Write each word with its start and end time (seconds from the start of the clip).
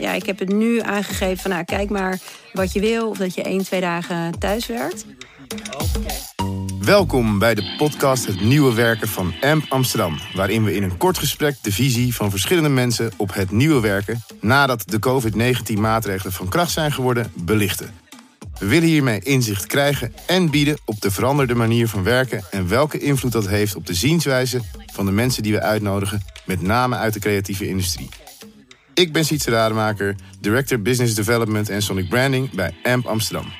ja, 0.00 0.12
ik 0.12 0.26
heb 0.26 0.38
het 0.38 0.52
nu 0.52 0.80
aangegeven 0.80 1.36
van 1.38 1.50
nou, 1.50 1.64
kijk 1.64 1.90
maar 1.90 2.18
wat 2.52 2.72
je 2.72 2.80
wil. 2.80 3.08
Of 3.08 3.18
dat 3.18 3.34
je 3.34 3.42
één, 3.42 3.64
twee 3.64 3.80
dagen 3.80 4.38
thuis 4.38 4.66
werkt. 4.66 5.04
Welkom 6.80 7.38
bij 7.38 7.54
de 7.54 7.74
podcast 7.76 8.26
Het 8.26 8.40
Nieuwe 8.40 8.74
Werken 8.74 9.08
van 9.08 9.34
AMP 9.40 9.64
Amsterdam. 9.68 10.18
Waarin 10.34 10.64
we 10.64 10.74
in 10.74 10.82
een 10.82 10.96
kort 10.96 11.18
gesprek 11.18 11.56
de 11.62 11.72
visie 11.72 12.14
van 12.14 12.30
verschillende 12.30 12.68
mensen 12.68 13.12
op 13.16 13.34
het 13.34 13.50
nieuwe 13.50 13.80
werken... 13.80 14.22
nadat 14.40 14.82
de 14.86 14.98
COVID-19 14.98 15.78
maatregelen 15.78 16.32
van 16.32 16.48
kracht 16.48 16.72
zijn 16.72 16.92
geworden, 16.92 17.32
belichten. 17.34 17.90
We 18.58 18.66
willen 18.66 18.88
hiermee 18.88 19.20
inzicht 19.20 19.66
krijgen 19.66 20.14
en 20.26 20.50
bieden 20.50 20.78
op 20.84 21.00
de 21.00 21.10
veranderde 21.10 21.54
manier 21.54 21.88
van 21.88 22.02
werken... 22.02 22.44
en 22.50 22.68
welke 22.68 22.98
invloed 22.98 23.32
dat 23.32 23.48
heeft 23.48 23.76
op 23.76 23.86
de 23.86 23.94
zienswijze 23.94 24.60
van 24.92 25.06
de 25.06 25.12
mensen 25.12 25.42
die 25.42 25.52
we 25.52 25.60
uitnodigen... 25.60 26.22
met 26.44 26.62
name 26.62 26.96
uit 26.96 27.12
de 27.12 27.20
creatieve 27.20 27.68
industrie. 27.68 28.08
Ik 29.00 29.12
ben 29.12 29.24
Sietse 29.24 29.50
Rademaker, 29.50 30.14
Director 30.40 30.82
Business 30.82 31.14
Development 31.14 31.68
en 31.68 31.82
Sonic 31.82 32.08
Branding 32.08 32.50
bij 32.50 32.74
AMP 32.82 33.06
Amsterdam. 33.06 33.52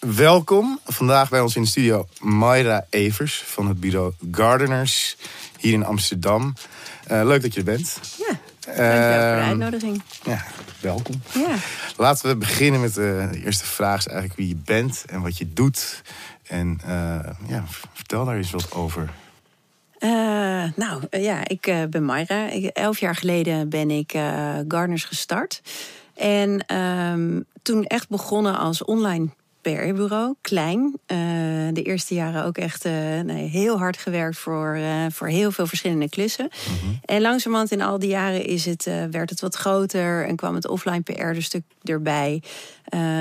Welkom. 0.00 0.78
Vandaag 0.84 1.28
bij 1.28 1.40
ons 1.40 1.56
in 1.56 1.62
de 1.62 1.68
studio 1.68 2.06
Mayra 2.20 2.86
Evers 2.90 3.42
van 3.46 3.68
het 3.68 3.80
bureau 3.80 4.12
Gardeners 4.30 5.16
hier 5.58 5.72
in 5.72 5.84
Amsterdam. 5.84 6.54
Uh, 7.10 7.24
leuk 7.24 7.42
dat 7.42 7.54
je 7.54 7.58
er 7.58 7.66
bent. 7.66 8.00
Ja, 8.18 8.38
dankjewel 8.60 9.28
voor 9.28 9.36
de 9.36 9.48
uitnodiging. 9.48 10.02
Ja, 10.24 10.44
welkom. 10.80 11.22
Ja. 11.34 11.54
Laten 11.96 12.28
we 12.28 12.36
beginnen 12.36 12.80
met 12.80 12.94
de, 12.94 13.28
de 13.32 13.44
eerste 13.44 13.66
vraag 13.66 13.98
is 13.98 14.06
eigenlijk 14.06 14.38
wie 14.38 14.48
je 14.48 14.62
bent 14.64 15.04
en 15.06 15.20
wat 15.20 15.38
je 15.38 15.52
doet. 15.52 16.02
En 16.46 16.80
uh, 16.86 17.18
ja, 17.46 17.64
vertel 17.92 18.24
daar 18.24 18.36
eens 18.36 18.50
wat 18.50 18.72
over. 18.72 19.10
Uh, 20.00 20.10
nou 20.76 21.02
ja, 21.10 21.48
ik 21.48 21.66
uh, 21.66 21.82
ben 21.90 22.04
Mayra. 22.04 22.50
Elf 22.72 22.98
jaar 23.00 23.14
geleden 23.14 23.68
ben 23.68 23.90
ik 23.90 24.12
Gardeners 24.68 25.04
gestart. 25.04 25.62
En 26.14 26.76
um, 26.76 27.44
toen 27.62 27.84
echt 27.84 28.08
begonnen 28.08 28.58
als 28.58 28.84
online 28.84 29.28
PR-bureau, 29.60 30.34
klein. 30.40 30.80
Uh, 31.06 31.18
de 31.72 31.82
eerste 31.82 32.14
jaren 32.14 32.44
ook 32.44 32.58
echt 32.58 32.86
uh, 32.86 32.92
nee, 33.20 33.48
heel 33.48 33.78
hard 33.78 33.96
gewerkt 33.96 34.38
voor, 34.38 34.76
uh, 34.76 35.06
voor 35.10 35.28
heel 35.28 35.50
veel 35.50 35.66
verschillende 35.66 36.08
klussen. 36.08 36.44
Mm 36.44 36.76
-hmm. 36.80 37.00
En 37.04 37.20
langzamerhand 37.20 37.70
in 37.70 37.82
al 37.82 37.98
die 37.98 38.08
jaren 38.08 38.44
is 38.44 38.64
het, 38.64 38.84
werd 39.10 39.30
het 39.30 39.40
wat 39.40 39.54
groter 39.54 40.26
en 40.26 40.36
kwam 40.36 40.54
het 40.54 40.68
offline 40.68 41.00
PR 41.00 41.20
er 41.20 41.42
stuk 41.42 41.62
erbij. 41.82 42.42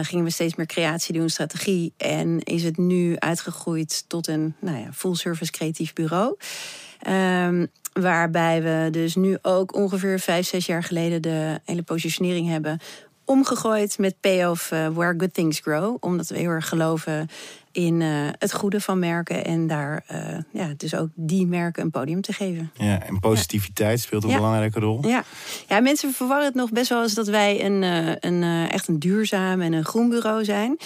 gingen 0.01 0.23
we 0.23 0.29
steeds 0.29 0.55
meer 0.55 0.65
creatie 0.65 1.13
doen, 1.13 1.29
strategie. 1.29 1.93
En 1.97 2.39
is 2.39 2.63
het 2.63 2.77
nu 2.77 3.15
uitgegroeid 3.17 4.03
tot 4.07 4.27
een 4.27 4.55
nou 4.59 4.77
ja, 4.77 4.89
full-service 4.93 5.51
creatief 5.51 5.93
bureau. 5.93 6.37
Um, 7.07 7.67
waarbij 7.93 8.61
we 8.63 8.87
dus 8.91 9.15
nu 9.15 9.37
ook 9.41 9.75
ongeveer 9.75 10.19
vijf, 10.19 10.47
zes 10.47 10.65
jaar 10.65 10.83
geleden 10.83 11.21
de 11.21 11.59
hele 11.65 11.83
positionering 11.83 12.47
hebben 12.47 12.79
omgegooid 13.30 13.97
met 13.97 14.19
payoff 14.19 14.72
uh, 14.72 14.88
Where 14.88 15.13
Good 15.17 15.33
Things 15.33 15.59
Grow. 15.59 15.97
Omdat 15.99 16.30
we 16.30 16.38
heel 16.38 16.49
erg 16.49 16.67
geloven 16.67 17.30
in 17.72 18.02
uh, 18.02 18.27
het 18.38 18.53
goede 18.53 18.81
van 18.81 18.99
merken. 18.99 19.45
En 19.45 19.67
daar 19.67 20.03
uh, 20.11 20.38
ja, 20.52 20.73
dus 20.77 20.95
ook 20.95 21.09
die 21.16 21.47
merken 21.47 21.83
een 21.83 21.91
podium 21.91 22.22
te 22.22 22.33
geven. 22.33 22.72
Ja, 22.73 23.03
en 23.03 23.19
positiviteit 23.19 24.00
ja. 24.00 24.05
speelt 24.05 24.23
een 24.23 24.30
ja. 24.30 24.35
belangrijke 24.35 24.80
rol. 24.80 25.07
Ja. 25.07 25.23
ja, 25.67 25.80
mensen 25.80 26.13
verwarren 26.13 26.45
het 26.45 26.55
nog 26.55 26.72
best 26.72 26.89
wel 26.89 27.02
eens 27.02 27.13
dat 27.13 27.27
wij 27.27 27.66
een, 27.66 27.81
een, 28.27 28.69
echt 28.69 28.88
een 28.88 29.00
duurzaam 29.00 29.61
en 29.61 29.73
een 29.73 29.85
groen 29.85 30.09
bureau 30.09 30.44
zijn. 30.44 30.77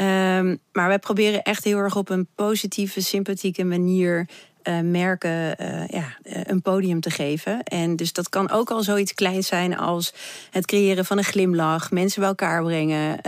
Um, 0.00 0.58
maar 0.72 0.88
wij 0.88 0.98
proberen 0.98 1.42
echt 1.42 1.64
heel 1.64 1.78
erg 1.78 1.96
op 1.96 2.08
een 2.08 2.26
positieve, 2.34 3.00
sympathieke 3.00 3.64
manier 3.64 4.28
uh, 4.64 4.80
merken 4.80 5.56
uh, 5.60 5.88
ja, 5.88 6.16
uh, 6.24 6.40
een 6.44 6.62
podium 6.62 7.00
te 7.00 7.10
geven. 7.10 7.62
En 7.62 7.96
dus 7.96 8.12
dat 8.12 8.28
kan 8.28 8.50
ook 8.50 8.70
al 8.70 8.82
zoiets 8.82 9.14
kleins 9.14 9.46
zijn 9.46 9.76
als 9.76 10.14
het 10.50 10.66
creëren 10.66 11.04
van 11.04 11.18
een 11.18 11.24
glimlach, 11.24 11.90
mensen 11.90 12.20
bij 12.20 12.28
elkaar 12.28 12.62
brengen, 12.62 13.20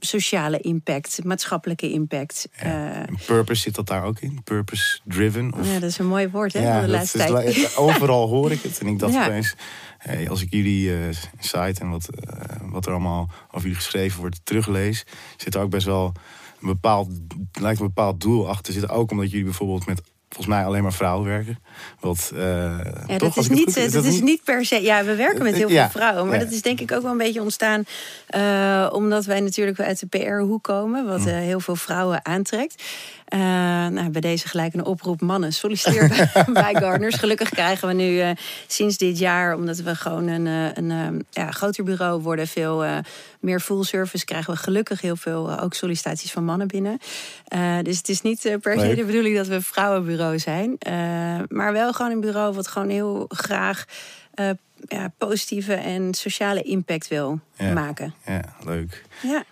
sociale 0.00 0.60
impact, 0.60 1.24
maatschappelijke 1.24 1.90
impact. 1.90 2.48
Ja, 2.62 3.04
purpose 3.26 3.60
zit 3.60 3.74
dat 3.74 3.86
daar 3.86 4.04
ook 4.04 4.20
in? 4.20 4.40
Purpose 4.44 5.00
driven? 5.04 5.52
Of... 5.54 5.72
Ja, 5.72 5.78
dat 5.78 5.90
is 5.90 5.98
een 5.98 6.06
mooi 6.06 6.28
woord 6.28 6.52
hè, 6.52 6.62
ja, 6.62 6.80
de 6.80 6.88
laatste 6.88 7.18
tijd. 7.18 7.76
Overal 7.76 8.28
hoor 8.28 8.52
ik 8.52 8.62
het. 8.62 8.78
En 8.80 8.86
ik 8.86 8.98
dacht 8.98 9.12
ja. 9.12 9.26
opeens, 9.26 9.54
hey, 9.98 10.28
als 10.28 10.42
ik 10.42 10.52
jullie 10.52 10.92
site 11.38 11.80
en 11.80 11.90
wat, 11.90 12.08
wat 12.62 12.86
er 12.86 12.92
allemaal 12.92 13.30
over 13.46 13.60
jullie 13.60 13.74
geschreven 13.74 14.20
wordt 14.20 14.40
teruglees, 14.44 15.04
zit 15.36 15.54
er 15.54 15.60
ook 15.60 15.70
best 15.70 15.86
wel 15.86 16.12
een 16.64 16.70
bepaald, 16.70 17.08
lijkt 17.52 17.80
een 17.80 17.86
bepaald 17.86 18.20
doel 18.20 18.48
achter. 18.48 18.72
Zit 18.72 18.88
ook 18.88 19.10
omdat 19.10 19.30
jullie 19.30 19.44
bijvoorbeeld 19.44 19.86
met 19.86 20.02
volgens 20.34 20.56
mij 20.56 20.64
alleen 20.64 20.82
maar 20.82 20.92
vrouwen 20.92 21.26
werken. 21.26 21.58
Wat, 22.00 22.30
uh, 22.34 22.40
ja, 23.06 23.16
toch, 23.16 23.34
dat 23.34 23.44
is, 23.44 23.48
niet, 23.48 23.74
goed, 23.74 23.92
dat 23.92 24.04
is 24.04 24.20
niet 24.20 24.44
per 24.44 24.64
se. 24.64 24.82
Ja, 24.82 25.04
we 25.04 25.14
werken 25.14 25.42
met 25.42 25.54
heel 25.54 25.68
veel 25.68 25.76
ja, 25.76 25.90
vrouwen. 25.90 26.26
Maar 26.26 26.38
ja. 26.38 26.44
dat 26.44 26.52
is 26.52 26.62
denk 26.62 26.80
ik 26.80 26.92
ook 26.92 27.02
wel 27.02 27.10
een 27.10 27.16
beetje 27.16 27.42
ontstaan. 27.42 27.84
Uh, 28.36 28.90
omdat 28.92 29.24
wij 29.24 29.40
natuurlijk 29.40 29.80
uit 29.80 30.00
de 30.00 30.06
PR-hoek 30.06 30.62
komen. 30.62 31.06
Wat 31.06 31.26
uh, 31.26 31.34
heel 31.34 31.60
veel 31.60 31.76
vrouwen 31.76 32.24
aantrekt. 32.24 32.82
Uh, 33.34 33.40
nou, 33.86 34.10
bij 34.10 34.20
deze 34.20 34.48
gelijk 34.48 34.74
een 34.74 34.84
oproep 34.84 35.20
mannen, 35.20 35.52
solliciteer 35.52 36.08
bij 36.52 36.74
Gardeners. 36.74 37.14
Gelukkig 37.14 37.48
krijgen 37.48 37.88
we 37.88 37.94
nu 37.94 38.10
uh, 38.10 38.30
sinds 38.66 38.96
dit 38.96 39.18
jaar, 39.18 39.56
omdat 39.56 39.78
we 39.78 39.94
gewoon 39.94 40.26
een, 40.26 40.46
een, 40.46 40.90
een 40.90 41.26
ja, 41.30 41.50
groter 41.50 41.84
bureau 41.84 42.22
worden, 42.22 42.46
veel 42.46 42.84
uh, 42.84 42.98
meer 43.40 43.60
full 43.60 43.82
service, 43.82 44.24
krijgen 44.24 44.54
we 44.54 44.60
gelukkig 44.60 45.00
heel 45.00 45.16
veel 45.16 45.60
ook 45.60 45.74
sollicitaties 45.74 46.32
van 46.32 46.44
mannen 46.44 46.66
binnen. 46.66 46.98
dus 47.82 47.96
het 47.96 48.08
is 48.08 48.22
niet 48.22 48.56
per 48.60 48.80
se 48.80 48.94
de 48.94 49.04
bedoeling 49.04 49.36
dat 49.36 49.46
we 49.46 49.54
een 49.54 49.62
vrouwenbureau 49.62 50.38
zijn, 50.38 50.76
maar 51.48 51.72
wel 51.72 51.92
gewoon 51.92 52.12
een 52.12 52.20
bureau 52.20 52.54
wat 52.54 52.68
gewoon 52.68 52.88
heel 52.88 53.24
graag 53.28 53.84
ja, 54.88 55.12
positieve 55.18 55.74
en 55.74 56.14
sociale 56.14 56.62
impact 56.62 57.08
wil 57.08 57.40
ja, 57.56 57.72
maken. 57.72 58.14
Ja, 58.26 58.54
leuk. 58.64 59.04
Ja. 59.22 59.44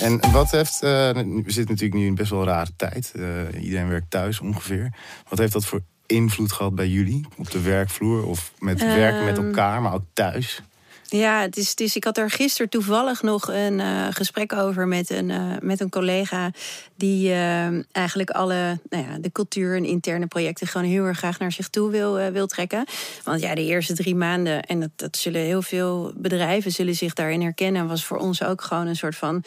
En 0.00 0.32
wat 0.32 0.50
heeft, 0.50 0.74
uh, 0.74 1.10
we 1.10 1.42
zitten 1.46 1.74
natuurlijk 1.74 1.94
nu 1.94 2.06
in 2.06 2.14
best 2.14 2.30
wel 2.30 2.40
een 2.40 2.46
rare 2.46 2.70
tijd. 2.76 3.12
Uh, 3.16 3.62
iedereen 3.62 3.88
werkt 3.88 4.10
thuis 4.10 4.40
ongeveer. 4.40 4.92
Wat 5.28 5.38
heeft 5.38 5.52
dat 5.52 5.64
voor 5.64 5.80
invloed 6.06 6.52
gehad 6.52 6.74
bij 6.74 6.88
jullie 6.88 7.26
op 7.36 7.50
de 7.50 7.60
werkvloer? 7.60 8.26
Of 8.26 8.52
met 8.58 8.82
um, 8.82 8.88
werken 8.88 9.24
met 9.24 9.36
elkaar, 9.36 9.82
maar 9.82 9.94
ook 9.94 10.04
thuis? 10.12 10.62
Ja, 11.08 11.40
het 11.40 11.56
is, 11.56 11.70
het 11.70 11.80
is, 11.80 11.96
ik 11.96 12.04
had 12.04 12.18
er 12.18 12.30
gisteren 12.30 12.68
toevallig 12.68 13.22
nog 13.22 13.48
een 13.48 13.78
uh, 13.78 14.06
gesprek 14.10 14.52
over 14.52 14.88
met 14.88 15.10
een, 15.10 15.28
uh, 15.28 15.52
met 15.60 15.80
een 15.80 15.90
collega. 15.90 16.50
Die 16.96 17.28
uh, 17.28 17.66
eigenlijk 17.92 18.30
alle 18.30 18.78
nou 18.90 19.04
ja, 19.04 19.18
de 19.20 19.32
cultuur 19.32 19.76
en 19.76 19.84
interne 19.84 20.26
projecten 20.26 20.66
gewoon 20.66 20.86
heel 20.86 21.04
erg 21.04 21.18
graag 21.18 21.38
naar 21.38 21.52
zich 21.52 21.68
toe 21.68 21.90
wil, 21.90 22.30
wil 22.30 22.46
trekken. 22.46 22.84
Want 23.24 23.40
ja, 23.40 23.54
de 23.54 23.64
eerste 23.64 23.94
drie 23.94 24.14
maanden, 24.14 24.62
en 24.62 24.80
dat, 24.80 24.90
dat 24.96 25.16
zullen 25.16 25.40
heel 25.40 25.62
veel 25.62 26.12
bedrijven 26.16 26.72
zullen 26.72 26.94
zich 26.94 27.12
daarin 27.12 27.42
herkennen, 27.42 27.86
was 27.86 28.04
voor 28.04 28.18
ons 28.18 28.42
ook 28.42 28.62
gewoon 28.62 28.86
een 28.86 28.96
soort 28.96 29.16
van 29.16 29.44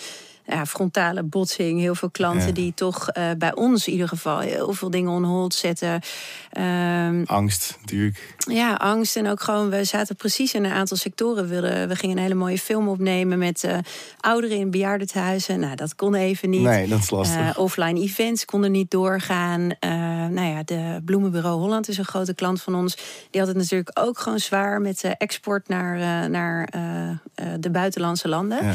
ja, 0.47 0.65
frontale 0.65 1.23
botsing. 1.23 1.79
Heel 1.79 1.95
veel 1.95 2.09
klanten 2.09 2.47
ja. 2.47 2.53
die 2.53 2.73
toch 2.73 3.09
uh, 3.17 3.23
bij 3.37 3.55
ons 3.55 3.87
in 3.87 3.93
ieder 3.93 4.07
geval 4.07 4.39
heel 4.39 4.73
veel 4.73 4.89
dingen 4.89 5.11
on 5.11 5.23
hold 5.23 5.53
zetten. 5.53 6.01
Um, 6.59 7.23
angst, 7.25 7.77
natuurlijk. 7.79 8.35
Ja, 8.37 8.73
angst. 8.73 9.15
En 9.15 9.27
ook 9.27 9.41
gewoon, 9.41 9.69
we 9.69 9.83
zaten 9.83 10.15
precies 10.15 10.53
in 10.53 10.63
een 10.63 10.71
aantal 10.71 10.97
sectoren. 10.97 11.43
We, 11.43 11.49
wilden, 11.49 11.87
we 11.87 11.95
gingen 11.95 12.17
een 12.17 12.21
hele 12.21 12.35
mooie 12.35 12.57
film 12.57 12.87
opnemen 12.87 13.37
met 13.37 13.63
uh, 13.63 13.77
ouderen 14.19 14.57
in 14.57 14.71
bejaardentehuizen. 14.71 15.59
Nou, 15.59 15.75
dat 15.75 15.95
kon 15.95 16.15
even 16.15 16.49
niet. 16.49 16.61
Nee, 16.61 16.87
dat 16.87 16.99
is 16.99 17.09
lastig. 17.09 17.39
Uh, 17.39 17.49
offline 17.57 17.99
events 17.99 18.45
konden 18.45 18.71
niet 18.71 18.91
doorgaan. 18.91 19.71
nou 20.31 20.47
ja, 20.47 20.63
de 20.63 21.01
Bloemenbureau 21.05 21.59
Holland 21.59 21.87
is 21.87 21.97
een 21.97 22.05
grote 22.05 22.33
klant 22.33 22.61
van 22.61 22.75
ons. 22.75 22.97
Die 23.29 23.39
had 23.41 23.49
het 23.49 23.57
natuurlijk 23.57 23.91
ook 23.93 24.19
gewoon 24.19 24.39
zwaar 24.39 24.81
met 24.81 25.01
export 25.17 25.67
naar, 25.67 26.29
naar 26.29 26.69
de 27.59 27.69
buitenlandse 27.69 28.27
landen. 28.27 28.65
Ja. 28.65 28.73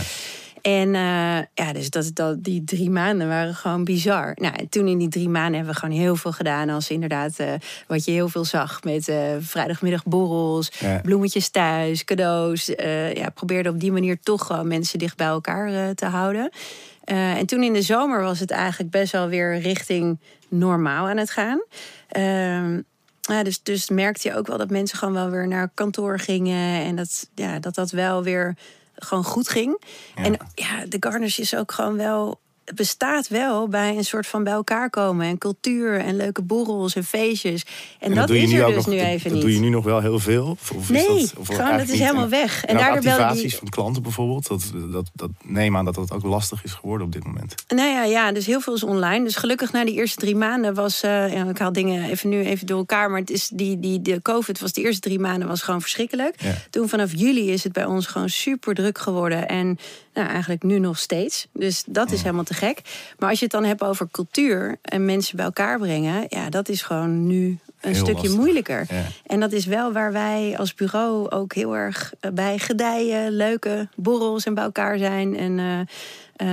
En 0.63 0.89
uh, 0.89 1.39
ja, 1.55 1.73
dus 1.73 1.91
dat, 1.91 2.11
dat, 2.15 2.45
die 2.45 2.65
drie 2.65 2.91
maanden 2.91 3.29
waren 3.29 3.55
gewoon 3.55 3.85
bizar. 3.85 4.33
Nou, 4.35 4.55
en 4.55 4.69
toen 4.69 4.87
in 4.89 4.99
die 4.99 5.09
drie 5.09 5.29
maanden 5.29 5.55
hebben 5.55 5.75
we 5.75 5.81
gewoon 5.81 5.97
heel 5.97 6.17
veel 6.17 6.33
gedaan. 6.33 6.69
Als 6.69 6.91
inderdaad, 6.91 7.41
uh, 7.41 7.53
wat 7.87 8.05
je 8.05 8.11
heel 8.11 8.29
veel 8.29 8.45
zag 8.45 8.83
met 8.83 9.09
uh, 9.09 9.17
vrijdagmiddagborrels, 9.41 10.73
ja. 10.79 11.01
bloemetjes 11.01 11.49
thuis, 11.49 12.05
cadeaus. 12.05 12.67
ja, 13.15 13.29
probeerde 13.35 13.69
op 13.69 13.81
die 13.81 13.93
manier 13.93 14.21
toch 14.21 14.47
gewoon 14.47 14.69
mensen 14.69 14.99
dicht 14.99 15.17
bij 15.17 15.27
elkaar 15.27 15.95
te 15.95 16.07
houden. 16.07 16.51
en 17.05 17.47
toen 17.47 17.63
in 17.63 17.73
de 17.73 17.83
zomer 17.83 18.23
was 18.23 18.41
het 18.41 18.51
eigenlijk 18.51 18.91
best 18.91 19.13
wel 19.13 19.29
weer 19.29 19.59
richting 19.61 20.19
normaal 20.49 21.09
aan 21.09 21.17
het 21.17 21.31
gaan. 21.31 21.63
Ehm, 22.09 22.81
ja, 23.21 23.43
dus, 23.43 23.63
dus 23.63 23.89
merkte 23.89 24.29
je 24.29 24.37
ook 24.37 24.47
wel 24.47 24.59
dat 24.59 24.71
mensen 24.71 24.99
gewoon 24.99 25.15
wel 25.15 25.31
weer 25.31 25.49
naar 25.49 25.71
kantoor 25.75 26.19
gingen. 26.19 26.85
En 26.85 26.97
dat 26.97 27.29
ja, 27.35 27.59
dat, 27.59 27.75
dat 27.75 27.91
wel 27.91 28.23
weer 28.23 28.57
gewoon 28.95 29.25
goed 29.25 29.49
ging. 29.49 29.83
Ja. 30.15 30.23
En 30.23 30.37
ja, 30.55 30.87
de 30.87 30.97
Garners 31.01 31.39
is 31.39 31.57
ook 31.57 31.73
gewoon 31.73 31.97
wel 31.97 32.41
het 32.65 32.75
bestaat 32.75 33.29
wel 33.29 33.69
bij 33.69 33.97
een 33.97 34.05
soort 34.05 34.27
van 34.27 34.45
bij 34.45 34.53
elkaar 34.53 34.91
komen 34.91 35.27
en 35.27 35.39
cultuur 35.39 35.99
en 36.01 36.17
leuke 36.17 36.43
borrels 36.43 36.95
en 36.95 37.05
feestjes. 37.05 37.65
En, 37.99 38.15
dat, 38.15 38.31
is 38.31 38.53
er 38.53 38.67
dus 38.67 38.75
nog, 38.75 38.87
nu 38.87 39.01
even 39.01 39.23
dat 39.23 39.33
niet. 39.33 39.41
doe 39.43 39.53
je 39.53 39.61
nu 39.61 39.69
nog 39.69 39.85
wel 39.85 40.01
heel 40.01 40.19
veel? 40.19 40.47
Of, 40.47 40.71
of 40.71 40.91
nee, 40.91 41.07
is 41.07 41.31
dat, 41.31 41.39
of 41.39 41.47
gewoon 41.47 41.77
dat 41.77 41.89
is 41.89 41.99
helemaal 41.99 42.23
En- 42.25 42.31
weg. 42.31 42.65
En, 42.65 42.69
En, 42.69 42.77
ook 42.77 42.83
daardoor 42.83 43.11
activaties 43.11 43.43
die. 43.43 43.59
van 43.59 43.69
klanten 43.69 44.03
bijvoorbeeld. 44.03 44.49
Dat, 44.49 44.73
dat, 44.93 45.11
dat 45.15 45.31
neem 45.43 45.77
aan 45.77 45.85
dat 45.85 45.95
dat 45.95 46.13
ook 46.13 46.23
lastig 46.23 46.65
is 46.65 46.73
geworden 46.73 47.07
op 47.07 47.13
dit 47.13 47.25
moment. 47.25 47.55
Nou 47.69 47.89
ja, 47.89 48.05
ja, 48.05 48.33
dus 48.33 48.47
heel 48.47 48.61
veel 48.61 48.75
is 48.75 48.83
online. 48.83 49.25
Dus 49.25 49.37
gelukkig 49.37 49.73
na 49.73 49.85
die 49.85 49.95
eerste 49.95 50.19
drie 50.19 50.37
maanden 50.37 50.75
was. 50.75 51.01
ja, 51.01 51.49
ik 51.49 51.59
haal 51.59 51.73
dingen 51.73 52.11
even 52.11 52.29
nu 52.29 52.45
even 52.45 52.67
door 52.67 52.79
elkaar. 52.79 53.11
Maar 53.11 53.21
het 53.21 53.31
is 53.31 53.49
die, 53.49 53.81
die, 53.81 54.03
de 54.03 54.23
COVID 54.23 54.61
was 54.61 54.73
de 54.73 54.83
eerste 54.83 55.01
drie 55.01 55.19
maanden 55.19 55.49
was 55.49 55.63
gewoon 55.63 55.81
verschrikkelijk. 55.81 56.43
Ja. 56.43 56.55
Toen 56.71 56.89
vanaf 56.89 57.11
juli 57.15 57.51
is 57.51 57.65
het 57.65 57.73
bij 57.73 57.85
ons 57.85 58.07
gewoon 58.07 58.29
super 58.29 58.75
druk 58.75 58.99
geworden. 58.99 59.49
En 59.49 59.79
nou, 60.15 60.29
eigenlijk 60.29 60.63
nu 60.63 60.79
nog 60.79 60.99
steeds. 60.99 61.47
Dus 61.53 61.83
dat 61.87 62.11
is 62.11 62.23
helemaal 62.23 62.45
te 62.45 62.55
gek. 62.55 62.81
Maar 63.19 63.29
als 63.29 63.39
je 63.39 63.45
het 63.45 63.55
dan 63.55 63.65
hebt 63.65 63.83
over 63.83 64.09
cultuur 64.11 64.79
en 64.83 65.05
mensen 65.05 65.37
bij 65.37 65.45
elkaar 65.45 65.79
brengen. 65.79 66.25
Ja, 66.29 66.51
dat 66.51 66.69
is 66.69 66.83
gewoon 66.83 67.27
nu 67.27 67.59
een 67.83 67.93
Heel 67.93 67.95
stukje 67.95 68.23
lastig. 68.23 68.37
moeilijker. 68.37 68.87
Ja. 68.89 69.05
En 69.27 69.41
dat 69.41 69.53
is 69.53 69.67
wel 69.67 69.93
waar 69.93 70.13
wij 70.13 70.55
als 70.59 70.75
bureau 70.75 71.31
ook 71.31 71.55
heel 71.55 71.77
erg 71.77 72.13
eh, 72.21 72.31
bij 72.31 72.59
gedijen, 72.59 73.33
leuke 73.33 73.89
borrels 73.97 74.45
en 74.45 74.55
bij 74.55 74.65
elkaar 74.65 74.99
zijn. 74.99 75.37
En 75.37 75.59
eh, 75.59 75.81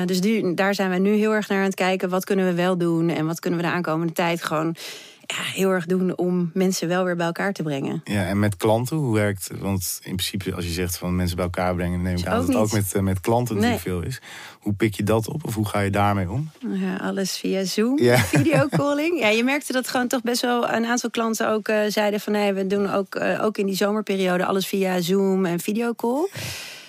eh, 0.02 0.08
dus 0.08 0.22
die, 0.22 0.54
daar 0.54 0.76
zijn 0.76 0.90
wij 0.90 1.00
nu 1.00 1.14
heel 1.14 1.34
erg 1.34 1.48
naar 1.48 1.58
aan 1.58 1.64
het 1.64 1.76
kijken. 1.76 2.10
Wat 2.10 2.26
kunnen 2.26 2.46
we 2.46 2.54
wel 2.54 2.78
doen 2.78 3.10
en 3.10 3.26
wat 3.26 3.40
kunnen 3.40 3.60
we 3.60 3.66
de 3.66 3.72
aankomende 3.72 4.14
tijd 4.14 4.44
gewoon 4.44 4.76
ja, 5.36 5.42
heel 5.54 5.70
erg 5.70 5.86
doen 5.86 6.18
om 6.18 6.52
mensen 6.54 6.88
wel 6.88 7.04
weer 7.04 7.16
bij 7.16 7.26
elkaar 7.26 7.54
te 7.54 7.64
brengen. 7.64 8.02
Ja, 8.04 8.26
en 8.26 8.40
met 8.40 8.58
klanten, 8.58 8.98
hoe 8.98 9.14
werkt 9.16 9.50
Want 9.60 10.00
in 10.04 10.16
principe, 10.16 10.56
als 10.56 10.66
je 10.66 10.72
zegt 10.72 10.98
van 10.98 11.16
mensen 11.16 11.36
bij 11.36 11.46
elkaar 11.46 11.76
brengen, 11.76 12.02
neem 12.02 12.18
ik 12.18 12.26
aan 12.26 12.38
dat 12.38 12.48
het 12.48 12.56
ook 12.56 12.72
met, 12.72 12.94
eh, 12.94 13.02
met 13.02 13.20
klanten 13.20 13.56
Nee. 13.58 13.70
natuurlijk 13.72 14.02
veel 14.02 14.10
is. 14.10 14.22
Hoe 14.60 14.74
pik 14.74 14.94
je 14.96 15.04
dat 15.04 15.28
op 15.28 15.46
of 15.46 15.56
hoe 15.56 15.68
ga 15.68 15.80
je 15.80 15.90
daarmee 15.90 16.30
om? 16.32 16.50
Ja, 16.68 16.96
alles 16.96 17.38
via 17.38 17.64
Zoom, 17.64 18.00
Ja. 18.02 18.18
videocalling. 18.36 19.20
Ja, 19.20 19.28
je 19.28 19.44
merkte 19.44 19.74
dat 19.74 19.88
gewoon 19.88 20.08
toch 20.08 20.22
best 20.22 20.42
wel 20.42 20.70
een 20.70 20.86
aantal 20.86 21.10
klanten 21.10 21.50
ook 21.50 21.68
eh, 21.68 21.80
zeiden 21.88 22.20
van 22.20 22.34
nee, 22.34 22.54
we 22.54 22.68
doen 22.68 22.92
ook, 22.94 23.16
eh, 23.16 23.44
ook 23.44 23.58
in 23.58 23.66
die 23.66 23.76
zomerperiode 23.76 24.46
alles 24.46 24.68
via 24.68 25.02
Zoom 25.02 25.46
en 25.46 25.60
videocall. 25.60 26.30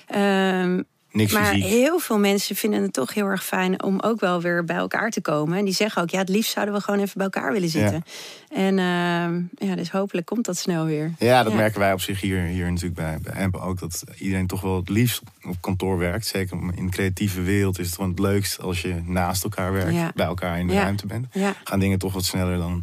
Ehm, 0.06 0.82
Niks 1.12 1.32
Maar 1.32 1.46
fysiek. 1.46 1.64
heel 1.64 1.98
veel 1.98 2.18
mensen 2.18 2.56
vinden 2.56 2.82
het 2.82 2.92
toch 2.92 3.14
heel 3.14 3.26
erg 3.26 3.44
fijn 3.44 3.82
om 3.82 4.00
ook 4.00 4.20
wel 4.20 4.40
weer 4.40 4.64
bij 4.64 4.76
elkaar 4.76 5.10
te 5.10 5.20
komen. 5.20 5.58
En 5.58 5.64
die 5.64 5.74
zeggen 5.74 6.02
ook, 6.02 6.10
ja, 6.10 6.18
het 6.18 6.28
liefst 6.28 6.52
zouden 6.52 6.74
we 6.74 6.80
gewoon 6.80 7.00
even 7.00 7.12
bij 7.14 7.24
elkaar 7.24 7.52
willen 7.52 7.68
zitten. 7.68 8.04
En 8.48 8.78
ehm, 8.78 9.68
ja, 9.68 9.74
dus 9.76 9.90
hopelijk 9.90 10.26
komt 10.26 10.44
dat 10.44 10.56
snel 10.56 10.84
weer. 10.84 11.12
Ja, 11.18 11.42
dat 11.42 11.52
Ja. 11.52 11.58
merken 11.58 11.80
wij 11.80 11.92
op 11.92 12.00
zich 12.00 12.20
hier, 12.20 12.42
hier 12.42 12.66
natuurlijk 12.68 12.94
bij, 12.94 13.18
bij 13.22 13.42
Amp 13.44 13.56
ook. 13.56 13.78
Dat 13.78 14.04
iedereen 14.18 14.46
toch 14.46 14.60
wel 14.60 14.76
het 14.76 14.88
liefst 14.88 15.20
op 15.42 15.56
kantoor 15.60 15.98
werkt. 15.98 16.26
Zeker 16.26 16.58
in 16.74 16.84
de 16.86 16.92
creatieve 16.92 17.42
wereld 17.42 17.78
is 17.78 17.86
het 17.86 17.94
gewoon 17.94 18.10
het 18.10 18.18
leukst 18.18 18.60
als 18.60 18.82
je 18.82 18.94
naast 19.04 19.44
elkaar 19.44 19.72
werkt. 19.72 19.94
Ja. 19.94 20.12
Bij 20.14 20.26
elkaar 20.26 20.58
in 20.58 20.66
de 20.66 20.74
ruimte 20.74 21.06
bent. 21.06 21.26
Ja, 21.32 21.54
Gaan 21.64 21.78
dingen 21.80 21.98
toch 21.98 22.12
wat 22.12 22.24
sneller 22.24 22.58
dan 22.58 22.82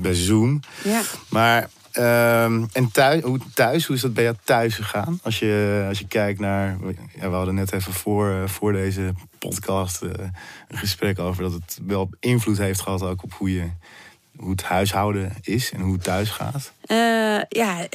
bij 0.00 0.14
Zoom. 0.14 0.60
ja. 0.84 1.00
Maar 1.28 1.70
ehm, 1.94 2.64
en 2.72 2.90
thuis 2.92 3.22
hoe, 3.22 3.38
thuis, 3.54 3.86
hoe 3.86 3.96
is 3.96 4.02
dat 4.02 4.14
bij 4.14 4.24
jou 4.24 4.36
thuis 4.44 4.74
gegaan? 4.74 5.18
Als 5.22 5.38
je, 5.38 5.84
als 5.88 5.98
je 5.98 6.06
kijkt 6.06 6.40
naar. 6.40 6.76
Ja, 7.20 7.28
we 7.30 7.34
hadden 7.34 7.54
net 7.54 7.72
even 7.72 7.92
voor, 7.92 8.30
eh, 8.30 8.48
voor 8.48 8.72
deze 8.72 9.12
podcast 9.38 10.02
eh, 10.02 10.10
een 10.68 10.78
gesprek 10.78 11.18
over 11.18 11.42
dat 11.42 11.52
het 11.52 11.78
wel 11.86 12.10
invloed 12.20 12.58
heeft 12.58 12.80
gehad 12.80 13.02
ook 13.02 13.22
op 13.22 13.32
hoe, 13.32 13.54
je, 13.54 13.70
hoe 14.36 14.50
het 14.50 14.62
huishouden 14.62 15.32
is 15.42 15.72
en 15.72 15.80
hoe 15.80 15.92
het 15.92 16.02
thuis 16.02 16.30
gaat. 16.30 16.72
Eh, 16.80 16.96
ja, 17.48 17.86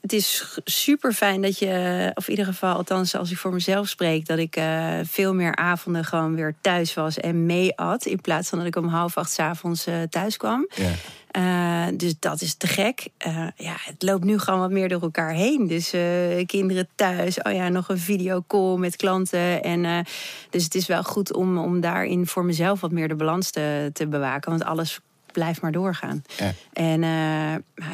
het 0.00 0.12
is 0.12 0.58
super 0.64 1.12
fijn 1.12 1.42
dat 1.42 1.58
je, 1.58 2.10
of 2.14 2.24
in 2.24 2.30
ieder 2.30 2.52
geval, 2.52 2.74
althans 2.74 3.16
als 3.16 3.30
ik 3.30 3.38
voor 3.38 3.52
mezelf 3.52 3.88
spreek, 3.88 4.26
dat 4.26 4.38
ik 4.38 4.60
veel 5.02 5.34
meer 5.34 5.56
avonden 5.56 6.04
gewoon 6.04 6.34
weer 6.34 6.54
thuis 6.60 6.94
was 6.94 7.18
en 7.18 7.46
mee 7.46 7.76
at. 7.76 8.06
In 8.06 8.20
plaats 8.20 8.48
van 8.48 8.58
dat 8.58 8.66
ik 8.66 8.76
om 8.76 8.86
half 8.86 9.16
acht 9.16 9.32
's 9.32 9.38
avonds 9.38 9.86
thuis 10.10 10.36
kwam. 10.36 10.68
Ja. 10.74 10.90
Eh, 11.30 11.86
dus 11.94 12.14
dat 12.18 12.40
is 12.40 12.54
te 12.54 12.66
gek. 12.66 13.08
Eh, 13.16 13.46
ja, 13.56 13.76
het 13.76 14.02
loopt 14.02 14.24
nu 14.24 14.38
gewoon 14.38 14.60
wat 14.60 14.70
meer 14.70 14.88
door 14.88 15.02
elkaar 15.02 15.32
heen. 15.32 15.66
Dus 15.66 15.92
eh, 15.92 16.46
kinderen 16.46 16.88
thuis. 16.94 17.42
Oh 17.42 17.52
ja, 17.52 17.68
nog 17.68 17.88
een 17.88 17.98
videocall 17.98 18.76
met 18.76 18.96
klanten. 18.96 19.62
En, 19.62 20.06
dus 20.50 20.64
het 20.64 20.74
is 20.74 20.86
wel 20.86 21.02
goed 21.02 21.32
om, 21.32 21.58
om 21.58 21.80
daarin 21.80 22.26
voor 22.26 22.44
mezelf 22.44 22.80
wat 22.80 22.90
meer 22.90 23.08
de 23.08 23.14
balans 23.14 23.50
te, 23.50 23.90
te 23.92 24.06
bewaken. 24.06 24.50
Want 24.50 24.64
alles 24.64 25.00
blijft 25.32 25.60
maar 25.60 25.72
doorgaan. 25.72 26.24
Ja. 26.36 26.52
En 26.72 27.02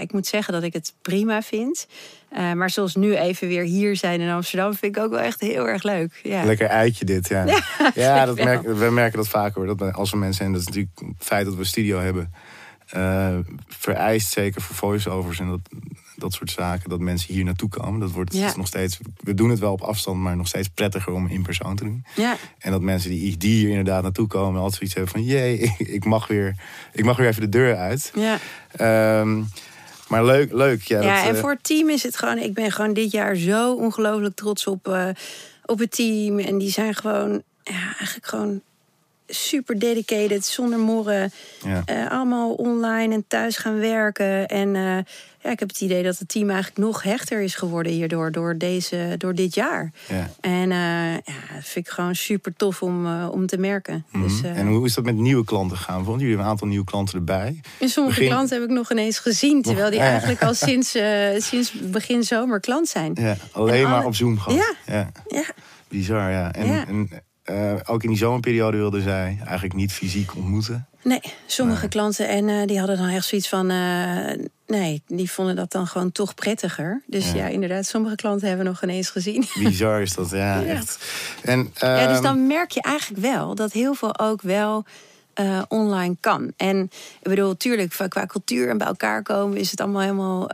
ik 0.01 0.13
moet 0.13 0.27
zeggen 0.27 0.53
dat 0.53 0.63
ik 0.63 0.73
het 0.73 0.95
prima 1.03 1.43
vind. 1.43 1.87
Maar 2.31 2.71
zoals 2.71 2.95
nu 2.95 3.17
even 3.17 3.49
weer 3.49 3.63
hier 3.63 3.97
zijn 3.97 4.21
in 4.21 4.31
Amsterdam... 4.31 4.75
vind 4.75 4.97
ik 4.97 5.03
ook 5.03 5.11
wel 5.11 5.21
echt 5.21 5.41
heel 5.41 5.69
erg 5.69 5.83
leuk. 5.83 6.21
Ja. 6.23 6.45
Lekker 6.45 6.67
eitje 6.67 7.05
dit, 7.05 7.29
ja. 7.29 7.45
Ja, 7.95 8.25
dat 8.25 8.37
merken, 8.37 8.79
we 8.79 8.91
merken 8.91 9.19
dat 9.19 9.29
vaker 9.29 9.65
hoor. 9.65 9.77
Dat 9.77 9.95
als 9.95 10.11
we 10.11 10.17
mensen, 10.17 10.45
en 10.45 10.53
dat 10.53 10.61
is 10.61 10.67
natuurlijk 10.67 10.99
het 10.99 11.27
feit 11.27 11.45
dat 11.45 11.55
we 11.55 11.61
een 11.61 11.67
studio 11.67 11.99
hebben, 11.99 12.33
eh, 12.87 13.37
vereist 13.69 14.33
zeker 14.33 14.61
voor 14.63 14.75
voice-overs 14.77 15.41
en 15.41 15.49
dat, 15.49 15.61
dat 16.17 16.33
soort 16.33 16.51
zaken, 16.51 16.89
dat 16.91 17.01
mensen 17.01 17.35
hier 17.35 17.45
naartoe 17.45 17.69
komen. 17.69 18.01
Dat 18.01 18.11
wordt 18.11 18.35
Ja. 18.35 18.53
nog 18.57 18.67
steeds, 18.67 18.99
we 19.21 19.35
doen 19.35 19.51
het 19.51 19.59
wel 19.59 19.73
op 19.73 19.81
afstand, 19.81 20.19
maar 20.21 20.37
nog 20.37 20.47
steeds 20.49 20.69
prettiger 20.69 21.13
om 21.13 21.27
in 21.27 21.43
persoon 21.43 21.77
te 21.77 21.85
doen. 21.85 22.05
Ja, 22.15 22.37
En 22.59 22.71
dat 22.71 22.81
mensen 22.83 23.11
die, 23.11 23.37
die 23.37 23.57
hier 23.59 23.69
inderdaad 23.69 24.03
naartoe 24.03 24.27
komen, 24.27 24.61
altijd 24.61 24.75
zoiets 24.79 24.95
hebben 24.95 25.13
van, 25.13 25.23
jee, 25.25 25.75
ik 25.99 26.05
mag 26.05 26.27
weer, 26.27 26.55
ik 26.93 27.05
mag 27.05 27.17
weer 27.17 27.29
even 27.29 27.41
de 27.43 27.49
deur 27.49 27.77
uit. 27.77 28.13
ja. 28.15 28.39
Ehm, 28.73 29.43
maar 30.09 30.25
leuk, 30.25 30.53
leuk. 30.53 30.83
Ja, 30.83 31.01
Ja, 31.01 31.17
dat, 31.19 31.29
en 31.29 31.35
eh, 31.35 31.41
voor 31.41 31.51
het 31.51 31.65
team 31.65 31.89
is 31.91 32.03
het 32.03 32.17
gewoon... 32.17 32.39
Ik 32.39 32.55
ben 32.55 32.73
gewoon 32.73 32.93
dit 32.95 33.11
jaar 33.11 33.37
zo 33.37 33.75
ongelooflijk 33.75 34.35
trots 34.37 34.67
op, 34.67 34.89
eh, 34.89 35.09
op 35.65 35.79
het 35.79 35.91
team. 35.91 36.39
En 36.39 36.59
die 36.59 36.71
zijn 36.71 36.95
gewoon, 36.95 37.43
ja, 37.63 37.83
eigenlijk 37.99 38.27
gewoon 38.27 38.61
super 39.27 39.79
dedicated, 39.79 40.45
zonder 40.45 40.79
morren. 40.79 41.31
ja. 41.65 41.83
Eh, 41.85 42.11
allemaal 42.11 42.53
online 42.53 43.15
en 43.15 43.25
thuis 43.29 43.57
gaan 43.57 43.79
werken. 43.79 44.47
En 44.47 44.77
eh, 44.77 44.83
ja, 45.43 45.51
ik 45.53 45.59
heb 45.59 45.69
het 45.69 45.81
idee 45.81 46.03
dat 46.03 46.19
het 46.19 46.29
team 46.29 46.51
eigenlijk 46.51 46.79
nog 46.79 47.03
hechter 47.03 47.41
is 47.41 47.55
geworden 47.55 47.93
hierdoor, 47.93 48.33
door, 48.33 48.59
deze, 48.59 49.15
door 49.19 49.35
dit 49.35 49.55
jaar. 49.55 49.93
ja. 50.09 50.31
En 50.41 50.71
eh, 50.71 51.13
ja, 51.15 51.55
dat 51.55 51.65
vind 51.65 51.87
ik 51.87 51.93
gewoon 51.93 52.15
super 52.15 52.55
tof 52.57 52.83
om, 52.83 53.23
om 53.25 53.47
te 53.47 53.57
merken. 53.59 54.05
Dus, 54.13 54.33
Mhm. 54.41 54.45
eh, 54.47 54.59
en 54.59 54.67
hoe 54.67 54.87
is 54.87 54.95
dat 54.95 55.05
met 55.05 55.15
nieuwe 55.17 55.45
klanten 55.45 55.77
gaan? 55.77 55.97
Want 56.05 56.09
jullie 56.21 56.27
hebben 56.27 56.45
een 56.45 56.51
aantal 56.51 56.67
nieuwe 56.69 56.85
klanten 56.85 57.15
erbij. 57.19 57.61
en 57.81 57.89
sommige 57.89 58.15
begin- 58.17 58.33
klanten 58.33 58.61
heb 58.61 58.69
ik 58.71 58.75
nog 58.75 58.91
ineens 58.91 59.19
gezien, 59.19 59.63
terwijl 59.63 59.91
die 59.91 60.01
eigenlijk 60.13 60.43
al 60.43 60.55
sinds, 60.69 60.97
sinds 61.37 61.73
begin 61.73 62.23
zomer 62.23 62.61
klant 62.61 62.89
zijn. 62.89 63.13
Ja, 63.15 63.37
alleen 63.53 63.75
En 63.85 63.89
maar 63.91 63.99
alle- 63.99 64.07
op 64.07 64.15
Zoom 64.15 64.39
gewoon. 64.39 64.63
Ja. 64.87 65.11
Bizar, 65.89 66.31
ja. 66.31 66.53
En, 66.53 66.67
Ja. 66.67 66.87
en 66.87 67.09
eh, 67.47 67.75
ook 67.87 68.03
in 68.03 68.09
die 68.09 68.19
zomerperiode 68.19 68.77
wilden 68.77 69.03
zij 69.03 69.39
eigenlijk 69.45 69.75
niet 69.75 69.93
fysiek 69.93 70.35
ontmoeten. 70.37 70.87
nee, 71.03 71.21
sommige 71.47 71.89
klanten 71.89 72.29
en 72.29 72.49
eh, 72.49 72.67
die 72.67 72.79
hadden 72.79 72.97
dan 72.97 73.09
echt 73.09 73.27
zoiets 73.27 73.49
van, 73.49 73.71
eh, 73.71 74.47
nee, 74.67 75.03
die 75.07 75.31
vonden 75.31 75.57
dat 75.57 75.73
dan 75.73 75.87
gewoon 75.87 76.13
toch 76.13 76.35
prettiger. 76.35 77.03
Dus 77.07 77.27
Ja. 77.31 77.35
ja, 77.37 77.47
inderdaad, 77.47 77.87
sommige 77.87 78.15
klanten 78.15 78.49
hebben 78.49 78.65
we 78.67 78.71
nog 78.73 78.83
ineens 78.83 79.11
gezien. 79.11 79.45
Bizar 79.63 80.03
is 80.03 80.15
dat, 80.15 80.31
ja, 80.31 80.61
Ja. 80.61 80.65
echt. 80.67 80.99
En, 81.43 81.59
Ja, 81.75 82.07
dus 82.07 82.15
ehm, 82.17 82.23
dan 82.23 82.47
merk 82.47 82.71
je 82.71 82.83
eigenlijk 82.83 83.23
wel 83.23 83.55
dat 83.55 83.73
heel 83.73 83.95
veel 83.95 84.19
ook 84.19 84.43
wel 84.43 84.85
online 85.69 86.17
kan. 86.21 86.53
En 86.57 86.83
ik 87.23 87.29
bedoel, 87.29 87.57
tuurlijk, 87.57 87.95
qua- 88.09 88.27
cultuur 88.27 88.69
en 88.69 88.79
bij 88.79 88.87
elkaar 88.87 89.23
komen 89.23 89.57
is 89.59 89.71
het 89.71 89.81
allemaal 89.81 90.01
helemaal 90.03 90.47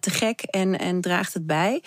te 0.00 0.10
gek 0.10 0.40
en, 0.42 0.78
en 0.78 1.00
draagt 1.00 1.34
het 1.34 1.46
bij. 1.46 1.82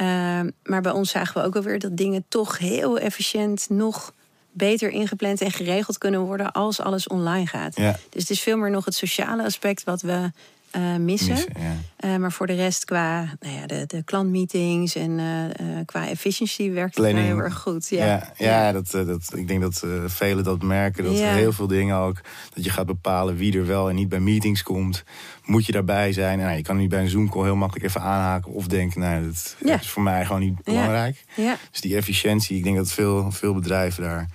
Ehm, 0.00 0.50
maar 0.62 0.80
bij 0.80 0.92
ons 0.92 1.10
zagen 1.10 1.40
we 1.40 1.46
ook 1.46 1.56
alweer 1.56 1.78
dat 1.78 1.96
dingen 1.96 2.24
toch 2.28 2.58
heel 2.58 2.98
efficiënt 2.98 3.66
nog 3.68 4.12
beter 4.50 4.90
ingepland 4.90 5.40
en 5.40 5.50
geregeld 5.50 5.98
kunnen 5.98 6.20
worden 6.20 6.52
als 6.52 6.80
alles 6.80 7.06
online 7.06 7.46
gaat. 7.46 7.76
Ja. 7.76 7.96
Dus 8.08 8.20
het 8.22 8.30
is 8.30 8.40
veel 8.40 8.56
meer 8.56 8.70
nog 8.70 8.84
het 8.84 8.94
sociale 8.94 9.44
aspect 9.44 9.84
wat 9.84 10.02
we 10.02 10.30
eh, 10.70 10.96
missen. 10.96 11.32
missen, 11.32 11.52
ja. 11.58 11.76
Eh, 11.96 12.16
maar 12.16 12.32
voor 12.32 12.46
de 12.46 12.54
rest, 12.54 12.84
qua 12.84 13.34
nou 13.40 13.54
ja, 13.54 13.66
de, 13.66 13.84
de 13.86 14.02
klantmeetings 14.02 14.94
en 14.94 15.18
eh, 15.18 15.66
qua 15.84 16.08
efficiency 16.08 16.70
werkt 16.70 16.96
het 16.96 17.06
heel 17.06 17.38
erg 17.38 17.58
goed. 17.58 17.88
Ja, 17.88 18.06
Ja, 18.06 18.32
ja, 18.36 18.72
Dat, 18.72 18.90
dat, 18.90 19.32
ik 19.34 19.48
denk 19.48 19.60
dat 19.60 19.84
velen 20.06 20.44
dat 20.44 20.62
merken. 20.62 21.04
Dat 21.04 21.14
heel 21.14 21.52
veel 21.52 21.66
dingen 21.66 21.96
ook. 21.96 22.20
Dat 22.54 22.64
je 22.64 22.70
gaat 22.70 22.86
bepalen 22.86 23.36
wie 23.36 23.58
er 23.58 23.66
wel 23.66 23.88
en 23.88 23.94
niet 23.94 24.08
bij 24.08 24.20
meetings 24.20 24.62
komt. 24.62 25.04
Moet 25.44 25.66
je 25.66 25.72
daarbij 25.72 26.12
zijn? 26.12 26.38
Nou, 26.38 26.56
je 26.56 26.62
kan 26.62 26.76
niet 26.76 26.88
bij 26.88 27.00
een 27.00 27.08
Zoom-call 27.08 27.44
heel 27.44 27.56
makkelijk 27.56 27.86
even 27.86 28.00
aanhaken. 28.00 28.52
Of 28.52 28.66
denken, 28.66 29.00
nou, 29.00 29.26
dat 29.26 29.80
is 29.80 29.88
voor 29.88 30.02
mij 30.02 30.24
gewoon 30.24 30.40
niet 30.40 30.64
belangrijk. 30.64 31.24
Ja. 31.36 31.56
Dus 31.70 31.80
die 31.80 31.96
efficiëntie, 31.96 32.56
ik 32.56 32.64
denk 32.64 32.76
dat 32.76 32.92
veel, 32.92 33.30
veel 33.30 33.54
bedrijven 33.54 34.02
daar 34.02 34.28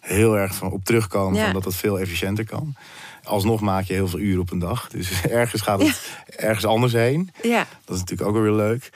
heel 0.00 0.38
erg 0.38 0.54
van 0.54 0.70
op 0.70 0.84
terugkomen. 0.84 1.42
Van 1.42 1.52
dat 1.52 1.64
dat 1.64 1.74
veel 1.74 2.00
efficiënter 2.00 2.44
kan. 2.44 2.74
Alsnog 3.28 3.60
maak 3.60 3.84
je 3.84 3.92
heel 3.92 4.08
veel 4.08 4.18
uren 4.18 4.40
op 4.40 4.50
een 4.50 4.58
dag. 4.58 4.88
Dus 4.88 5.22
ergens 5.40 5.62
gaat 5.62 5.82
het 5.82 6.22
ergens 6.36 6.64
anders 6.64 6.92
heen. 6.92 7.30
ja. 7.42 7.66
Dat 7.84 7.94
is 7.94 8.00
natuurlijk 8.00 8.28
ook 8.28 8.34
wel 8.34 8.44
weer 8.44 8.66
leuk. 8.66 8.90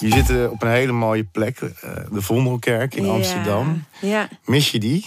Je 0.00 0.10
zit 0.10 0.30
eh, 0.30 0.50
op 0.50 0.62
een 0.62 0.70
hele 0.70 0.92
mooie 0.92 1.24
plek, 1.24 1.58
eh, 1.60 1.90
de 2.12 2.22
Vondelkerk 2.22 2.94
in. 2.94 3.08
Amsterdam. 3.08 3.84
Ja. 4.00 4.28
Mis 4.44 4.70
je 4.70 4.78
die? 4.78 5.06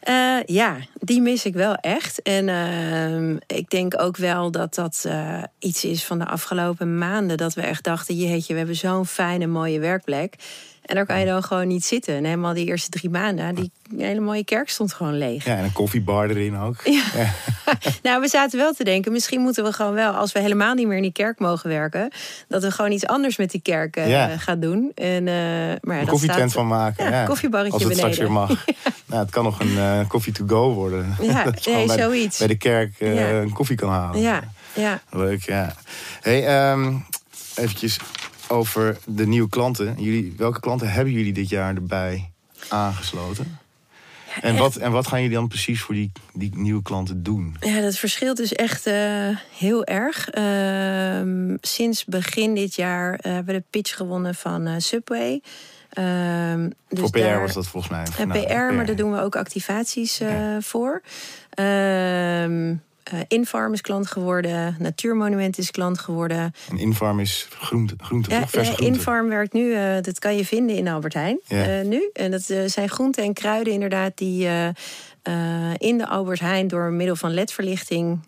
Eh, 0.00 0.38
ja, 0.46 0.76
die 0.94 1.20
mis 1.20 1.44
ik 1.44 1.54
wel 1.54 1.74
echt. 1.74 2.22
En 2.22 2.48
ehm, 2.48 3.36
ik 3.46 3.70
denk 3.70 4.00
ook 4.00 4.16
wel 4.16 4.50
dat 4.50 4.74
dat 4.74 5.08
iets 5.58 5.84
is 5.84 6.04
van 6.04 6.18
de 6.18 6.26
afgelopen 6.26 6.98
maanden. 6.98 7.36
Dat 7.36 7.54
we 7.54 7.60
echt 7.60 7.84
dachten, 7.84 8.16
jeetje, 8.16 8.52
we 8.52 8.58
hebben 8.58 8.76
zo'n 8.76 9.06
fijne, 9.06 9.46
mooie 9.46 9.78
werkplek. 9.80 10.34
En 10.86 10.94
daar 10.94 11.06
kan 11.06 11.20
je 11.20 11.26
dan 11.26 11.42
gewoon 11.42 11.66
niet 11.66 11.84
zitten. 11.84 12.14
En 12.16 12.24
helemaal 12.24 12.54
die 12.54 12.66
eerste 12.66 12.90
drie 12.90 13.10
maanden, 13.10 13.54
die 13.54 13.70
hele 13.98 14.20
mooie 14.20 14.44
kerk 14.44 14.68
stond 14.70 14.92
gewoon 14.92 15.18
leeg. 15.18 15.44
Ja, 15.44 15.56
en 15.56 15.64
een 15.64 15.72
koffiebar 15.72 16.30
erin 16.30 16.56
ook. 16.58 16.76
Ja. 16.84 17.02
nou, 18.02 18.20
we 18.20 18.28
zaten 18.28 18.58
wel 18.58 18.72
te 18.72 18.84
denken, 18.84 19.12
misschien 19.12 19.40
moeten 19.40 19.64
we 19.64 19.72
gewoon 19.72 19.92
wel, 19.92 20.12
als 20.12 20.32
we 20.32 20.40
helemaal 20.40 20.74
niet 20.74 20.86
meer 20.86 20.96
in 20.96 21.02
die 21.02 21.12
kerk 21.12 21.38
mogen 21.38 21.68
werken, 21.68 22.10
dat 22.48 22.62
we 22.62 22.70
gewoon 22.70 22.92
iets 22.92 23.06
anders 23.06 23.36
met 23.36 23.50
die 23.50 23.60
kerk 23.62 23.96
uh, 23.96 24.10
Ja. 24.10 24.36
gaan 24.38 24.60
doen. 24.60 24.92
En, 24.94 25.28
eh 25.28 25.34
maar 25.80 26.00
Een 26.00 26.06
koffietent 26.06 26.38
staat- 26.38 26.52
van 26.52 26.66
maken. 26.66 27.10
Ja, 27.10 27.24
koffiebarretje 27.24 27.74
Als 27.74 27.82
het 27.84 27.96
straks 27.96 28.16
weer 28.18 28.26
beneden. 28.28 28.48
mag. 28.48 28.64
nou, 29.06 29.22
het 29.22 29.30
kan 29.30 29.44
nog 29.44 29.60
een 29.60 29.78
eh 29.78 30.00
koffie 30.08 30.32
to 30.32 30.44
go 30.46 30.72
worden. 30.72 31.16
Ja, 31.20 31.44
Dat 31.50 31.64
je 31.64 31.70
nee, 31.72 31.86
bij, 31.86 31.98
zoiets. 31.98 32.38
bij 32.38 32.46
de 32.46 32.56
kerk 32.58 32.94
eh, 33.00 33.38
een 33.40 33.52
koffie 33.52 33.76
kan 33.76 33.90
halen. 33.90 34.20
Ja, 34.20 34.42
ja. 34.72 35.00
Leuk, 35.10 35.42
ja. 35.42 35.74
Hey, 36.20 36.46
ehm 36.46 36.94
eventjes 37.54 37.98
over 38.48 38.96
de 39.04 39.26
nieuwe 39.26 39.48
klanten. 39.48 39.94
Jullie, 39.98 40.34
welke 40.36 40.60
klanten 40.60 40.90
hebben 40.90 41.12
jullie 41.12 41.32
dit 41.32 41.48
jaar 41.48 41.74
erbij 41.74 42.30
aangesloten? 42.68 43.58
En 44.40 44.56
wat, 44.56 44.76
en 44.76 44.92
wat 44.92 45.06
gaan 45.06 45.22
jullie 45.22 45.36
dan 45.36 45.48
precies 45.48 45.80
voor 45.80 45.94
die, 45.94 46.12
die 46.32 46.50
nieuwe 46.54 46.82
klanten 46.82 47.22
doen? 47.22 47.56
Ja, 47.60 47.80
dat 47.80 47.96
verschilt 47.96 48.36
dus 48.36 48.52
echt 48.52 48.86
eh, 48.86 49.28
heel 49.58 49.84
erg. 49.84 50.30
Ehm, 50.30 51.56
sinds 51.60 52.04
begin 52.04 52.54
dit 52.54 52.74
jaar 52.74 53.14
eh, 53.14 53.32
hebben 53.32 53.54
we 53.54 53.60
de 53.60 53.66
pitch 53.70 53.96
gewonnen 53.96 54.34
van 54.34 54.66
eh, 54.66 54.74
Subway. 54.78 55.42
Ehm, 55.90 56.70
dus 56.88 57.00
voor 57.00 57.10
PR 57.10 57.18
daar- 57.18 57.40
was 57.40 57.52
dat 57.52 57.66
volgens 57.66 57.92
mij. 57.92 58.26
Nou, 58.26 58.46
PR, 58.46 58.74
maar 58.74 58.86
daar 58.86 58.96
doen 58.96 59.12
we 59.12 59.20
ook 59.20 59.36
activaties 59.36 60.20
voor. 60.60 61.02
Ehm 61.50 62.74
eh, 63.12 63.20
Infarm 63.28 63.72
is 63.72 63.80
klant 63.80 64.06
geworden. 64.06 64.76
Natuurmonument 64.78 65.58
is 65.58 65.70
klant 65.70 65.98
geworden. 65.98 66.54
Een 66.70 66.78
Infarm 66.78 67.20
is 67.20 67.48
groente, 67.50 67.94
groente 67.98 68.30
Ja? 68.30 68.40
Verse 68.40 68.70
eh, 68.70 68.76
groente. 68.76 68.92
Infarm 68.92 69.28
werkt 69.28 69.52
nu, 69.52 69.74
eh, 69.74 69.96
dat 70.00 70.18
kan 70.18 70.36
je 70.36 70.44
vinden 70.44 70.76
in 70.76 70.88
Albert 70.88 71.14
Heijn 71.14 71.38
Ja. 71.44 71.82
nu. 71.82 72.10
En 72.12 72.30
dat 72.30 72.42
zijn 72.66 72.88
groenten 72.88 73.24
en 73.24 73.32
kruiden 73.32 73.72
inderdaad 73.72 74.12
die 74.18 74.48
in 75.76 75.98
de 75.98 76.06
Albert 76.06 76.40
Heijn 76.40 76.68
door 76.68 76.92
middel 76.92 77.16
van 77.16 77.34
ledverlichting 77.34 78.20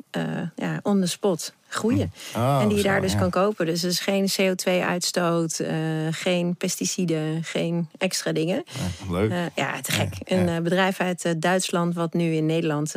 ja, 0.57 0.81
on 0.83 1.01
the 1.01 1.07
spot 1.07 1.53
groeien. 1.69 2.13
Oh, 2.37 2.59
en 2.63 2.69
die 2.69 2.77
je 2.77 2.83
zo, 2.83 2.89
daar 2.89 3.01
dus 3.01 3.13
ja. 3.13 3.19
kan 3.19 3.31
kopen. 3.31 3.67
Dus 3.67 3.83
er 3.83 3.89
is 3.89 4.01
geen 4.01 4.29
CO2-uitstoot, 4.29 5.59
eh, 5.59 5.77
geen 6.11 6.57
pesticiden, 6.57 7.45
geen 7.45 7.89
extra 7.99 8.33
dingen. 8.33 8.65
Ja, 8.67 9.13
leuk. 9.13 9.31
Eh, 9.31 9.39
ja, 9.55 9.81
te 9.81 9.93
gek. 9.93 10.15
Ja, 10.25 10.37
Een 10.37 10.63
bedrijf 10.63 11.01
uit 11.01 11.35
Duitsland 11.39 11.95
wat 11.95 12.13
nu 12.13 12.33
in 12.33 12.47
Nederland 12.47 12.95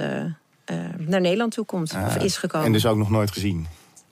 naar 0.97 1.21
Nederland 1.21 1.53
toe 1.53 1.65
komt. 1.65 1.93
of 1.93 2.15
Ah, 2.15 2.23
is 2.23 2.37
gekomen. 2.37 2.65
En 2.67 2.73
dus 2.73 2.85
ook 2.85 2.97
nog 2.97 3.09
nooit 3.09 3.31
gezien? 3.31 3.67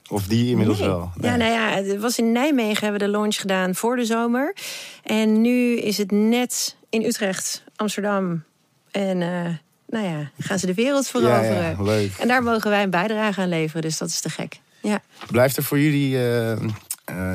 Of 0.10 0.28
die 0.28 0.50
inmiddels 0.50 0.80
Nee. 0.80 0.88
wel? 0.88 1.12
Ja, 1.22 1.36
nou 1.36 1.52
ja, 1.52 1.70
het 1.70 2.00
was 2.00 2.18
in 2.18 2.32
Nijmegen 2.32 2.84
hebben 2.84 3.00
we 3.00 3.06
de 3.06 3.12
launch 3.12 3.36
gedaan 3.36 3.76
voor 3.76 3.96
de 3.96 4.06
zomer. 4.06 4.56
En 5.04 5.42
nu 5.42 5.78
is 5.78 5.98
het 5.98 6.12
net 6.12 6.76
in 6.90 7.04
Utrecht, 7.04 7.64
Amsterdam. 7.76 8.44
En 8.92 9.22
eh, 9.22 9.46
nou 9.88 10.06
ja, 10.08 10.32
gaan 10.40 10.60
ze 10.60 10.66
de 10.66 10.74
wereld 10.74 11.08
veroveren. 11.08 11.64
ja, 11.78 11.84
leuk. 11.84 12.12
En 12.18 12.28
daar 12.28 12.44
mogen 12.44 12.70
wij 12.70 12.84
een 12.84 12.90
bijdrage 12.90 13.42
aan 13.42 13.50
leveren. 13.50 13.82
Dus 13.82 13.98
dat 13.98 14.10
is 14.10 14.20
te 14.20 14.30
gek. 14.30 14.60
Ja. 14.82 15.02
Blijft 15.32 15.58
er 15.58 15.64
voor 15.64 15.80
jullie 15.80 16.16
eh, 16.18 16.52
eh, 16.52 16.60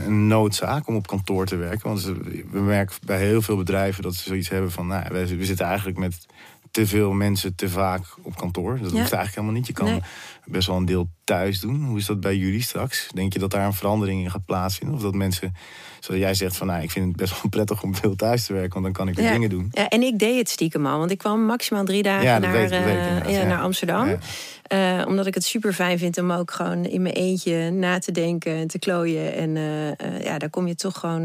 een 0.07 0.27
noodzaak 0.27 0.87
om 0.89 0.97
op 0.97 1.07
kantoor 1.07 1.47
te 1.47 1.57
werken? 1.57 1.89
Want 1.89 2.03
we 2.51 2.61
merken 2.61 2.97
bij 3.05 3.19
heel 3.19 3.43
veel 3.43 3.57
bedrijven 3.57 4.03
dat 4.03 4.15
ze 4.15 4.23
zoiets 4.23 4.49
hebben 4.49 4.71
van... 4.73 4.87
Nou, 4.87 5.05
we 5.11 5.45
zitten 5.45 5.67
eigenlijk 5.67 5.99
met 5.99 6.27
te 6.75 6.87
veel 6.87 7.13
mensen 7.13 7.55
te 7.55 7.69
vaak 7.69 8.03
op 8.23 8.37
kantoor. 8.37 8.73
Dat 8.73 8.81
hoeft 8.91 8.95
eigenlijk 8.95 9.35
helemaal 9.35 9.53
niet. 9.55 9.67
Je 9.67 9.73
kan 9.73 9.87
Nee. 9.87 10.01
best 10.45 10.67
wel 10.67 10.77
een 10.77 10.85
deel 10.85 11.09
thuis 11.25 11.61
doen. 11.61 11.85
Hoe 11.85 11.99
is 11.99 12.07
dat 12.07 12.21
bij 12.21 12.37
jullie 12.37 12.63
straks? 12.63 13.09
Denk 13.15 13.33
je 13.33 13.39
dat 13.39 13.51
daar 13.51 13.67
een 13.67 13.73
verandering 13.73 14.23
in 14.23 14.31
gaat 14.31 14.45
plaatsvinden? 14.45 14.97
Of 14.97 15.03
dat 15.03 15.15
mensen, 15.15 15.55
zoals 16.01 16.21
jij 16.21 16.35
zegt, 16.35 16.57
van 16.57 16.67
nou, 16.67 16.83
ik 16.83 16.91
vind 16.91 17.07
het 17.07 17.17
best 17.17 17.33
wel 17.43 17.51
prettig 17.57 17.83
om 17.83 17.95
veel 17.95 18.17
thuis 18.17 18.47
te 18.47 18.53
werken... 18.53 18.73
want 18.73 18.85
dan 18.85 18.93
kan 18.93 19.09
ik 19.09 19.15
weer 19.15 19.25
Ja. 19.25 19.33
dingen 19.33 19.51
doen. 19.51 19.69
ja, 19.71 19.89
en 19.89 20.03
ik 20.03 20.19
deed 20.19 20.39
het 20.39 20.49
stiekem 20.49 20.87
al. 20.87 20.99
Want 20.99 21.11
ik 21.11 21.19
kwam 21.19 21.45
maximaal 21.45 21.85
drie 21.85 22.03
dagen 22.03 22.25
Ja, 22.25 22.39
naar, 22.39 22.53
weet 22.53 22.71
eh, 22.71 23.31
ja, 23.31 23.45
naar 23.45 23.61
Amsterdam. 23.61 24.19
Eh, 24.63 25.03
omdat 25.07 25.27
ik 25.27 25.35
het 25.35 25.45
super 25.45 25.73
fijn 25.73 25.99
vind 25.99 26.19
om 26.19 26.31
ook 26.31 26.51
gewoon 26.51 26.85
in 26.85 27.03
mijn 27.03 27.15
eentje 27.15 27.71
na 27.71 27.99
te 27.99 28.13
denken 28.13 28.53
en 28.57 28.67
te 28.69 28.79
klooien. 28.79 29.35
En 29.35 29.57
eh, 29.57 30.25
ja, 30.25 30.39
daar 30.39 30.51
kom 30.51 30.67
je 30.67 30.75
toch 30.75 30.99
gewoon 30.99 31.25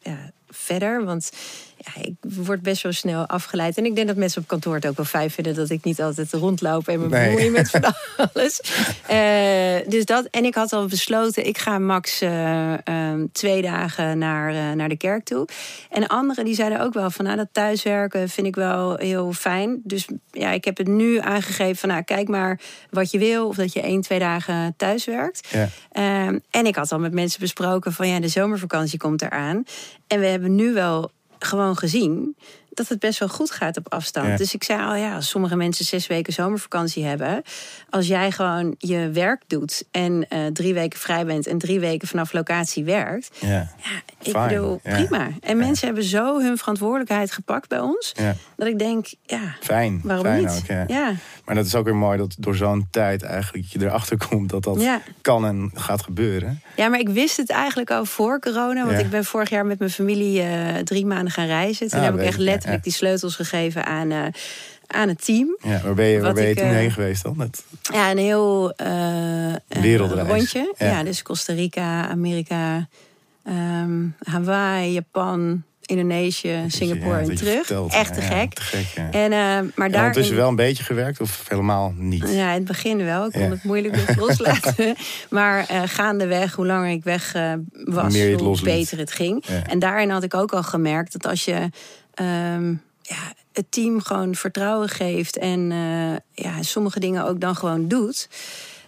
ja, 0.00 0.30
verder. 0.48 1.04
Want 1.04 1.30
ja, 1.76 2.02
ik 2.02 2.14
word 2.20 2.62
best 2.62 2.82
wel 2.82 2.92
snel 2.92 3.26
afgeleid. 3.26 3.76
En 3.76 3.84
ik 3.84 3.94
denk 3.94 4.06
dat 4.06 4.16
mensen 4.16 4.42
op 4.42 4.48
kantoor 4.48 4.74
het 4.74 4.86
ook 4.86 4.96
wel 4.96 5.04
fijn 5.04 5.30
vinden 5.30 5.54
dat 5.54 5.70
ik 5.70 5.84
niet 5.84 6.00
altijd 6.02 6.32
rondloop 6.32 6.88
en 6.88 7.00
me 7.00 7.08
Nee. 7.08 7.26
bemoei 7.26 7.50
met 7.50 7.70
van 7.80 7.94
alles. 8.16 8.60
Eh, 9.06 9.88
dus 9.90 10.04
dat. 10.04 10.26
En 10.30 10.44
ik 10.44 10.54
had 10.54 10.72
al 10.72 10.86
besloten, 10.86 11.46
ik 11.46 11.58
ga 11.58 11.78
max 11.78 12.20
eh, 12.20 12.86
ehm, 12.86 13.26
twee 13.32 13.62
dagen 13.62 14.18
naar, 14.18 14.54
eh, 14.54 14.72
naar 14.72 14.88
de 14.88 14.96
kerk 14.96 15.24
toe. 15.24 15.48
En 15.90 16.06
anderen 16.06 16.44
die 16.44 16.54
zeiden 16.54 16.80
ook 16.80 16.94
wel 16.94 17.10
van 17.10 17.24
nou, 17.24 17.36
dat 17.36 17.48
thuiswerken 17.52 18.28
vind 18.28 18.46
ik 18.46 18.54
wel 18.54 18.96
heel 18.96 19.32
fijn. 19.32 19.80
Dus 19.84 20.06
ja, 20.30 20.50
ik 20.50 20.64
heb 20.64 20.76
het 20.76 20.88
nu 20.88 21.18
aangegeven 21.18 21.76
van 21.76 21.88
nou, 21.88 22.02
kijk 22.02 22.28
maar 22.28 22.60
wat 22.90 23.10
je 23.10 23.18
wil. 23.18 23.46
Of 23.46 23.56
dat 23.56 23.72
je 23.72 23.80
één, 23.80 24.00
twee 24.00 24.18
dagen 24.18 24.74
thuis 24.76 25.04
werkt. 25.04 25.48
Ja. 25.50 25.68
Ehm, 25.92 26.38
en 26.50 26.66
ik 26.66 26.76
had 26.76 26.92
al 26.92 26.98
met 26.98 27.12
mensen 27.12 27.40
besproken 27.40 27.92
van 27.92 28.08
ja, 28.08 28.20
de 28.20 28.28
zomervakantie 28.28 28.98
komt 28.98 29.22
eraan. 29.22 29.64
En 30.06 30.20
we 30.20 30.26
hebben 30.26 30.54
nu 30.54 30.72
wel 30.72 31.10
gewoon 31.38 31.76
gezien 31.76 32.36
dat 32.76 32.88
het 32.88 32.98
best 32.98 33.18
wel 33.18 33.28
goed 33.28 33.50
gaat 33.50 33.76
op 33.76 33.92
afstand. 33.92 34.26
Ja. 34.26 34.36
Dus 34.36 34.54
ik 34.54 34.64
zei 34.64 34.82
al 34.82 34.94
ja, 34.94 35.14
als 35.14 35.28
sommige 35.28 35.56
mensen 35.56 35.84
zes 35.84 36.06
weken 36.06 36.32
zomervakantie 36.32 37.04
hebben, 37.04 37.42
als 37.90 38.06
jij 38.06 38.30
gewoon 38.30 38.74
je 38.78 39.10
werk 39.10 39.42
doet 39.46 39.84
en 39.90 40.26
eh, 40.28 40.46
drie 40.46 40.74
weken 40.74 40.98
vrij 40.98 41.26
bent 41.26 41.46
en 41.46 41.58
drie 41.58 41.80
weken 41.80 42.08
vanaf 42.08 42.32
locatie 42.32 42.84
werkt, 42.84 43.30
Ja. 43.40 43.48
ja, 43.48 44.02
ik 44.22 44.30
Fijn, 44.30 44.48
bedoel 44.48 44.80
ja. 44.84 44.94
prima. 44.94 45.28
En 45.40 45.56
mensen 45.56 45.86
hebben 45.86 46.04
zo 46.04 46.40
hun 46.40 46.58
verantwoordelijkheid 46.58 47.32
gepakt 47.32 47.68
bij 47.68 47.80
ons, 47.80 48.14
dat 48.56 48.66
ik 48.66 48.78
denk, 48.78 49.06
ja, 49.22 49.56
Fijn. 49.60 50.00
waarom 50.04 50.24
Fijn 50.24 50.44
niet? 50.44 50.62
Ook, 50.70 50.88
ja. 50.88 51.12
Maar 51.44 51.54
dat 51.54 51.66
is 51.66 51.74
ook 51.74 51.84
weer 51.84 51.96
mooi 51.96 52.18
dat 52.18 52.34
door 52.38 52.54
zo'n 52.56 52.86
tijd 52.90 53.22
eigenlijk 53.22 53.66
je 53.68 53.80
erachter 53.80 54.16
komt 54.28 54.50
dat 54.50 54.62
dat 54.62 54.84
kan 55.22 55.46
en 55.46 55.70
gaat 55.74 56.02
gebeuren. 56.02 56.62
Ja, 56.76 56.88
maar 56.88 56.98
ik 56.98 57.08
wist 57.08 57.36
het 57.36 57.50
eigenlijk 57.50 57.90
al 57.90 58.04
voor 58.04 58.40
corona. 58.40 58.86
Want 58.86 58.98
ik 58.98 59.10
ben 59.10 59.24
vorig 59.24 59.50
jaar 59.50 59.66
met 59.66 59.78
mijn 59.78 59.90
familie 59.90 60.42
eh, 60.42 60.76
drie 60.84 61.06
maanden 61.06 61.32
gaan 61.32 61.46
reizen. 61.46 61.88
Toen 61.88 61.98
Ah, 61.98 62.04
heb 62.04 62.14
ik 62.14 62.20
echt 62.20 62.38
ik, 62.38 62.44
letterlijk 62.66 62.84
ja. 62.84 62.90
die 62.90 62.92
sleutels 62.92 63.34
gegeven 63.36 63.86
aan, 63.86 64.10
eh, 64.10 64.26
aan 64.86 65.08
het 65.08 65.24
team. 65.24 65.56
Ja, 65.62 65.80
waar 65.82 65.94
ben 65.94 66.06
je, 66.06 66.20
waar 66.20 66.34
ben 66.34 66.44
je 66.44 66.50
ik, 66.50 66.58
toen 66.58 66.66
eh, 66.68 66.74
heen 66.74 66.90
geweest 66.90 67.22
dan? 67.22 67.34
Met, 67.36 67.64
Ja, 67.92 68.10
een 68.10 68.18
heel 68.18 68.72
eh, 68.76 69.54
Wereldreis. 69.80 70.28
rondje. 70.28 70.74
Ja. 70.78 71.02
Dus 71.02 71.22
Costa 71.22 71.52
Rica, 71.52 72.08
Amerika, 72.08 72.88
ehm, 73.44 74.06
Hawaii, 74.22 74.92
Japan, 74.92 75.62
Indonesië, 75.82 76.64
Singapore 76.68 77.22
ja, 77.24 77.28
en 77.28 77.34
terug. 77.36 77.56
vertelt, 77.66 77.92
Echt 77.92 78.14
te 78.14 78.20
ja, 78.20 78.26
gek. 78.26 78.52
te 78.54 78.62
gek 78.62 78.86
ja. 78.94 79.10
En, 79.10 79.30
maar 79.74 79.90
daar 79.90 80.00
ondertussen 80.00 80.36
wel 80.36 80.48
een 80.48 80.56
beetje 80.56 80.84
gewerkt 80.84 81.20
of 81.20 81.44
helemaal 81.48 81.92
niet? 81.96 82.28
Ja, 82.28 82.48
in 82.48 82.54
het 82.58 82.64
begin 82.64 83.04
wel. 83.04 83.26
Ik 83.26 83.32
kon 83.32 83.50
het 83.50 83.64
moeilijk 83.64 83.96
loslaten. 84.20 84.94
maar 85.30 85.66
gaandeweg, 85.84 86.54
hoe 86.54 86.66
langer 86.66 86.90
ik 86.90 87.04
weg 87.04 87.32
was, 87.84 88.18
hoe 88.18 88.60
beter 88.62 88.98
het 88.98 89.12
ging. 89.12 89.44
En 89.66 89.78
daarin 89.78 90.10
had 90.10 90.22
ik 90.22 90.34
ook 90.34 90.52
al 90.52 90.62
gemerkt 90.62 91.12
dat 91.12 91.26
als 91.26 91.44
je 91.44 91.70
ehm, 92.16 92.70
ja, 93.02 93.32
het 93.52 93.66
team 93.68 94.00
gewoon 94.00 94.34
vertrouwen 94.34 94.88
geeft 94.88 95.36
en 95.36 95.72
eh, 95.72 96.44
ja, 96.44 96.62
sommige 96.62 97.00
dingen 97.00 97.24
ook 97.24 97.40
dan 97.40 97.56
gewoon 97.56 97.88
doet, 97.88 98.28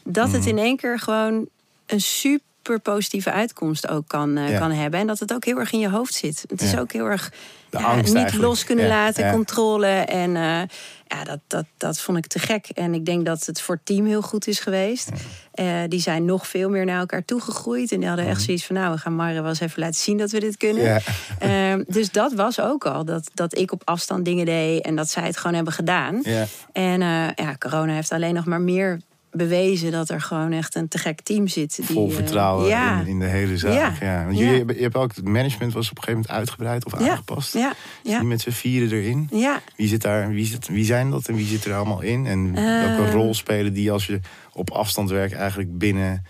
dat 0.05 0.33
het 0.33 0.47
in 0.47 0.59
één 0.59 0.77
keer 0.77 0.99
gewoon 0.99 1.49
een 1.87 2.01
super 2.01 2.81
positieve 2.83 3.33
uitkomst 3.33 3.89
ook 3.89 4.09
kan, 4.09 4.37
eh, 4.37 4.51
Ja. 4.51 4.59
kan 4.59 4.71
hebben. 4.71 5.01
En 5.01 5.07
dat 5.07 5.19
het 5.19 5.35
ook 5.35 5.45
heel 5.45 5.59
erg 5.59 5.73
in 5.73 5.79
je 5.79 5.89
hoofd 5.91 6.15
zit. 6.15 6.45
Het 6.49 6.61
is 6.63 6.77
ook 6.77 6.93
heel 6.93 7.07
erg 7.07 7.33
ja, 7.71 7.95
niet 7.95 8.35
los 8.35 8.65
kunnen 8.65 8.89
laten, 8.89 9.31
controle. 9.31 9.87
En 9.87 10.37
eh, 10.37 10.63
ja, 11.09 11.25
dat, 11.25 11.39
dat, 11.47 11.65
dat 11.77 12.01
vond 12.01 12.19
ik 12.19 12.27
te 12.27 12.39
gek. 12.39 12.69
En 12.75 12.95
ik 12.95 13.05
denk 13.05 13.27
dat 13.27 13.47
het 13.47 13.61
voor 13.61 13.75
het 13.75 13.87
team 13.87 14.07
heel 14.07 14.23
goed 14.23 14.47
is 14.47 14.61
geweest. 14.61 15.11
Eh, 15.53 15.83
die 15.89 16.01
zijn 16.01 16.25
nog 16.25 16.47
veel 16.47 16.71
meer 16.71 16.85
naar 16.85 16.99
elkaar 16.99 17.25
toegegroeid. 17.25 17.93
En 17.93 17.99
die 17.99 18.09
hadden 18.09 18.27
echt 18.27 18.43
zoiets 18.43 18.67
van, 18.67 18.77
nou, 18.77 18.93
we 18.93 18.99
gaan 18.99 19.15
Marre 19.15 19.41
wel 19.41 19.49
eens 19.49 19.61
even 19.61 19.81
laten 19.81 20.01
zien 20.01 20.19
dat 20.19 20.31
we 20.31 20.41
dit 20.41 20.57
kunnen. 20.57 20.85
Mhm. 20.85 20.93
Ja. 20.93 21.01
Ehm, 21.39 21.85
dus 21.87 22.11
dat 22.11 22.33
was 22.33 22.61
ook 22.61 22.87
al. 22.87 23.05
Dat, 23.05 23.31
dat 23.35 23.59
ik 23.59 23.73
op 23.73 23.83
afstand 23.85 24.25
dingen 24.25 24.45
deed 24.45 24.85
en 24.85 24.97
dat 24.97 25.09
zij 25.09 25.23
het 25.27 25.37
gewoon 25.37 25.55
hebben 25.55 25.73
gedaan. 25.73 26.21
Ja. 26.23 26.45
En 26.73 27.03
eh, 27.03 27.29
ja, 27.35 27.57
corona 27.59 27.93
heeft 27.93 28.13
alleen 28.13 28.35
nog 28.35 28.45
maar 28.45 28.61
meer 28.61 29.01
bewezen 29.31 29.91
dat 29.93 30.09
er 30.09 30.21
gewoon 30.21 30.53
echt 30.53 30.75
een 30.75 30.89
te 30.89 30.99
gek 30.99 31.21
team 31.21 31.49
zit. 31.49 31.77
Die, 31.77 31.85
Vol 31.85 32.09
eh, 32.09 32.15
vertrouwen 32.15 32.67
ja. 32.69 33.01
in, 33.01 33.07
in 33.07 33.19
de 33.19 33.25
hele 33.25 33.59
zaak. 33.59 33.73
Ja. 33.73 33.93
Ja. 34.01 34.25
Want 34.25 34.39
jullie 34.39 34.67
je 34.77 34.83
hebt 34.83 34.95
ook, 34.97 35.15
het 35.15 35.25
management 35.25 35.73
was 35.73 35.91
op 35.91 35.97
een 35.97 36.03
gegeven 36.03 36.21
moment 36.21 36.31
uitgebreid 36.41 36.85
of 36.85 36.95
aangepast. 36.95 37.53
Ja, 37.55 37.73
ja, 38.03 38.23
met 38.23 38.41
z'n 38.41 38.51
vieren 38.51 38.99
erin. 38.99 39.29
ja. 39.33 39.61
Wie, 39.77 39.89
zit 39.89 40.03
daar, 40.03 40.29
wie, 40.29 40.47
zit, 40.47 40.69
wie 40.69 40.85
zijn 40.85 41.11
dat 41.11 41.29
en 41.29 41.35
wie 41.35 41.47
zit 41.47 41.65
er 41.65 41.75
allemaal 41.75 42.01
in? 42.01 42.27
En 42.27 42.55
welke 42.55 43.11
rol 43.11 43.35
spelen 43.35 43.73
die 43.73 43.93
als 43.93 44.07
je 44.07 44.21
op 44.53 44.71
afstand 44.71 45.11
werkt 45.11 45.35
eigenlijk 45.35 45.79
binnen, 45.79 46.25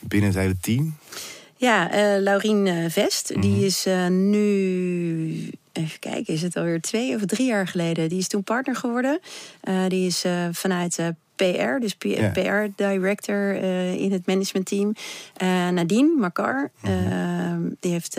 binnen 0.00 0.30
het 0.30 0.38
hele 0.38 0.56
team? 0.60 0.96
Ja, 1.56 1.90
eh 1.90 2.20
Laurien 2.22 2.66
eh, 2.66 2.74
Vest, 2.88 3.30
Mhm. 3.32 3.40
die 3.40 3.64
is 3.66 3.86
eh, 3.86 4.06
nu 4.06 5.50
even 5.78 5.98
kijken, 5.98 6.34
is 6.34 6.42
het 6.42 6.56
alweer 6.56 6.80
twee 6.80 7.14
of 7.14 7.24
drie 7.24 7.46
jaar 7.46 7.66
geleden. 7.66 8.08
Die 8.08 8.18
is 8.18 8.28
toen 8.28 8.44
partner 8.44 8.76
geworden. 8.76 9.20
Uh, 9.68 9.86
die 9.88 10.06
is 10.06 10.24
uh, 10.24 10.32
vanuit 10.52 10.98
uh, 10.98 11.06
PR, 11.36 11.78
dus 11.80 11.96
Ja. 11.98 12.30
PR-director 12.30 13.52
in 13.94 14.12
het 14.12 14.26
managementteam. 14.26 14.94
Uh, 15.42 15.68
Nadine 15.68 16.14
Makar, 16.18 16.70
Mhm. 16.82 17.68
die 17.80 17.92
heeft, 17.92 18.16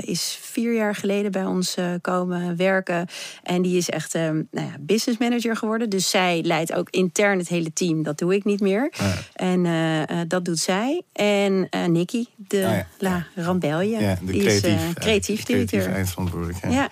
is 0.00 0.38
vier 0.40 0.74
jaar 0.74 0.94
geleden 0.94 1.32
bij 1.32 1.44
ons 1.44 1.76
komen 2.00 2.56
werken. 2.56 3.06
En 3.42 3.62
die 3.62 3.76
is 3.76 3.90
echt 3.90 4.14
um, 4.14 4.48
nou 4.50 4.66
ja, 4.66 4.72
business 4.80 5.18
manager 5.20 5.56
geworden. 5.56 5.88
Dus 5.90 6.10
zij 6.10 6.40
leidt 6.44 6.72
ook 6.74 6.90
intern 6.90 7.38
het 7.38 7.48
hele 7.48 7.72
team. 7.72 8.02
Dat 8.02 8.18
doe 8.18 8.34
ik 8.34 8.44
niet 8.44 8.60
meer. 8.60 8.92
Ja. 8.92 9.14
En 9.34 10.28
dat 10.28 10.44
doet 10.44 10.58
zij. 10.58 11.02
En 11.12 11.68
Nikki, 11.86 12.28
de 12.36 12.66
Ah. 12.66 12.78
La 12.98 13.26
Rambelje, 13.34 14.16
die 14.22 14.40
creatief, 14.40 14.64
is 14.64 14.94
creatief 14.94 15.44
directeur. 15.44 15.80
creatief 15.80 15.96
eindverantwoordelijk. 15.96 16.58
Ja. 16.70 16.88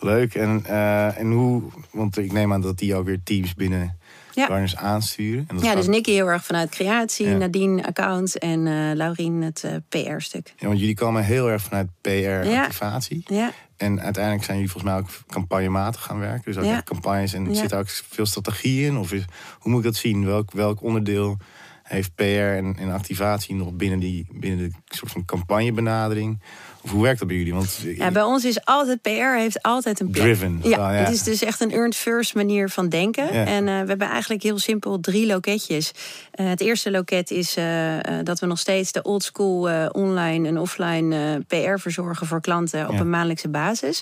Ja. 0.00 0.06
Leuk. 0.08 0.34
En, 0.34 0.64
eh, 0.66 1.18
en 1.18 1.30
hoe, 1.32 1.62
want 1.90 2.18
ik 2.18 2.32
neem 2.32 2.52
aan 2.52 2.60
dat 2.60 2.78
die 2.78 2.94
ook 2.94 3.04
weer 3.04 3.20
teams 3.24 3.54
binnen 3.54 3.98
Ja. 4.34 4.46
Garners 4.46 4.76
aansturen. 4.76 5.44
En 5.48 5.56
dat 5.56 5.64
Ja, 5.64 5.74
dus 5.74 5.86
Nicky 5.86 6.10
heel 6.10 6.26
erg 6.26 6.44
vanuit 6.44 6.70
creatie, 6.70 7.28
Ja. 7.28 7.36
Nadine 7.36 7.86
account 7.86 8.38
en 8.38 8.66
eh 8.66 8.94
Laurien 8.94 9.42
het 9.42 9.64
eh, 9.64 9.74
PR-stuk. 9.88 10.54
Ja, 10.56 10.66
want 10.66 10.78
jullie 10.80 10.94
komen 10.94 11.24
heel 11.24 11.50
erg 11.50 11.62
vanuit 11.62 11.88
PR-activatie. 12.00 13.22
Ja, 13.26 13.52
En 13.76 14.00
uiteindelijk 14.00 14.44
zijn 14.44 14.56
jullie 14.56 14.72
volgens 14.72 14.92
mij 14.92 15.02
ook 15.02 15.08
campagnematig 15.26 16.02
gaan 16.02 16.18
werken. 16.18 16.42
Dus 16.44 16.56
ook 16.56 16.64
Ja. 16.68 16.72
echt 16.74 16.84
campagnes. 16.84 17.32
En 17.32 17.44
Ja. 17.48 17.54
zit 17.54 17.70
daar 17.70 17.80
ook 17.80 17.88
veel 17.88 18.26
strategie 18.26 18.86
in? 18.86 18.96
Of 18.96 19.12
is, 19.12 19.24
hoe 19.58 19.70
moet 19.70 19.80
ik 19.80 19.86
dat 19.86 19.96
zien? 19.96 20.24
Welk, 20.24 20.52
welk 20.52 20.82
onderdeel 20.82 21.36
heeft 21.82 22.14
PR 22.14 22.22
en, 22.22 22.76
en 22.78 22.90
activatie 22.92 23.54
nog 23.54 23.72
binnen, 23.72 23.98
die, 23.98 24.26
binnen 24.32 24.58
de 24.58 24.70
soort 24.96 25.12
van 25.12 25.24
campagnebenadering? 25.24 26.40
Of 26.84 26.90
hoe 26.90 27.02
werkt 27.02 27.18
dat 27.18 27.28
bij 27.28 27.36
jullie? 27.36 27.54
Want 27.54 27.78
ja, 27.96 28.10
bij 28.10 28.22
ons 28.22 28.44
is 28.44 28.64
altijd 28.64 29.02
PR 29.02 29.10
heeft 29.10 29.62
altijd 29.62 30.00
een 30.00 30.10
plek. 30.10 30.22
Driven. 30.24 30.60
Ja, 30.62 30.70
Oh, 30.70 30.76
ja. 30.76 30.90
het 30.92 31.12
is 31.12 31.22
dus 31.22 31.42
echt 31.42 31.60
een 31.60 31.72
earned 31.72 31.96
first 31.96 32.34
manier 32.34 32.68
van 32.68 32.88
denken. 32.88 33.24
Ja. 33.32 33.44
En 33.46 33.68
eh, 33.68 33.80
we 33.80 33.88
hebben 33.88 34.08
eigenlijk 34.08 34.42
heel 34.42 34.58
simpel 34.58 35.00
drie 35.00 35.26
loketjes. 35.26 35.92
Eh, 36.32 36.46
het 36.48 36.60
eerste 36.60 36.90
loket 36.90 37.30
is 37.30 37.56
eh, 37.56 37.96
dat 38.22 38.38
we 38.40 38.46
nog 38.46 38.58
steeds 38.58 38.92
de 38.92 39.02
old 39.02 39.22
school 39.22 39.88
online 39.92 40.48
en 40.48 40.58
offline 40.58 41.40
PR 41.46 41.78
verzorgen 41.78 42.26
voor 42.26 42.40
klanten 42.40 42.86
op 42.88 42.92
Ja. 42.94 43.00
een 43.00 43.10
maandelijkse 43.10 43.48
basis. 43.48 44.00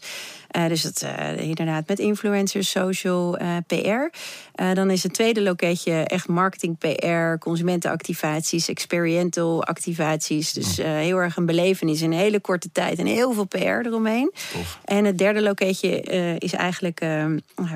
Dus 0.69 0.83
dat 0.83 1.07
inderdaad 1.37 1.89
met 1.89 1.99
influencers, 1.99 2.71
social, 2.71 3.39
PR. 3.67 4.17
Dan 4.75 4.91
is 4.91 5.03
het 5.03 5.15
tweede 5.15 5.43
loketje 5.43 5.93
echt 5.93 6.29
marketing, 6.29 6.79
PR, 6.79 7.39
consumentenactivaties, 7.39 8.69
experiential 8.69 9.65
activaties. 9.65 10.53
Dus 10.53 10.79
eh, 10.79 10.87
heel 10.91 11.17
erg 11.19 11.37
een 11.37 11.47
belevenis 11.47 12.03
in 12.03 12.13
een 12.13 12.19
hele 12.19 12.41
korte 12.41 12.70
tijd 12.73 12.99
en 12.99 13.07
heel 13.07 13.33
veel 13.33 13.45
PR 13.45 13.57
eromheen. 13.59 14.33
Tof. 14.53 14.79
En 14.85 15.05
het 15.05 15.19
derde 15.19 15.43
loketje 15.43 16.03
eh, 16.03 16.35
is 16.39 16.53
eigenlijk 16.53 17.00
eh, 17.00 17.25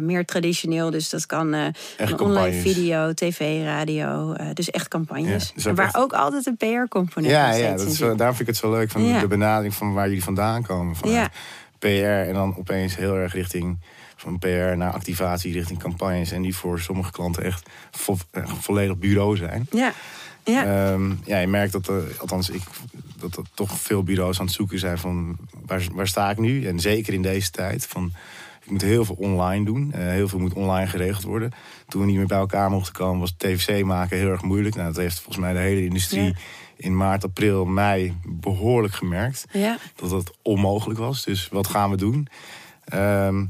meer 0.00 0.24
traditioneel. 0.24 0.90
Dus 0.90 1.08
dat 1.10 1.26
kan 1.26 1.54
eh, 1.54 1.66
een 1.96 2.20
online 2.20 2.60
video, 2.60 3.12
tv, 3.12 3.64
radio. 3.64 4.34
dus 4.52 4.70
echt 4.70 4.88
campagnes. 4.88 5.46
Ja, 5.46 5.52
dus 5.54 5.64
waar 5.64 5.84
echt- 5.86 5.96
ook 5.96 6.12
altijd 6.12 6.46
een 6.46 6.56
PR-component 6.56 7.32
Ja, 7.32 7.52
ja 7.54 7.70
dat 7.76 7.86
is, 7.86 7.98
daarom 7.98 8.16
vind 8.18 8.40
ik 8.40 8.46
het 8.46 8.56
zo 8.56 8.70
leuk 8.70 8.90
van 8.90 9.04
Ja. 9.04 9.20
de 9.20 9.26
benadering 9.26 9.74
van 9.74 9.92
waar 9.92 10.06
jullie 10.08 10.24
vandaan 10.24 10.62
komen. 10.62 10.96
Van 10.96 11.10
Ja. 11.10 11.30
PR 11.78 11.86
en 12.28 12.34
dan 12.34 12.56
opeens 12.58 12.96
heel 12.96 13.16
erg 13.16 13.32
richting 13.32 13.78
van 14.16 14.38
PR 14.38 14.46
naar 14.76 14.92
activatie, 14.92 15.52
richting 15.52 15.78
campagnes. 15.78 16.30
En 16.32 16.42
die 16.42 16.56
voor 16.56 16.80
sommige 16.80 17.10
klanten 17.10 17.42
echt 17.44 17.68
vo- 17.90 18.16
volledig 18.60 18.96
bureau 18.98 19.36
zijn. 19.36 19.66
Ja, 19.70 19.92
ja. 20.44 20.64
Ehm, 20.92 21.12
ja, 21.24 21.38
je 21.38 21.46
merkt 21.46 21.72
dat, 21.72 21.88
er, 21.88 22.02
althans, 22.18 22.50
ik, 22.50 22.62
dat 23.30 23.36
er 23.36 23.50
toch 23.54 23.78
veel 23.78 24.02
bureaus 24.02 24.40
aan 24.40 24.46
het 24.46 24.54
zoeken 24.54 24.78
zijn 24.78 24.98
van 24.98 25.36
waar, 25.66 25.82
waar 25.92 26.08
sta 26.08 26.30
ik 26.30 26.38
nu? 26.38 26.66
En 26.66 26.80
zeker 26.80 27.14
in 27.14 27.22
deze 27.22 27.50
tijd 27.50 27.86
van 27.86 28.12
ik 28.64 28.70
moet 28.70 28.82
heel 28.82 29.04
veel 29.04 29.14
online 29.18 29.64
doen. 29.64 29.92
Eh, 29.92 30.00
heel 30.00 30.28
veel 30.28 30.38
moet 30.38 30.52
online 30.52 30.86
geregeld 30.86 31.22
worden. 31.24 31.52
Toen 31.88 32.00
we 32.00 32.06
niet 32.06 32.16
meer 32.16 32.26
bij 32.26 32.38
elkaar 32.38 32.70
mochten 32.70 32.92
komen, 32.92 33.20
was 33.20 33.34
TVC 33.36 33.84
maken 33.84 34.18
heel 34.18 34.28
erg 34.30 34.42
moeilijk. 34.42 34.74
Nou, 34.74 34.86
dat 34.86 34.96
heeft 34.96 35.16
volgens 35.20 35.36
mij 35.44 35.52
de 35.52 35.58
hele 35.58 35.84
industrie 35.84 36.22
Ja. 36.24 36.32
in 36.76 36.96
maart, 36.96 37.24
april, 37.24 37.64
mei 37.64 38.16
behoorlijk 38.26 38.94
gemerkt. 38.94 39.44
ja. 39.52 39.78
Dat 39.96 40.10
dat 40.10 40.36
onmogelijk 40.42 40.98
was. 40.98 41.24
Dus 41.24 41.48
wat 41.48 41.66
gaan 41.66 41.90
we 41.90 41.96
doen? 41.96 42.28
Ehm, 42.84 43.44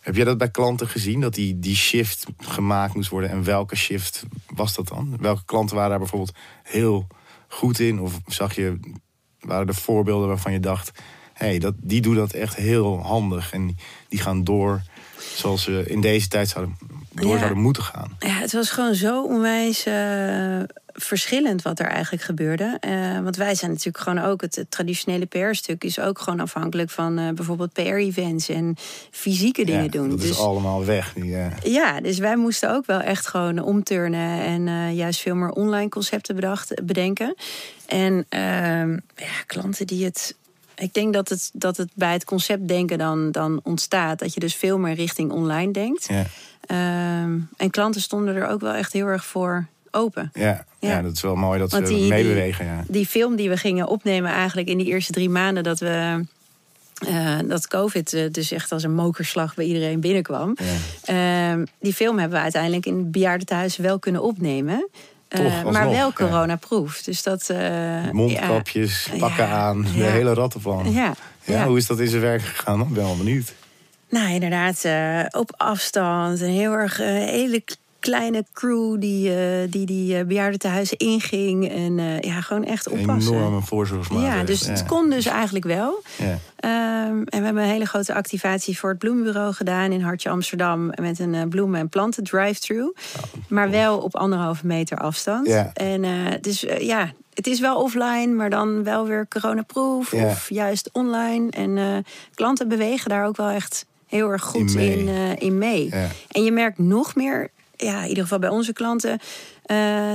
heb 0.00 0.16
jij 0.16 0.24
dat 0.24 0.38
bij 0.38 0.50
klanten 0.50 0.88
gezien? 0.88 1.20
Dat 1.20 1.34
die, 1.34 1.58
die 1.58 1.76
shift 1.76 2.26
gemaakt 2.38 2.94
moest 2.94 3.08
worden? 3.10 3.30
En 3.30 3.44
welke 3.44 3.76
shift 3.76 4.24
was 4.54 4.74
dat 4.74 4.88
dan? 4.88 5.16
Welke 5.20 5.44
klanten 5.44 5.74
waren 5.76 5.90
daar 5.90 5.98
bijvoorbeeld 5.98 6.36
heel 6.62 7.06
goed 7.48 7.78
in? 7.78 8.00
Of 8.00 8.20
zag 8.26 8.54
je, 8.54 8.80
waren 9.40 9.66
er 9.68 9.74
voorbeelden 9.74 10.28
waarvan 10.28 10.52
je 10.52 10.60
dacht... 10.60 10.90
hé, 11.32 11.46
hey, 11.46 11.58
dat, 11.58 11.74
die 11.76 12.00
doen 12.00 12.14
dat 12.14 12.32
echt 12.32 12.54
heel 12.56 12.98
handig. 13.02 13.52
En 13.52 13.76
die- 14.08 14.20
gaan 14.20 14.44
door 14.44 14.82
zoals 15.34 15.62
ze 15.62 15.84
in 15.86 16.00
deze 16.00 16.28
tijd 16.28 16.48
zouden, 16.48 16.78
door 17.12 17.32
Ja. 17.32 17.38
zouden 17.38 17.58
moeten 17.58 17.82
gaan. 17.82 18.16
Ja, 18.18 18.28
het 18.38 18.52
was 18.52 18.70
gewoon 18.70 18.94
zo 18.94 19.24
onwijs 19.24 19.84
eh, 19.86 20.60
verschillend 20.96 21.62
wat 21.62 21.78
er 21.78 21.86
eigenlijk 21.86 22.22
gebeurde. 22.22 22.76
Eh, 22.80 23.20
want 23.20 23.36
wij 23.36 23.54
zijn 23.54 23.70
natuurlijk 23.70 23.98
gewoon 23.98 24.18
ook, 24.18 24.40
het, 24.40 24.56
het 24.56 24.70
traditionele 24.70 25.26
PR-stuk 25.26 25.84
is 25.84 25.98
ook 25.98 26.18
gewoon 26.18 26.40
afhankelijk 26.40 26.90
van 26.90 27.18
eh, 27.18 27.30
bijvoorbeeld 27.30 27.72
PR-events 27.72 28.48
en 28.48 28.76
fysieke 29.10 29.64
dingen 29.64 29.82
Ja, 29.82 29.88
doen. 29.90 30.08
Dat 30.08 30.20
dus 30.20 30.30
is 30.30 30.38
allemaal 30.38 30.84
weg. 30.84 31.12
Die, 31.12 31.36
eh, 31.36 31.52
ja, 31.62 32.00
dus 32.00 32.18
wij 32.18 32.36
moesten 32.36 32.74
ook 32.74 32.86
wel 32.86 33.00
echt 33.00 33.26
gewoon 33.26 33.58
omturnen 33.58 34.40
en 34.40 34.94
juist 34.94 35.20
veel 35.20 35.34
meer 35.34 35.50
online 35.50 35.88
concepten 35.88 36.34
bedacht, 36.34 36.84
bedenken. 36.84 37.34
En 37.86 38.26
ehm, 38.28 38.92
ja, 39.16 39.42
klanten 39.46 39.86
die 39.86 40.04
het. 40.04 40.36
Ik 40.76 40.94
denk 40.94 41.12
dat 41.12 41.28
het, 41.28 41.50
dat 41.52 41.76
het 41.76 41.88
bij 41.94 42.12
het 42.12 42.24
concept 42.24 42.68
denken 42.68 42.98
dan, 42.98 43.32
dan 43.32 43.60
ontstaat. 43.62 44.18
Dat 44.18 44.34
je 44.34 44.40
dus 44.40 44.54
veel 44.54 44.78
meer 44.78 44.94
richting 44.94 45.30
online 45.30 45.72
denkt. 45.72 46.06
ja, 46.08 46.24
Ehm, 46.66 47.38
en 47.56 47.70
klanten 47.70 48.00
stonden 48.00 48.36
er 48.36 48.48
ook 48.48 48.60
wel 48.60 48.72
echt 48.72 48.92
heel 48.92 49.06
erg 49.06 49.24
voor 49.24 49.66
open. 49.96 50.30
ja, 50.34 50.64
ja. 50.78 50.88
Ja. 50.90 51.02
dat 51.02 51.12
is 51.12 51.20
wel 51.22 51.36
mooi 51.36 51.58
dat 51.58 51.70
Want 51.70 51.88
ze 51.88 51.94
die- 51.94 52.08
meebewegen. 52.08 52.64
Ja. 52.66 52.84
Die 52.88 53.06
film 53.06 53.36
die 53.36 53.48
we 53.48 53.56
gingen 53.56 53.86
opnemen 53.88 54.30
eigenlijk 54.30 54.68
in 54.68 54.78
die 54.78 54.86
eerste 54.86 55.12
drie 55.12 55.28
maanden 55.30 55.62
dat 55.62 55.78
we. 55.78 56.24
eh, 57.06 57.38
dat 57.46 57.68
COVID 57.68 58.12
eh, 58.12 58.30
dus 58.30 58.50
echt 58.52 58.72
als 58.72 58.82
een 58.82 58.94
mokerslag 58.94 59.54
bij 59.54 59.64
iedereen 59.64 60.00
binnenkwam. 60.00 60.56
Ja. 61.04 61.50
Ehm, 61.50 61.64
die 61.80 61.94
film 61.94 62.18
hebben 62.18 62.36
we 62.36 62.42
uiteindelijk 62.42 62.86
in 62.86 62.96
het 62.96 63.10
bejaardentehuis 63.10 63.76
wel 63.76 63.98
kunnen 63.98 64.22
opnemen. 64.22 64.88
Eh, 65.28 65.40
Toch, 65.62 65.72
maar 65.72 65.90
wel 65.90 66.12
coronaproof. 66.12 67.02
Dus 67.02 67.22
dat. 67.22 67.52
Mondkapjes, 68.12 69.08
pakken 69.18 69.48
aan, 69.48 69.82
de 69.82 69.88
hele 70.04 70.34
rattenplan. 70.34 70.92
Ja, 70.92 71.14
Ja. 71.44 71.66
Hoe 71.66 71.76
is 71.76 71.86
dat 71.86 72.00
in 72.00 72.08
zijn 72.08 72.22
werk 72.22 72.42
gegaan? 72.42 72.80
Ik 72.80 72.88
ben 72.88 73.02
wel 73.04 73.16
benieuwd. 73.16 73.52
Nou, 74.08 74.30
inderdaad, 74.32 74.84
op 75.34 75.54
afstand. 75.56 76.40
Heel 76.40 76.72
erg 76.72 77.00
eh, 77.00 77.06
hele 77.06 77.62
kleine 78.06 78.44
crew 78.52 79.00
die 79.00 79.34
eh, 79.36 79.70
die, 79.70 79.86
die 79.86 80.18
eh, 80.18 80.24
bejaardentehuizen 80.26 80.96
inging. 80.96 81.68
En 81.70 81.98
eh, 81.98 82.20
ja, 82.20 82.40
gewoon 82.40 82.64
echt 82.64 82.88
oppassen. 82.88 83.34
Enorme 83.34 83.62
voorzorgsmaatregelen. 83.62 84.40
Ja, 84.40 84.46
dus 84.46 84.66
het 84.66 84.86
kon 84.86 85.10
dus 85.10 85.26
eigenlijk 85.26 85.64
wel. 85.64 86.02
Ja. 86.18 86.38
Ehm, 86.56 87.22
en 87.24 87.38
we 87.38 87.44
hebben 87.44 87.62
een 87.62 87.68
hele 87.68 87.86
grote 87.86 88.14
activatie 88.14 88.78
voor 88.78 88.90
het 88.90 88.98
Bloembureau 88.98 89.52
gedaan 89.52 89.92
in 89.92 90.00
Hartje 90.00 90.28
Amsterdam. 90.28 90.92
Met 91.00 91.18
een 91.18 91.48
bloemen- 91.48 91.80
en 91.80 91.88
planten 91.88 92.24
drive-thru. 92.24 92.92
maar 93.48 93.70
wel 93.70 93.98
op 93.98 94.16
anderhalve 94.16 94.66
meter 94.66 94.98
afstand. 94.98 95.46
Ja. 95.46 95.70
En 95.72 96.04
dus 96.40 96.64
ja, 96.78 97.12
het 97.34 97.46
is 97.46 97.60
wel 97.60 97.82
offline, 97.82 98.26
maar 98.26 98.50
dan 98.50 98.84
wel 98.84 99.06
weer 99.06 99.28
coronaproof. 99.28 100.12
Ja. 100.12 100.24
Of 100.24 100.48
juist 100.50 100.90
online. 100.92 101.50
En 101.50 102.04
klanten 102.34 102.68
bewegen 102.68 103.08
daar 103.08 103.26
ook 103.26 103.36
wel 103.36 103.48
echt 103.48 103.86
heel 104.06 104.30
erg 104.30 104.42
goed 104.42 104.70
In 104.70 104.76
mee. 104.76 104.98
in, 104.98 105.38
in 105.38 105.58
mee. 105.58 105.90
En 106.28 106.44
je 106.44 106.52
merkt 106.52 106.78
nog 106.78 107.14
meer, 107.14 107.50
ja, 107.76 108.02
in 108.02 108.08
ieder 108.08 108.22
geval 108.22 108.38
bij 108.38 108.48
onze 108.48 108.72
klanten. 108.72 109.18
eh, 109.64 110.14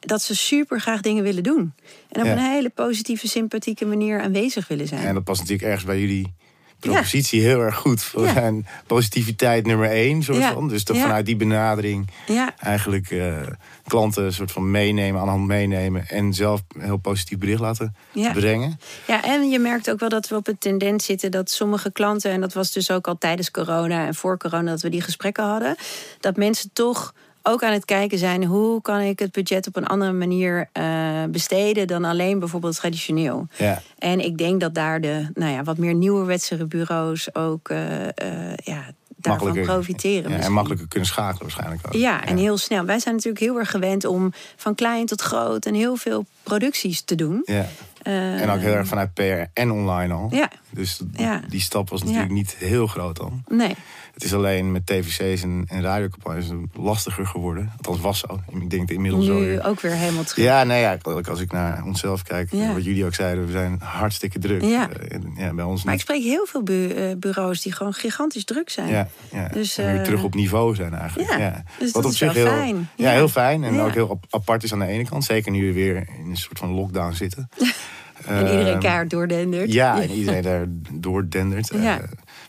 dat 0.00 0.22
ze 0.22 0.36
super 0.36 0.80
graag 0.80 1.00
dingen 1.00 1.22
willen 1.22 1.42
doen. 1.42 1.72
En 2.08 2.20
op 2.20 2.26
Ja. 2.26 2.32
een 2.32 2.38
hele 2.38 2.68
positieve, 2.68 3.28
sympathieke 3.28 3.86
manier 3.86 4.20
aanwezig 4.20 4.68
willen 4.68 4.86
zijn. 4.86 5.06
En 5.06 5.14
dat 5.14 5.24
past 5.24 5.40
natuurlijk 5.40 5.68
ergens 5.68 5.84
bij 5.86 6.00
jullie 6.00 6.32
propositie 6.80 7.40
heel 7.40 7.60
erg 7.60 7.76
goed. 7.76 8.10
We 8.12 8.20
Ja. 8.20 8.32
zijn 8.32 8.66
positiviteit 8.86 9.66
nummer 9.66 9.90
één, 9.90 10.22
soort 10.22 10.44
van. 10.44 10.68
Dus 10.68 10.84
dat 10.84 10.96
vanuit 10.98 11.26
die 11.26 11.36
benadering 11.36 12.08
eigenlijk 12.58 13.10
eh, 13.10 13.36
klanten 13.86 14.24
een 14.24 14.32
soort 14.32 14.52
van 14.52 14.70
meenemen, 14.70 15.20
aan 15.20 15.26
de 15.26 15.32
hand 15.32 15.46
meenemen... 15.46 16.08
en 16.08 16.34
zelf 16.34 16.62
een 16.74 16.80
heel 16.80 16.96
positief 16.96 17.38
bericht 17.38 17.60
laten 17.60 17.94
brengen. 18.32 18.80
ja, 19.06 19.24
en 19.24 19.48
je 19.50 19.58
merkt 19.58 19.90
ook 19.90 20.00
wel 20.00 20.08
dat 20.08 20.28
we 20.28 20.36
op 20.36 20.48
een 20.48 20.58
tendens 20.58 21.04
zitten 21.04 21.30
dat 21.30 21.50
sommige 21.50 21.92
klanten, 21.92 22.30
en 22.30 22.40
dat 22.40 22.52
was 22.52 22.72
dus 22.72 22.90
ook 22.90 23.06
al 23.08 23.18
tijdens 23.18 23.50
corona 23.50 24.06
en 24.06 24.14
voor 24.14 24.36
corona 24.38 24.70
dat 24.70 24.80
we 24.80 24.88
die 24.88 25.00
gesprekken 25.02 25.44
hadden, 25.44 25.76
dat 26.20 26.36
mensen 26.36 26.70
toch 26.72 27.14
ook 27.48 27.62
aan 27.62 27.72
het 27.72 27.84
kijken 27.84 28.18
zijn 28.18 28.44
hoe 28.44 28.80
kan 28.82 29.00
ik 29.00 29.18
het 29.18 29.32
budget 29.32 29.66
op 29.66 29.76
een 29.76 29.86
andere 29.86 30.12
manier 30.12 30.68
eh, 30.72 30.84
besteden 31.30 31.86
dan 31.86 32.04
alleen 32.04 32.38
bijvoorbeeld 32.38 32.76
traditioneel. 32.76 33.46
Ja. 33.56 33.82
En 33.98 34.24
ik 34.24 34.38
denk 34.38 34.60
dat 34.60 34.74
daar 34.74 35.00
de 35.00 35.26
nou 35.34 35.52
ja, 35.52 35.62
wat 35.62 35.78
meer 35.78 35.94
nieuwerwetsere 35.94 36.64
bureaus 36.64 37.34
ook 37.34 37.68
eh, 37.68 38.04
eh, 38.04 38.54
ja, 38.64 38.84
daarvan 39.16 39.60
profiteren. 39.62 40.30
Ja, 40.30 40.38
en 40.38 40.52
makkelijker 40.52 40.88
kunnen 40.88 41.08
schakelen 41.08 41.42
waarschijnlijk 41.42 41.86
ook. 41.86 41.92
Ja, 41.92 42.24
en 42.24 42.36
heel 42.36 42.58
snel. 42.58 42.84
Wij 42.84 42.98
zijn 42.98 43.14
natuurlijk 43.14 43.44
heel 43.44 43.58
erg 43.58 43.70
gewend 43.70 44.04
om 44.04 44.32
van 44.56 44.74
klein 44.74 45.06
tot 45.06 45.20
groot 45.20 45.66
en 45.66 45.74
heel 45.74 45.96
veel 45.96 46.26
producties 46.42 47.00
te 47.00 47.14
doen. 47.14 47.42
Ja. 47.44 47.66
En 48.02 48.50
ook 48.50 48.60
heel 48.60 48.74
erg 48.74 48.86
vanuit 48.86 49.14
PR 49.14 49.22
en 49.52 49.70
online 49.70 50.14
al. 50.14 50.28
Ja, 50.30 50.50
Dus 50.70 51.00
Ja. 51.12 51.42
die 51.48 51.60
stap 51.60 51.90
was 51.90 52.00
natuurlijk 52.02 52.28
Ja. 52.28 52.34
niet 52.34 52.54
heel 52.58 52.86
groot 52.86 53.16
dan. 53.16 53.42
Nee. 53.48 53.74
Het 54.14 54.24
is 54.26 54.34
alleen 54.34 54.72
met 54.72 54.86
tvc's 54.86 55.42
en, 55.42 55.64
en 55.68 55.82
radiocampagnes 55.82 56.46
lastiger 56.72 57.26
geworden. 57.26 57.72
Althans 57.76 58.00
was 58.00 58.18
zo. 58.18 58.40
Ik 58.60 58.70
denk 58.70 58.90
inmiddels 58.90 59.26
zo 59.26 59.38
Nu 59.38 59.46
weer. 59.46 59.64
ook 59.66 59.80
weer 59.80 59.92
helemaal 59.92 60.24
terug. 60.24 60.44
Ja, 60.44 60.64
nee, 60.64 60.80
ja, 60.80 60.98
als 61.28 61.40
ik 61.40 61.52
naar 61.52 61.82
onszelf 61.84 62.22
kijk, 62.22 62.52
Ja. 62.52 62.72
wat 62.72 62.84
jullie 62.84 63.04
ook 63.04 63.14
zeiden, 63.14 63.46
we 63.46 63.52
zijn 63.52 63.80
hartstikke 63.82 64.38
druk. 64.38 64.62
Ja. 64.62 64.88
Eh, 64.90 65.18
ja, 65.36 65.52
bij 65.54 65.64
ons 65.64 65.82
Maar 65.84 65.94
ik 65.94 66.00
spreek 66.00 66.22
heel 66.22 66.46
veel 66.46 66.62
bu- 66.62 66.88
eh, 66.88 67.16
bureaus 67.16 67.62
die 67.62 67.72
gewoon 67.72 67.92
gigantisch 67.92 68.44
druk 68.44 68.70
zijn. 68.70 68.88
Ja, 68.88 69.08
ja. 69.32 69.48
Dus, 69.48 69.78
en 69.78 69.86
weer 69.86 69.96
eh, 69.96 70.02
terug 70.02 70.22
op 70.22 70.34
niveau 70.34 70.74
zijn 70.74 70.94
eigenlijk. 70.94 71.30
ja, 71.30 71.38
Ja. 71.38 71.62
dus 71.78 71.92
Wat 71.92 72.02
dat 72.02 72.04
op 72.04 72.10
is 72.10 72.18
zich 72.18 72.32
wel 72.32 72.44
heel 72.44 72.54
fijn. 72.54 72.88
Ja, 72.96 73.10
heel 73.10 73.28
fijn. 73.28 73.64
En 73.64 73.80
ook 73.80 73.94
heel 73.94 74.10
ap- 74.10 74.26
apart 74.30 74.62
is 74.62 74.72
aan 74.72 74.78
de 74.78 74.86
ene 74.86 75.04
kant. 75.04 75.24
Zeker 75.24 75.52
nu 75.52 75.66
we 75.66 75.72
weer 75.72 75.96
in 75.96 76.30
een 76.30 76.36
soort 76.36 76.58
van 76.58 76.70
lockdown 76.70 77.12
zitten. 77.14 77.48
En 78.26 78.40
iedereen 78.46 78.66
Ehm, 78.72 78.80
keihard 78.80 79.10
doordendert. 79.10 79.72
Ja, 79.72 80.02
en 80.02 80.10
iedereen 80.10 80.42
daar 80.42 80.64
doordendert. 80.92 81.70
Eh, 81.70 81.82
Ja. 81.82 82.00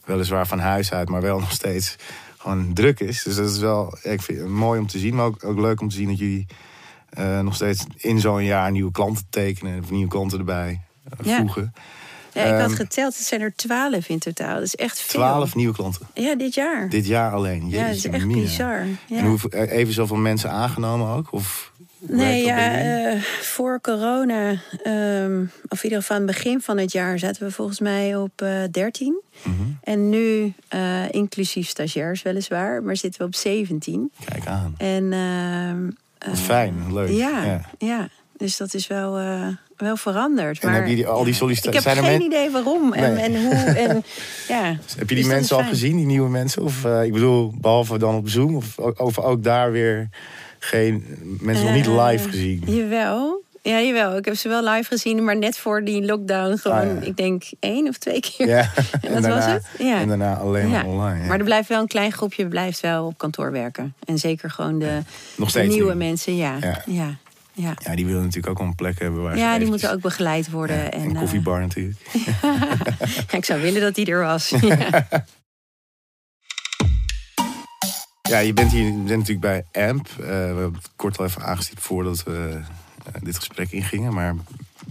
weliswaar 0.06 0.48
van 0.48 0.60
huis 0.60 0.92
uit, 0.94 1.10
maar 1.10 1.22
wel 1.22 1.40
nog 1.40 1.52
steeds 1.52 1.96
gewoon 2.38 2.74
druk 2.74 3.00
is. 3.00 3.24
Dus 3.24 3.36
dat 3.36 3.50
is 3.50 3.58
wel 3.60 3.98
ja, 4.04 4.12
ik 4.12 4.22
vind 4.22 4.40
het 4.40 4.48
mooi 4.48 4.80
om 4.80 4.88
te 4.88 5.00
zien. 5.00 5.16
Maar 5.16 5.26
ook, 5.26 5.44
ook 5.44 5.60
leuk 5.60 5.82
om 5.82 5.90
te 5.90 5.96
zien 5.96 6.08
dat 6.08 6.18
jullie 6.18 6.46
eh, 7.10 7.40
nog 7.40 7.56
steeds 7.56 7.86
in 7.98 8.20
zo'n 8.20 8.44
jaar 8.44 8.72
nieuwe 8.72 8.92
klanten 8.92 9.26
tekenen. 9.30 9.84
Of 9.84 9.92
nieuwe 9.92 10.10
klanten 10.10 10.40
erbij 10.40 10.82
eh, 11.04 11.26
Ja. 11.28 11.38
voegen. 11.38 11.74
Ja, 12.34 12.44
ik 12.44 12.52
had 12.52 12.70
Ehm, 12.70 12.76
geteld, 12.76 13.16
het 13.18 13.26
zijn 13.26 13.42
er 13.42 13.56
twaalf 13.56 14.10
in 14.10 14.20
totaal. 14.20 14.54
Dat 14.54 14.64
is 14.64 14.76
echt 14.76 15.00
veel. 15.00 15.20
Twaalf 15.20 15.56
nieuwe 15.56 15.74
klanten. 15.74 16.08
Ja, 16.14 16.36
dit 16.36 16.54
jaar. 16.54 16.90
Dit 16.90 17.06
jaar 17.06 17.32
alleen. 17.34 17.70
ja, 17.70 17.88
dat 17.88 17.96
is 17.96 18.08
echt 18.08 18.28
bizar. 18.28 18.86
Ja. 19.08 19.18
En 19.18 19.26
hoeveel, 19.26 19.50
eh, 19.50 19.72
even 19.78 19.94
zoveel 19.94 20.16
mensen 20.18 20.52
aangenomen 20.52 21.08
ook? 21.16 21.28
Of 21.34 21.69
Nee, 22.00 22.44
ja, 22.46 22.78
eh, 22.78 23.22
voor 23.42 23.80
corona, 23.82 24.50
ehm, 24.84 25.42
of 25.68 25.78
in 25.78 25.84
ieder 25.84 26.00
geval 26.00 26.18
aan 26.18 26.28
het 26.28 26.32
begin 26.36 26.62
van 26.62 26.78
het 26.78 26.92
jaar, 26.92 27.20
zaten 27.20 27.44
we 27.48 27.52
volgens 27.52 27.80
mij 27.80 28.16
op 28.16 28.42
eh 28.42 28.50
13. 28.72 29.22
Mhm. 29.44 29.54
En 29.84 30.10
nu, 30.10 30.54
eh, 30.68 31.12
inclusief 31.12 31.68
stagiairs 31.68 32.22
weliswaar, 32.22 32.84
maar 32.84 32.98
zitten 32.98 33.22
we 33.22 33.28
op 33.28 33.36
17. 33.36 34.12
Kijk 34.26 34.46
aan. 34.48 34.76
En, 34.78 35.14
ehm, 35.14 35.90
eh, 36.18 36.34
fijn, 36.40 36.94
leuk. 36.94 37.10
Ja, 37.10 37.44
Ja. 37.46 37.62
ja. 37.78 38.08
dus 38.38 38.58
dat 38.58 38.74
is 38.74 38.88
wel, 38.88 39.18
eh, 39.18 39.48
wel 39.78 39.98
veranderd. 39.98 40.60
En 40.60 40.66
maar, 40.66 40.74
hebben 40.76 40.92
jullie 40.96 41.08
al 41.08 41.24
die 41.24 41.32
ja, 41.34 41.38
sollicita- 41.40 41.70
Ik 41.70 41.76
heb 41.84 41.94
geen 41.94 42.04
men- 42.04 42.22
idee 42.22 42.50
waarom 42.50 42.94
en, 42.94 43.14
Nee. 43.14 43.24
en 43.24 43.46
hoe. 43.46 43.54
En, 43.88 44.04
ja. 44.48 44.64
Heb 44.98 45.10
je 45.10 45.16
die 45.16 45.18
Dus 45.24 45.26
mensen 45.34 45.56
al 45.56 45.62
fijn. 45.62 45.74
gezien, 45.74 45.98
die 45.98 46.06
nieuwe 46.06 46.30
mensen? 46.30 46.64
Of 46.64 46.86
eh, 46.86 47.04
ik 47.04 47.14
bedoel, 47.14 47.54
behalve 47.62 47.98
dan 47.98 48.16
op 48.16 48.30
Zoom, 48.30 48.56
of, 48.56 48.78
of 48.78 49.20
ook 49.20 49.44
daar 49.44 49.72
weer 49.72 50.10
geen 50.60 51.04
mensen 51.42 51.66
nog 51.66 51.74
niet 51.76 51.86
Eh, 51.88 52.06
live 52.08 52.30
gezien? 52.30 52.62
Jawel. 52.66 53.44
Ja, 53.62 53.80
jawel. 53.82 54.18
Ik 54.18 54.26
heb 54.26 54.36
ze 54.36 54.50
wel 54.50 54.64
live 54.70 54.84
gezien, 54.90 55.24
maar 55.24 55.38
net 55.38 55.58
voor 55.58 55.84
die 55.84 56.06
lockdown 56.06 56.58
gewoon, 56.58 56.78
Ah, 56.78 56.86
ja. 57.02 57.08
ik 57.08 57.18
denk 57.18 57.44
één 57.60 57.88
of 57.88 57.98
twee 57.98 58.20
keer. 58.20 58.48
Ja, 58.48 58.72
En 59.02 59.22
dat 59.22 59.34
was 59.34 59.46
het? 59.46 59.66
Ja. 59.78 60.00
En 60.00 60.08
daarna 60.08 60.36
alleen 60.38 60.70
maar 60.70 60.86
Ja. 60.86 60.92
online. 60.92 61.22
Ja. 61.22 61.28
Maar 61.28 61.38
er 61.38 61.44
blijft 61.44 61.70
wel 61.70 61.82
een 61.82 61.88
klein 61.88 62.12
groepje 62.12 62.48
blijft 62.48 62.80
wel 62.80 63.06
op 63.06 63.18
kantoor 63.18 63.52
werken. 63.52 63.94
En 64.06 64.18
zeker 64.18 64.50
gewoon 64.52 64.80
de, 64.80 65.00
Nog 65.36 65.52
de 65.52 65.60
steeds 65.60 65.74
nieuwe 65.74 65.94
mensen, 65.94 66.36
ja. 66.36 66.58
Ja. 66.62 66.68
Ja, 66.68 66.82
ja. 66.86 67.16
ja. 67.54 67.74
Ja, 67.84 67.96
die 67.96 68.06
willen 68.06 68.22
natuurlijk 68.22 68.48
ook 68.50 68.58
wel 68.58 68.68
een 68.68 68.76
plek 68.76 69.00
hebben 69.00 69.22
waar 69.22 69.34
ze 69.34 69.38
Ja, 69.40 69.44
die 69.46 69.54
eventjes- 69.54 69.70
moeten 69.82 69.92
ook 69.98 70.02
begeleid 70.02 70.50
worden. 70.52 70.76
Ja, 70.78 70.90
en, 70.92 71.02
en 71.02 71.14
eh, 71.16 71.20
koffiebar 71.20 71.60
natuurlijk. 71.62 71.98
ja, 73.32 73.38
ik 73.38 73.46
zou 73.46 73.62
willen 73.62 73.82
dat 73.82 73.96
die 73.96 74.06
er 74.06 74.22
was. 74.22 74.54
Ja. 78.30 78.40
Je 78.40 78.54
bent 78.54 78.72
hier 78.72 78.86
je 78.86 78.92
bent 78.92 79.28
natuurlijk 79.28 79.40
bij 79.72 79.88
AMP. 79.88 80.08
Eh, 80.08 80.26
we 80.26 80.34
hebben 80.34 80.74
het 80.74 80.90
kort 80.96 81.18
al 81.18 81.26
even 81.26 81.44
aangestipt 81.44 81.82
voordat 81.82 82.24
we 82.24 82.62
eh, 83.06 83.22
dit 83.22 83.36
gesprek 83.36 83.72
ingingen. 83.72 84.14
Maar 84.14 84.36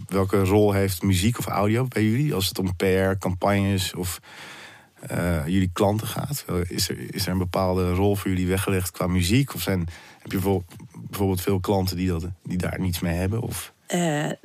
welke 0.08 0.44
rol 0.44 0.72
heeft 0.72 1.02
muziek 1.02 1.38
of 1.38 1.46
audio 1.46 1.84
bij 1.84 2.04
jullie? 2.04 2.34
Als 2.34 2.48
het 2.48 2.58
om 2.58 2.76
PR, 2.76 3.18
campagnes 3.18 3.94
of 3.94 4.20
eh, 5.00 5.46
jullie 5.46 5.70
klanten 5.72 6.06
gaat. 6.06 6.44
Is 6.68 6.88
er, 6.88 7.14
is 7.14 7.26
er 7.26 7.32
een 7.32 7.38
bepaalde 7.38 7.92
rol 7.92 8.16
voor 8.16 8.30
jullie 8.30 8.46
weggelegd 8.46 8.90
qua 8.90 9.06
muziek? 9.06 9.54
Of 9.54 9.62
zijn, 9.62 9.78
heb 10.18 10.32
je 10.32 10.38
bijvoorbeeld, 10.38 10.74
bijvoorbeeld 11.08 11.40
veel 11.40 11.60
klanten 11.60 11.96
die, 11.96 12.08
dat, 12.08 12.26
die 12.42 12.58
daar 12.58 12.80
niets 12.80 13.00
mee 13.00 13.14
hebben? 13.14 13.40
Of 13.40 13.72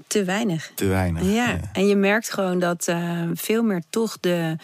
te 0.08 0.24
weinig. 0.24 0.72
te 0.76 0.86
weinig? 0.86 1.24
Ja, 1.34 1.60
en 1.74 1.88
je 1.88 1.96
merkt 1.96 2.34
gewoon 2.34 2.60
dat 2.60 2.94
veel 3.34 3.64
meer 3.64 3.84
toch 3.90 4.18
de 4.20 4.58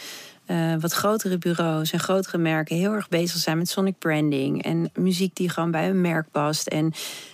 eh, 0.49 0.73
wat 0.79 0.93
grotere 0.93 1.38
bureaus 1.38 1.91
en 1.91 1.99
grotere 1.99 2.38
merken 2.38 2.75
heel 2.75 2.93
erg 2.93 3.09
bezig 3.09 3.38
zijn 3.38 3.57
met 3.57 3.69
sonic 3.69 3.97
branding 3.99 4.63
en 4.63 4.91
muziek 4.95 5.35
die 5.35 5.49
gewoon 5.49 5.71
bij 5.71 5.85
hun 5.85 6.01
merk 6.01 6.31
past. 6.31 6.67
En 6.67 6.93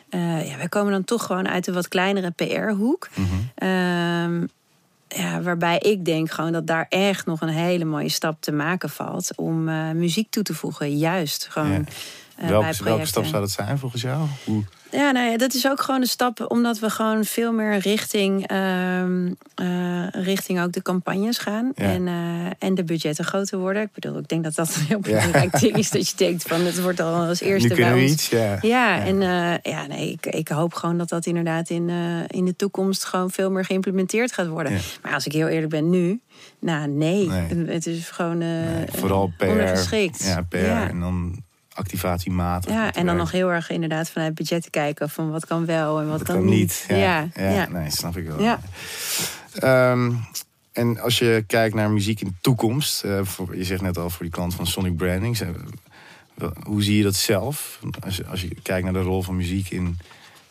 eh, 0.10 0.50
ja, 0.50 0.58
wij 0.58 0.70
komen 0.70 0.92
dan 0.92 1.04
toch 1.04 1.26
gewoon 1.26 1.48
uit 1.48 1.68
een 1.68 1.74
wat 1.74 1.88
kleinere 1.88 2.32
PR-hoek. 2.32 3.10
Mhm. 3.14 3.26
Ehm, 3.56 4.46
ja, 5.08 5.42
waarbij 5.42 5.78
ik 5.78 6.06
denk 6.06 6.32
gewoon 6.32 6.52
dat 6.52 6.68
daar 6.68 6.86
echt 6.90 7.26
nog 7.26 7.42
een 7.42 7.48
hele 7.48 7.86
mooie 7.86 8.10
stap 8.10 8.42
te 8.42 8.52
maken 8.52 8.90
valt 8.90 9.32
om 9.36 9.70
eh, 9.70 9.92
muziek 9.92 10.30
toe 10.30 10.44
te 10.44 10.54
voegen. 10.54 10.98
Juist 10.98 11.48
gewoon. 11.50 11.72
Ja. 11.72 11.84
Eh, 12.36 12.48
welke, 12.50 12.84
welke 12.84 13.06
stap 13.06 13.26
zou 13.26 13.42
dat 13.42 13.52
zijn 13.52 13.78
volgens 13.78 14.02
jou? 14.02 14.28
Hoe, 14.46 14.64
Ja, 14.92 15.12
nou 15.12 15.30
ja, 15.32 15.38
dat 15.38 15.54
is 15.54 15.68
ook 15.68 15.82
gewoon 15.82 16.02
een 16.02 16.08
stap, 16.08 16.46
omdat 16.52 16.80
we 16.80 16.90
gewoon 16.90 17.24
veel 17.26 17.52
meer 17.54 17.78
richting, 17.78 18.48
ehm, 18.48 19.32
eh, 19.56 20.08
richting 20.12 20.62
ook 20.62 20.72
de 20.72 20.82
campagnes 20.82 21.38
gaan. 21.38 21.72
Ja. 21.76 21.84
En, 21.84 22.08
eh, 22.08 22.14
en 22.60 22.76
de 22.76 22.84
budgetten 22.84 23.26
groter 23.26 23.58
worden. 23.58 23.82
Ik 23.82 23.92
bedoel, 23.94 24.18
ik 24.18 24.28
denk 24.28 24.44
dat 24.44 24.56
dat 24.56 24.76
een 24.76 24.82
heel 24.86 25.00
Ja. 25.02 25.10
belangrijk 25.10 25.60
ding 25.60 25.76
is. 25.78 25.90
Dat 25.90 26.10
je 26.10 26.16
denkt 26.18 26.44
van, 26.44 26.62
het 26.62 26.82
wordt 26.82 27.00
al 27.00 27.14
als 27.14 27.42
eerste 27.42 27.68
nu 27.68 27.76
bij 27.76 27.94
ons. 27.94 28.12
iets, 28.12 28.30
ja. 28.30 28.58
Ja, 28.62 29.00
en 29.06 29.20
ja, 29.64 29.86
nee, 29.88 30.12
ik, 30.12 30.26
ik 30.26 30.48
hoop 30.48 30.74
gewoon 30.74 30.98
dat 30.98 31.10
dat 31.10 31.26
inderdaad 31.26 31.70
in, 31.70 31.90
in 32.28 32.46
de 32.46 32.56
toekomst 32.56 33.06
gewoon 33.06 33.32
veel 33.32 33.52
meer 33.52 33.66
geïmplementeerd 33.66 34.32
gaat 34.32 34.48
worden. 34.48 34.80
Maar 35.02 35.14
als 35.14 35.26
ik 35.26 35.32
heel 35.32 35.48
eerlijk 35.48 35.72
ben, 35.72 35.90
nu, 35.90 36.22
nou 36.60 36.88
nee, 36.88 37.28
Nee. 37.28 37.66
het 37.68 37.86
is 37.88 38.10
gewoon 38.10 38.38
Nee, 38.38 38.86
vooral 38.92 39.32
PR. 39.38 39.46
Ja, 40.24 40.42
PR 40.50 40.56
en 40.58 41.00
dan 41.00 41.44
activatiematig. 41.76 42.72
Ja, 42.72 42.94
en 42.94 43.06
dan 43.06 43.16
nog 43.16 43.32
heel 43.32 43.50
erg 43.52 43.70
inderdaad 43.70 44.10
vanuit 44.10 44.36
budgetten 44.36 44.72
kijken 44.72 45.10
van 45.10 45.32
wat 45.32 45.46
kan 45.46 45.66
wel 45.66 46.00
en 46.00 46.08
wat 46.08 46.24
kan, 46.24 46.36
kan 46.36 46.46
niet. 46.46 46.86
Ja, 46.88 46.96
Ja, 46.96 47.28
ja, 47.36 47.50
ja. 47.50 47.68
nee, 47.70 47.90
snap 47.92 48.18
ik 48.18 48.28
wel. 48.28 48.42
Ja. 48.42 48.60
Ehm, 49.54 50.12
en 50.72 51.00
als 51.00 51.20
je 51.20 51.44
kijkt 51.48 51.76
naar 51.76 51.92
muziek 51.92 52.22
in 52.22 52.28
de 52.28 52.34
toekomst, 52.42 53.04
eh, 53.04 53.20
voor, 53.24 53.58
je 53.58 53.64
zegt 53.64 53.82
net 53.82 53.98
al 53.98 54.10
voor 54.10 54.22
die 54.24 54.32
klant 54.32 54.56
van 54.56 54.68
Sonic 54.68 54.98
Branding, 54.98 55.38
wel- 56.34 56.54
hoe 56.64 56.84
zie 56.84 56.98
je 56.98 57.04
dat 57.04 57.16
zelf? 57.16 57.80
Als 58.00 58.16
je, 58.16 58.26
als 58.26 58.42
je 58.42 58.56
kijkt 58.62 58.84
naar 58.84 58.94
de 58.94 59.02
rol 59.02 59.22
van 59.24 59.36
muziek 59.36 59.70
in, 59.70 59.98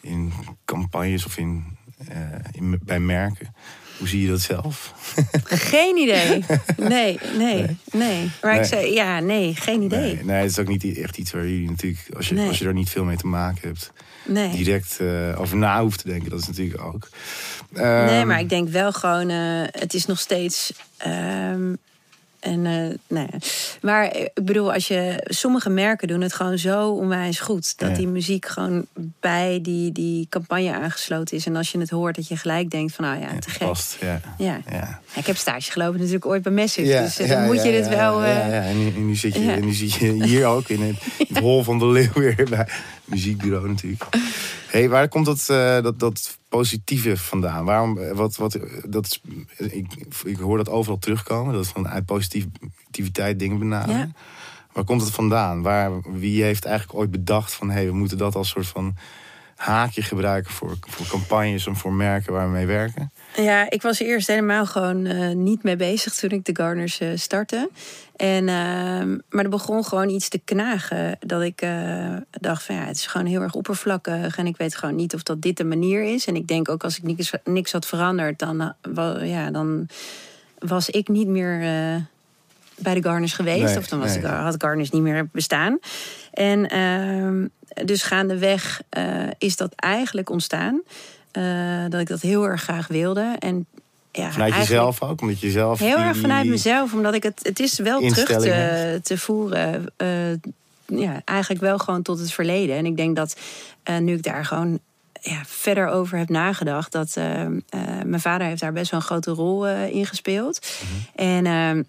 in 0.01 0.33
campagnes 0.65 1.27
of 1.27 1.37
in, 1.39 1.65
eh, 2.09 2.19
in, 2.53 2.81
bij 2.83 3.01
merken, 3.01 3.55
hoe 3.99 4.09
zie 4.09 4.23
je 4.23 4.29
dat 4.29 4.41
zelf? 4.41 4.95
Geen 5.45 5.97
idee. 5.97 6.45
Nee, 6.95 7.19
nee, 7.39 7.67
nee. 7.93 8.31
Maar 8.43 8.53
Nee. 8.53 8.61
ik 8.61 8.67
zei, 8.67 8.93
ja, 8.95 9.21
nee, 9.21 9.55
geen 9.57 9.83
idee. 9.83 10.15
Nee, 10.15 10.25
nee, 10.25 10.41
het 10.41 10.51
is 10.51 10.59
ook 10.59 10.69
niet 10.69 10.99
echt 10.99 11.17
iets 11.19 11.33
waar 11.33 11.43
jullie 11.47 11.71
natuurlijk, 11.71 12.01
als 12.17 12.29
je, 12.29 12.41
als 12.49 12.59
je 12.59 12.67
er 12.67 12.73
niet 12.73 12.91
veel 12.91 13.05
mee 13.05 13.17
te 13.17 13.27
maken 13.27 13.69
hebt, 13.69 13.93
Nee. 14.27 14.51
direct 14.51 14.97
eh, 15.01 15.41
over 15.41 15.57
na 15.57 15.81
hoeft 15.83 15.99
te 16.03 16.09
denken. 16.09 16.31
Dat 16.31 16.41
is 16.41 16.47
natuurlijk 16.47 16.83
ook. 16.83 17.09
Nee, 17.71 17.85
Ehm, 17.85 18.27
maar 18.27 18.41
ik 18.41 18.49
denk 18.49 18.69
wel 18.69 18.93
gewoon, 18.93 19.29
eh, 19.29 19.63
het 19.71 19.95
is 19.95 20.07
nog 20.07 20.19
steeds. 20.19 20.73
ehm, 20.97 21.75
en, 22.45 22.67
eh, 22.67 22.97
nou 23.09 23.29
ja. 23.31 23.39
Maar 23.81 24.05
eh, 24.05 24.21
ik 24.35 24.45
bedoel, 24.45 24.73
als 24.73 24.89
je, 24.89 25.25
sommige 25.25 25.71
merken 25.71 26.09
doen 26.09 26.21
het 26.21 26.33
gewoon 26.33 26.59
zo 26.59 26.91
onwijs 26.91 27.41
goed. 27.41 27.79
Dat 27.79 27.89
Ja. 27.89 27.97
die 27.97 28.07
muziek 28.07 28.47
gewoon 28.47 28.87
bij 29.21 29.59
die, 29.63 29.93
die 29.93 30.27
campagne 30.31 30.73
aangesloten 30.73 31.37
is. 31.37 31.47
En 31.47 31.57
als 31.57 31.73
je 31.73 31.79
het 31.79 31.91
hoort, 31.91 32.17
dat 32.17 32.29
je 32.29 32.37
gelijk 32.37 32.71
denkt 32.71 32.95
van, 32.95 33.05
nou 33.05 33.21
ja, 33.21 33.39
te 33.39 33.51
gek. 33.51 33.67
past, 33.67 33.97
ja. 34.01 34.21
Ja. 34.39 34.61
Ja. 34.71 35.01
Ik 35.15 35.27
heb 35.27 35.37
stage 35.37 35.73
gelopen 35.73 35.99
natuurlijk 35.99 36.27
ooit 36.27 36.43
bij 36.43 36.53
Massive. 36.53 37.03
dus 37.03 37.19
eh, 37.19 37.29
dan 37.29 37.45
moet 37.45 37.63
je 37.63 37.71
ja, 37.71 37.81
dit 37.81 37.89
wel... 37.89 38.23
Ja, 38.23 38.47
ja, 38.47 38.63
En, 38.63 38.79
nu, 38.79 38.95
en 38.95 39.07
nu 39.07 39.15
zit 39.17 39.35
je, 39.35 39.41
nu 39.41 39.73
zit 39.73 39.93
je 39.93 40.25
hier 40.25 40.47
ook 40.47 40.69
in 40.69 40.83
het, 40.83 41.29
het 41.29 41.39
hol 41.39 41.63
van 41.63 41.79
de 41.79 41.87
leeuw 41.87 42.13
weer 42.13 42.47
bij 42.51 42.69
muziekbureau 43.05 43.69
natuurlijk. 43.69 44.05
Hey, 44.75 44.89
waar 44.89 45.09
komt 45.09 45.27
dat, 45.27 45.49
eh, 45.49 45.83
dat, 45.83 45.99
dat 45.99 46.39
positieve 46.49 47.17
vandaan? 47.17 47.65
Waarom, 47.65 47.99
eh, 47.99 48.13
wat, 48.13 48.37
wat, 48.37 48.59
dat 48.89 49.05
is, 49.07 49.21
ik, 49.57 49.87
ik 50.25 50.37
hoor 50.37 50.57
dat 50.57 50.69
overal 50.69 50.99
terugkomen. 50.99 51.55
Dat 51.55 51.65
is 51.65 51.71
van 51.71 51.89
uit 51.89 52.07
positiviteit 52.07 53.39
dingen 53.39 53.59
benaderen. 53.59 53.99
Ja. 53.99 54.11
Waar 54.73 54.85
komt 54.85 55.01
het 55.01 55.11
vandaan? 55.11 55.63
Waar, 55.63 55.91
wie 56.03 56.43
heeft 56.43 56.65
eigenlijk 56.65 56.99
ooit 56.99 57.11
bedacht 57.11 57.53
van... 57.53 57.69
hé, 57.69 57.75
hey, 57.75 57.87
we 57.87 57.93
moeten 57.93 58.19
dat 58.19 58.35
als 58.35 58.49
soort 58.49 58.67
van 58.67 58.97
haakje 59.57 60.03
gebruiken 60.03 60.53
voor, 60.53 60.77
voor 60.81 61.07
campagnes 61.07 61.67
en 61.67 61.77
voor 61.77 61.93
merken 61.93 62.33
waar 62.33 62.47
we 62.47 62.53
mee 62.53 62.67
werken? 62.67 63.13
Ja, 63.37 63.71
ik 63.71 63.83
was 63.83 64.01
er 64.01 64.07
eerst 64.07 64.27
helemaal 64.27 64.67
gewoon 64.67 65.07
eh, 65.07 65.35
niet 65.35 65.63
mee 65.63 65.77
bezig 65.77 66.15
toen 66.15 66.31
ik 66.31 66.45
de 66.45 66.57
Garners 66.57 67.01
startte. 67.15 67.71
En, 68.17 68.49
ehm, 68.49 69.19
maar 69.29 69.45
er 69.45 69.51
begon 69.51 69.85
gewoon 69.85 70.09
iets 70.09 70.29
te 70.29 70.41
knagen. 70.45 71.17
Dat 71.21 71.43
ik 71.43 71.61
eh, 71.61 72.17
dacht 72.31 72.63
van 72.63 72.75
ja, 72.75 72.85
het 72.85 72.97
is 72.97 73.07
gewoon 73.07 73.27
heel 73.27 73.41
erg 73.41 73.55
oppervlakkig. 73.55 74.37
En 74.37 74.47
ik 74.47 74.57
weet 74.57 74.77
gewoon 74.77 74.95
niet 74.95 75.15
of 75.15 75.23
dat 75.23 75.43
dit 75.43 75.57
de 75.57 75.65
manier 75.65 76.03
is. 76.03 76.27
En 76.27 76.37
ik 76.37 76.47
denk 76.47 76.69
ook 76.69 76.85
als 76.85 76.97
ik 76.97 77.03
niks, 77.03 77.33
niks 77.45 77.73
had 77.73 77.87
veranderd, 77.87 78.39
dan, 78.39 78.75
eh, 78.95 79.31
ja, 79.31 79.51
dan 79.51 79.89
was 80.59 80.91
ik 80.91 81.09
niet 81.09 81.29
meer 81.29 81.55
eh, 81.55 82.03
bij 82.79 82.95
de 82.95 83.03
Garners 83.03 83.33
geweest. 83.33 83.65
Nee, 83.65 83.79
of 83.79 83.87
dan 83.87 83.99
was 83.99 84.09
nee. 84.09 84.19
ik, 84.19 84.25
had 84.25 84.55
Garners 84.59 84.91
niet 84.91 85.03
meer 85.03 85.29
bestaan. 85.33 85.79
En 86.33 86.69
ehm, 86.69 87.47
dus 87.87 88.03
gaandeweg 88.03 88.83
is 89.39 89.57
dat 89.57 89.73
eigenlijk 89.77 90.31
ontstaan. 90.31 90.83
dat 91.89 92.01
ik 92.01 92.09
dat 92.09 92.21
heel 92.21 92.49
erg 92.49 92.63
graag 92.63 92.87
wilde. 92.87 93.37
En 93.39 93.67
ja, 94.17 94.33
Vanuit 94.33 94.55
jezelf 94.55 95.03
ook? 95.03 95.21
Omdat 95.21 95.41
je 95.41 95.51
zelf 95.51 95.79
Heel 95.79 95.99
erg 95.99 96.17
vanuit 96.17 96.47
mezelf, 96.47 96.93
omdat 96.93 97.15
ik 97.15 97.23
het, 97.23 97.41
het 97.43 97.61
is 97.61 97.79
wel 97.79 98.01
terug 98.01 98.39
te, 98.39 99.01
te 99.03 99.19
voeren. 99.19 99.93
eh, 99.97 100.33
ja, 100.87 101.23
eigenlijk 101.25 101.61
wel 101.61 101.79
gewoon 101.79 102.03
tot 102.03 102.19
het 102.19 102.33
verleden. 102.33 102.77
En 102.77 102.87
ik 102.87 102.97
denk 102.97 103.17
dat 103.17 103.37
eh, 103.83 103.99
nu 103.99 104.15
ik 104.15 104.23
daar 104.23 104.45
gewoon 104.45 104.79
ja, 105.21 105.41
verder 105.47 105.89
over 105.89 106.19
heb 106.19 106.29
nagedacht, 106.29 106.93
dat 106.93 107.17
eh, 107.17 107.47
mijn 108.05 108.21
vader 108.21 108.47
heeft 108.47 108.61
daar 108.61 108.73
best 108.73 108.91
wel 108.91 109.01
een 109.01 109.07
grote 109.07 109.31
rol 109.31 109.67
in 109.69 110.07
gespeeld. 110.07 110.67
Eh, 111.15 111.37
en 111.37 111.89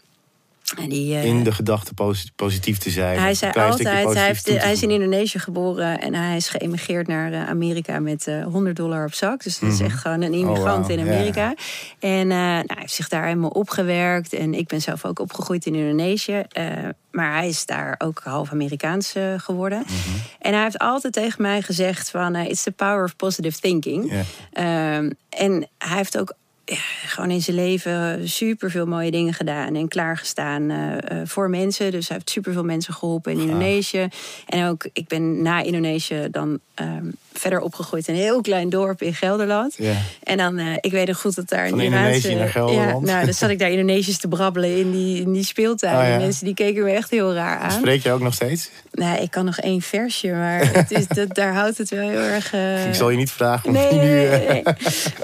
die, 0.90 1.14
eh, 1.16 1.20
Mhm. 1.20 1.28
In 1.38 1.44
de 1.44 1.52
gedachte 1.52 1.94
posi- 1.94 2.30
positief 2.36 2.78
te 2.78 2.90
zijn. 2.90 3.20
hij 3.20 3.34
zei 3.34 3.52
altijd, 3.54 3.88
hij, 3.88 4.26
heeft, 4.26 4.46
hij 4.62 4.72
is 4.72 4.82
in. 4.84 4.90
Indonesië 4.92 5.40
geboren 5.40 6.02
en 6.02 6.14
hij 6.14 6.36
is 6.36 6.50
geëmigreerd 6.50 7.08
naar 7.08 7.32
eh, 7.34 7.48
Amerika 7.50 8.00
met 8.00 8.28
eh 8.28 8.44
100 8.44 8.76
dollar 8.76 9.06
op 9.06 9.14
zak. 9.14 9.44
Dus 9.44 9.60
dat 9.60 9.72
is 9.72 9.80
echt 9.80 10.00
gewoon 10.00 10.22
een 10.22 10.34
immigrant 10.34 10.60
Mhm. 10.64 10.70
Oh, 10.82 10.88
wauw. 10.88 10.98
in 10.98 11.06
Ja, 11.06 11.12
Amerika. 11.14 11.54
En 12.00 12.32
eh, 12.32 12.38
nou, 12.38 12.64
hij 12.68 12.78
heeft 12.80 12.94
zich 12.94 13.08
daar 13.10 13.24
helemaal 13.26 13.50
opgewerkt. 13.50 14.34
En 14.34 14.54
ik 14.54 14.68
ben 14.68 14.82
zelf 14.82 15.06
ook 15.06 15.20
opgegroeid 15.20 15.66
in 15.66 15.76
Indonesië. 15.76 16.44
Eh, 16.50 16.66
maar 17.12 17.34
hij 17.34 17.48
is 17.48 17.66
daar 17.66 17.96
ook 17.98 18.22
half 18.24 18.52
Amerikaans 18.52 19.14
eh, 19.16 19.24
geworden. 19.38 19.80
Mhm. 19.80 20.18
En 20.40 20.54
hij 20.54 20.64
heeft 20.64 20.78
altijd 20.80 21.14
tegen 21.14 21.42
mij 21.42 21.62
gezegd 21.62 22.10
van... 22.10 22.36
eh, 22.36 22.46
it's 22.50 22.64
the 22.64 22.72
power 22.72 23.04
of 23.04 23.16
positive 23.16 23.60
thinking. 23.60 24.12
Ehm, 24.54 25.10
en 25.30 25.68
hij 25.78 25.98
heeft 25.98 26.18
ook 26.18 26.34
ja, 26.66 26.78
gewoon 27.06 27.32
in 27.32 27.42
zijn 27.42 27.56
leven 27.56 28.30
super 28.30 28.72
veel 28.72 28.86
mooie 28.86 29.12
dingen 29.12 29.34
gedaan 29.34 29.76
en 29.76 29.88
klaargestaan 29.88 30.70
eh, 30.70 30.92
eh, 30.98 31.28
voor 31.28 31.50
mensen. 31.50 31.92
Dus 31.92 32.08
hij 32.08 32.18
heeft 32.18 32.30
super 32.30 32.54
veel 32.54 32.64
mensen 32.64 32.94
geholpen 32.94 33.32
in 33.32 33.40
Indonesië. 33.40 34.08
En 34.46 34.68
ook, 34.68 34.88
ik 34.94 35.08
ben 35.08 35.42
na 35.42 35.62
Indonesië 35.62 36.28
dan 36.32 36.60
ehm, 36.74 37.06
verder 37.34 37.60
opgegroeid 37.60 38.08
in 38.08 38.14
een 38.14 38.20
heel 38.20 38.42
klein 38.42 38.70
dorp 38.70 39.02
in 39.02 39.14
Gelderland. 39.14 39.78
En 40.24 40.38
dan, 40.38 40.58
eh, 40.58 40.66
ik 40.82 40.92
weet 40.92 41.08
nog 41.08 41.22
goed 41.22 41.36
dat 41.36 41.50
daar 41.50 41.70
Van 41.70 41.80
een 41.80 41.86
Iraanse- 41.86 42.06
Indonesië 42.16 42.36
naar 42.36 42.50
Gelderland. 42.50 43.08
Ja, 43.08 43.14
nou, 43.14 43.26
dan 43.26 43.34
zat 43.34 43.50
ik 43.50 43.60
daar 43.60 43.70
Indonesisch 43.72 44.18
te 44.18 44.28
brabbelen 44.28 44.78
in 44.78 44.92
die, 44.92 45.22
in 45.22 45.34
die 45.34 45.44
speeltuin. 45.44 45.98
Oh, 45.98 46.08
ja. 46.08 46.18
Mensen 46.18 46.46
die 46.46 46.54
keken 46.54 46.84
me 46.84 46.92
echt 46.92 47.10
heel 47.10 47.34
raar 47.34 47.58
aan. 47.60 47.72
Spreek 47.72 48.04
je 48.04 48.12
ook 48.12 48.22
nog 48.22 48.34
steeds? 48.34 48.70
Nou, 48.92 49.22
ik 49.22 49.32
kan 49.32 49.46
nog 49.46 49.58
één 49.60 49.82
versje, 49.82 50.32
maar 50.32 50.60
het 50.80 50.92
is, 50.92 51.08
dat, 51.08 51.36
daar 51.36 51.54
houdt 51.54 51.78
het 51.78 51.90
wel 51.90 52.10
heel 52.10 52.20
erg... 52.20 52.54
eh, 52.54 52.88
ik 52.88 52.96
zal 52.96 53.10
je 53.10 53.18
niet 53.18 53.32
vragen 53.32 53.68
om 53.70 53.74
Nee, 53.76 53.92
nu... 53.92 53.98
nee, 54.00 54.28
eh, 54.28 54.40
nee, 54.40 54.64
nee. 54.64 54.76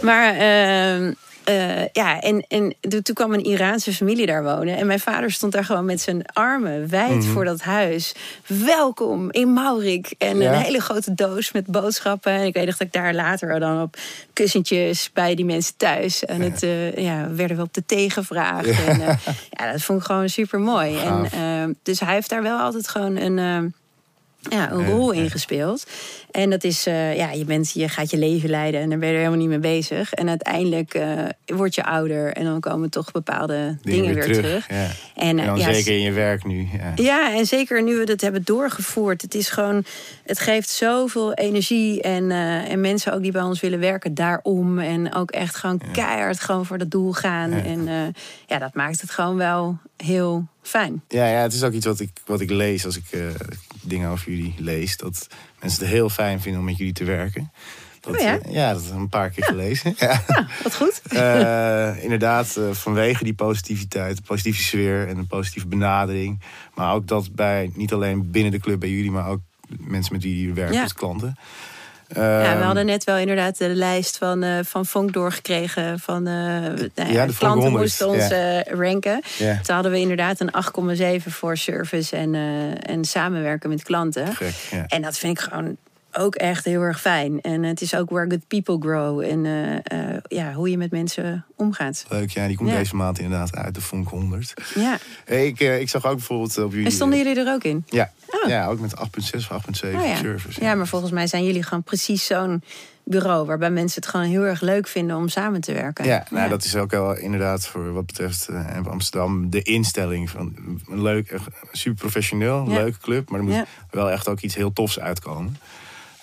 Maar 0.02 0.36
eh, 1.52 1.86
ja, 1.92 2.20
en, 2.22 2.46
en 2.48 2.76
toen 2.90 3.16
kwam 3.16 3.34
een 3.34 3.44
Iraanse 3.44 3.94
familie 3.94 4.26
daar 4.26 4.44
wonen. 4.44 4.78
En 4.78 4.88
mijn 4.88 5.00
vader 5.00 5.32
stond 5.32 5.52
daar 5.54 5.66
gewoon 5.66 5.86
met 5.86 6.02
zijn 6.02 6.26
armen 6.34 6.90
wijd 6.90 7.10
Mhm. 7.24 7.32
voor 7.32 7.46
dat 7.46 7.62
huis. 7.62 8.14
Welkom 8.46 9.32
in 9.32 9.54
Maurik. 9.54 10.14
En 10.18 10.38
Ja. 10.38 10.54
een 10.54 10.60
hele 10.62 10.80
grote 10.82 11.14
doos 11.14 11.52
met 11.52 11.66
boodschappen. 11.66 12.32
En 12.32 12.46
ik 12.46 12.54
weet 12.54 12.66
nog 12.66 12.78
dat 12.78 12.88
ik 12.88 12.94
daar 12.94 13.14
later 13.14 13.60
dan 13.60 13.82
op 13.82 13.96
kussentjes 14.34 15.10
bij 15.14 15.36
die 15.36 15.46
mensen 15.46 15.74
thuis. 15.78 16.26
En 16.26 16.42
het 16.42 16.64
eh, 16.64 16.96
ja, 16.96 17.28
werden 17.34 17.58
we 17.58 17.64
op 17.64 17.74
de 17.74 17.86
thee 17.86 18.10
gevraagd. 18.10 18.68
En, 18.88 19.02
eh, 19.02 19.18
ja, 19.50 19.72
dat 19.72 19.82
vond 19.82 20.00
ik 20.00 20.06
gewoon 20.06 20.30
super 20.30 20.60
mooi. 20.60 20.98
En, 20.98 21.78
dus 21.84 22.00
hij 22.00 22.14
heeft 22.14 22.30
daar 22.30 22.44
wel 22.44 22.60
altijd 22.60 22.88
gewoon 22.88 23.16
een. 23.16 23.74
Ja, 24.50 24.72
een 24.72 24.86
rol 24.86 25.14
ja. 25.14 25.22
in 25.22 25.30
gespeeld. 25.30 25.86
En 26.32 26.50
dat 26.50 26.64
is, 26.64 26.86
eh, 26.88 27.16
ja, 27.16 27.32
je, 27.32 27.46
bent, 27.46 27.72
je 27.72 27.90
gaat 27.90 28.10
je 28.10 28.18
leven 28.18 28.50
leiden 28.50 28.82
en 28.82 28.90
daar 28.90 29.00
ben 29.00 29.08
je 29.08 29.14
er 29.14 29.20
helemaal 29.20 29.40
niet 29.40 29.50
mee 29.50 29.60
bezig. 29.60 30.14
En 30.14 30.30
uiteindelijk 30.30 30.94
eh, 30.94 31.26
word 31.46 31.76
je 31.76 31.84
ouder 31.84 32.34
en 32.34 32.44
dan 32.44 32.60
komen 32.60 32.90
toch 32.90 33.12
bepaalde 33.12 33.78
dingen, 33.82 34.14
weer 34.14 34.34
terug. 34.34 34.70
Ja. 34.70 34.88
En, 35.16 35.40
En 35.40 35.46
dan 35.46 35.58
ja, 35.58 35.74
zeker 35.74 35.94
in 35.94 36.02
je 36.02 36.12
werk 36.12 36.46
nu. 36.46 36.68
Ja. 36.78 36.92
ja, 36.96 37.38
en 37.38 37.46
zeker 37.46 37.84
nu 37.84 37.96
we 37.96 38.04
dat 38.06 38.22
hebben 38.22 38.42
doorgevoerd. 38.44 39.22
Het 39.22 39.36
is 39.36 39.50
gewoon, 39.50 39.86
het 40.24 40.40
geeft 40.40 40.70
zoveel 40.70 41.34
energie. 41.34 42.02
En, 42.02 42.32
en 42.32 42.82
mensen 42.82 43.14
ook 43.14 43.22
die 43.22 43.32
bij 43.32 43.42
ons 43.42 43.60
willen 43.60 43.80
werken 43.80 44.14
daarom. 44.14 44.80
En 44.80 45.14
ook 45.14 45.32
echt 45.32 45.56
gewoon 45.56 45.82
keihard 45.92 46.40
gewoon 46.40 46.66
voor 46.66 46.78
dat 46.78 46.92
doel 46.92 47.12
gaan. 47.12 47.52
En 47.52 48.14
ja, 48.48 48.58
dat 48.58 48.74
maakt 48.74 49.02
het 49.02 49.12
gewoon 49.12 49.36
wel 49.36 49.78
heel 49.98 50.48
fijn. 50.62 51.04
Ja, 51.08 51.28
ja, 51.28 51.42
het 51.42 51.54
is 51.54 51.64
ook 51.64 51.74
iets 51.74 51.86
wat 51.86 52.00
ik, 52.00 52.10
wat 52.26 52.42
ik 52.42 52.50
lees 52.50 52.86
als 52.86 52.98
ik 52.98 53.06
eh, 53.12 53.20
dingen 53.82 54.10
over 54.10 54.32
jullie 54.32 54.56
lees. 54.58 54.98
Dat 54.98 55.28
mensen 55.60 55.82
het 55.82 55.92
heel 55.92 56.10
fijn 56.10 56.42
vinden 56.42 56.60
om 56.60 56.66
met 56.66 56.78
jullie 56.78 56.94
te 56.94 57.04
werken. 57.04 57.52
Dat, 58.00 58.16
Oh 58.16 58.22
ja? 58.22 58.40
eh, 58.40 58.54
ja, 58.54 58.74
dat 58.74 58.84
heb 58.84 58.94
ik 58.94 59.00
een 59.00 59.10
paar 59.10 59.30
keer 59.30 59.44
gelezen. 59.44 59.94
ja. 60.00 60.24
Wat 60.64 60.76
goed. 60.76 61.02
Eh, 61.12 62.04
inderdaad, 62.04 62.56
eh, 62.56 62.72
vanwege 62.72 63.24
die 63.24 63.34
positiviteit, 63.34 64.16
de 64.18 64.22
positieve 64.22 64.62
sfeer 64.62 65.08
en 65.08 65.18
een 65.18 65.28
positieve 65.28 65.68
benadering. 65.68 66.42
Maar 66.76 66.94
ook 66.94 67.08
dat 67.08 67.36
bij, 67.36 67.72
niet 67.74 67.94
alleen 67.94 68.32
binnen 68.32 68.52
de 68.52 68.60
club 68.60 68.80
bij 68.80 68.90
jullie, 68.90 69.12
maar 69.12 69.28
ook 69.28 69.40
mensen 69.68 70.14
met 70.14 70.24
wie 70.24 70.40
jullie 70.40 70.54
werken 70.54 70.82
als 70.82 70.94
klanten. 70.94 71.38
Ja, 72.16 72.44
Ehm, 72.44 72.58
we 72.58 72.64
hadden 72.64 72.86
net 72.86 73.04
wel 73.04 73.18
inderdaad 73.18 73.58
de 73.58 73.68
lijst 73.68 74.18
van, 74.18 74.44
eh 74.44 74.60
van 74.64 74.86
Vonk 74.86 75.14
doorgekregen. 75.14 76.00
Van, 76.00 76.28
eh 76.28 76.34
nou 76.34 77.12
ja, 77.12 77.26
de 77.26 77.36
klanten 77.36 77.62
100, 77.62 77.70
moesten 77.84 78.08
ons 78.08 78.30
eh, 78.30 78.62
ranken. 78.62 79.22
Toen 79.38 79.76
hadden 79.76 79.92
we 79.92 80.00
inderdaad 80.00 80.40
een 80.40 80.52
8,7 81.22 81.32
voor 81.32 81.58
service 81.58 82.16
en, 82.16 82.36
en 82.82 83.06
samenwerken 83.06 83.70
met 83.70 83.84
klanten. 83.84 84.36
Gek. 84.36 84.54
En 84.88 85.02
dat 85.02 85.18
vind 85.18 85.40
ik 85.40 85.44
gewoon 85.44 85.78
ook 86.12 86.36
echt 86.36 86.66
heel 86.66 86.82
erg 86.82 87.02
fijn. 87.02 87.42
En 87.42 87.64
het 87.64 87.82
is 87.82 87.96
ook 87.96 88.10
where 88.10 88.30
good 88.30 88.48
people 88.48 88.78
grow. 88.90 89.20
En 89.22 89.46
eh, 89.46 89.76
eh, 90.14 90.18
ja, 90.28 90.54
hoe 90.54 90.70
je 90.70 90.78
met 90.78 90.92
mensen 90.92 91.46
omgaat. 91.56 92.06
Leuk, 92.10 92.30
ja, 92.30 92.48
die 92.48 92.58
komt 92.58 92.70
Ja. 92.70 92.78
deze 92.78 92.96
maand 92.96 93.20
inderdaad 93.20 93.56
uit, 93.56 93.76
de 93.76 93.82
Vonk 93.82 94.08
100. 94.10 94.54
Ja. 94.76 94.98
Hey, 95.26 95.48
ik, 95.48 95.60
eh, 95.60 95.80
ik 95.80 95.90
zag 95.90 96.06
ook 96.06 96.16
bijvoorbeeld 96.16 96.58
op 96.58 96.72
jullie... 96.72 96.86
En 96.86 96.92
stonden 96.92 97.18
jullie 97.18 97.36
er 97.46 97.54
ook 97.54 97.64
in? 97.64 97.84
Ja, 97.90 98.12
Oh. 98.44 98.50
ja 98.50 98.68
ook 98.68 98.80
met 98.80 98.96
8,6 98.96 99.36
of 99.36 99.52
8,7 99.52 100.00
Oh 100.00 100.06
ja. 100.06 100.16
service. 100.16 100.62
ja, 100.62 100.76
maar 100.76 100.88
volgens 100.88 101.12
mij 101.12 101.28
zijn 101.28 101.46
jullie 101.46 101.64
gewoon 101.64 101.84
precies 101.84 102.26
zo'n 102.26 102.64
bureau... 103.04 103.46
waarbij 103.46 103.70
mensen 103.72 104.02
het 104.02 104.12
gewoon 104.12 104.26
heel 104.26 104.42
erg 104.44 104.62
leuk 104.62 104.88
vinden 104.88 105.16
om 105.16 105.28
samen 105.30 105.62
te 105.62 105.74
werken. 105.74 106.06
Ja, 106.06 106.26
nou, 106.30 106.50
dat 106.50 106.64
is 106.64 106.76
ook 106.76 106.92
wel 106.92 107.18
inderdaad 107.18 107.68
voor 107.68 107.94
wat 107.94 108.06
betreft 108.06 108.50
Amsterdam 108.90 109.50
de 109.50 109.62
instelling 109.62 110.30
van 110.30 110.56
een 110.90 111.02
leuk, 111.02 111.32
echt 111.32 111.48
super 111.72 112.00
professioneel, 112.00 112.68
leuke 112.68 112.98
club, 113.00 113.30
maar 113.30 113.40
er 113.40 113.46
moet 113.46 113.66
wel 113.90 114.12
echt 114.12 114.28
ook 114.28 114.40
iets 114.40 114.56
heel 114.56 114.74
tofs 114.74 115.00
uitkomen. 115.00 115.58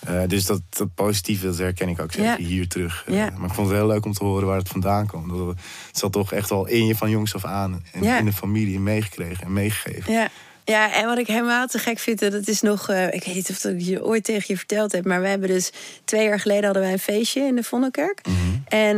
Eh, 0.07 0.23
dus 0.27 0.45
dat, 0.47 0.61
dat 0.69 0.95
positieve, 0.95 1.47
dat 1.47 1.59
herken 1.59 1.89
ik 1.89 2.01
ook 2.01 2.13
zeker 2.13 2.31
Ja. 2.31 2.37
hier 2.47 2.69
terug. 2.69 3.05
Eh, 3.07 3.15
Ja. 3.15 3.31
Maar 3.37 3.49
ik 3.49 3.55
vond 3.55 3.69
het 3.69 3.77
heel 3.77 3.87
leuk 3.87 4.05
om 4.05 4.13
te 4.13 4.25
horen 4.25 4.47
waar 4.47 4.59
het 4.59 4.69
vandaan 4.69 5.07
kwam. 5.07 5.29
Dat 5.29 5.47
het, 5.47 5.59
zat 5.93 6.13
toch 6.13 6.33
echt 6.33 6.49
wel 6.49 6.67
in 6.67 6.87
je 6.87 6.97
van 6.97 7.11
jongs 7.11 7.35
af 7.35 7.45
aan 7.45 7.85
en 7.93 8.03
Ja. 8.03 8.19
in 8.19 8.25
de 8.25 8.33
familie 8.33 8.81
meegekregen 8.81 9.45
en 9.45 9.53
meegegeven. 9.53 10.13
Ja. 10.13 10.29
Ja, 10.65 10.95
en 10.95 11.07
wat 11.07 11.19
ik 11.19 11.27
helemaal 11.27 11.67
te 11.67 11.79
gek 11.79 11.99
vind, 11.99 12.19
dat 12.19 12.47
is 12.49 12.61
nog... 12.61 12.89
eh, 12.89 13.05
ik 13.07 13.25
weet 13.25 13.35
niet 13.35 13.51
of 13.51 13.65
ik 13.65 13.81
je 13.81 14.05
ooit 14.05 14.25
tegen 14.25 14.45
je 14.47 14.57
verteld 14.57 14.93
heb... 14.93 15.05
maar 15.05 15.21
we 15.21 15.29
hebben 15.29 15.49
dus 15.49 15.71
twee 16.05 16.25
jaar 16.27 16.41
geleden 16.41 16.65
hadden 16.65 16.83
wij 16.83 16.93
een 16.93 16.99
feestje 16.99 17.41
in 17.41 17.57
de 17.57 17.63
Vondelkerk. 17.63 18.21
Mhm. 18.27 18.37
En 18.67 18.97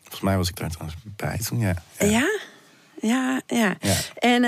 Volgens 0.00 0.20
mij 0.20 0.36
was 0.36 0.48
ik 0.48 0.56
daar 0.56 0.70
trouwens 0.70 0.98
bij 1.16 1.38
toen, 1.48 1.58
ja. 1.58 1.74
ja, 1.98 2.26
ja, 3.00 3.40
ja. 3.46 3.76
Ja. 3.80 3.94
En 4.14 4.42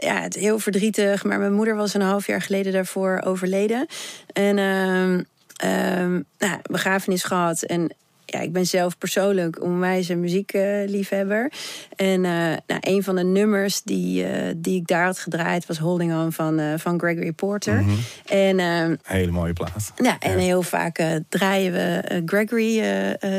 ja, 0.00 0.20
het 0.20 0.34
heel 0.34 0.58
verdrietig. 0.58 1.24
Maar 1.24 1.38
mijn 1.38 1.52
moeder 1.52 1.76
was 1.76 1.94
een 1.94 2.00
half 2.00 2.26
jaar 2.26 2.42
geleden 2.42 2.72
daarvoor 2.72 3.20
overleden. 3.24 3.86
En 4.32 4.58
ehm 4.58 5.22
ehm 5.60 6.20
nou, 6.38 6.58
begrafenis 6.62 7.22
gehad. 7.22 7.62
En 7.62 7.90
ja, 8.30 8.40
ik 8.40 8.52
ben 8.52 8.66
zelf 8.66 8.98
persoonlijk 8.98 9.62
onwijs 9.62 10.08
een 10.08 10.20
muziekliefhebber. 10.20 11.52
en 11.96 12.24
eh, 12.24 12.32
nou, 12.66 12.80
een 12.80 13.02
van 13.02 13.16
de 13.16 13.24
nummers 13.24 13.82
die, 13.82 14.24
eh, 14.24 14.54
die 14.56 14.80
ik 14.80 14.86
daar 14.86 15.04
had 15.04 15.18
gedraaid 15.18 15.66
was 15.66 15.78
Holding 15.78 16.12
On 16.12 16.32
van, 16.32 16.58
eh, 16.58 16.72
van 16.76 16.98
Gregory 16.98 17.32
Porter. 17.32 17.84
En 18.26 18.58
ehm, 18.58 18.96
Hele 19.02 19.30
mooie 19.30 19.52
plaat. 19.52 19.92
ja, 19.96 20.16
en 20.18 20.38
heel 20.38 20.62
vaak 20.62 21.02
draaien 21.28 21.72
we 21.72 22.22
Gregory 22.26 22.82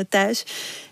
thuis. 0.08 0.44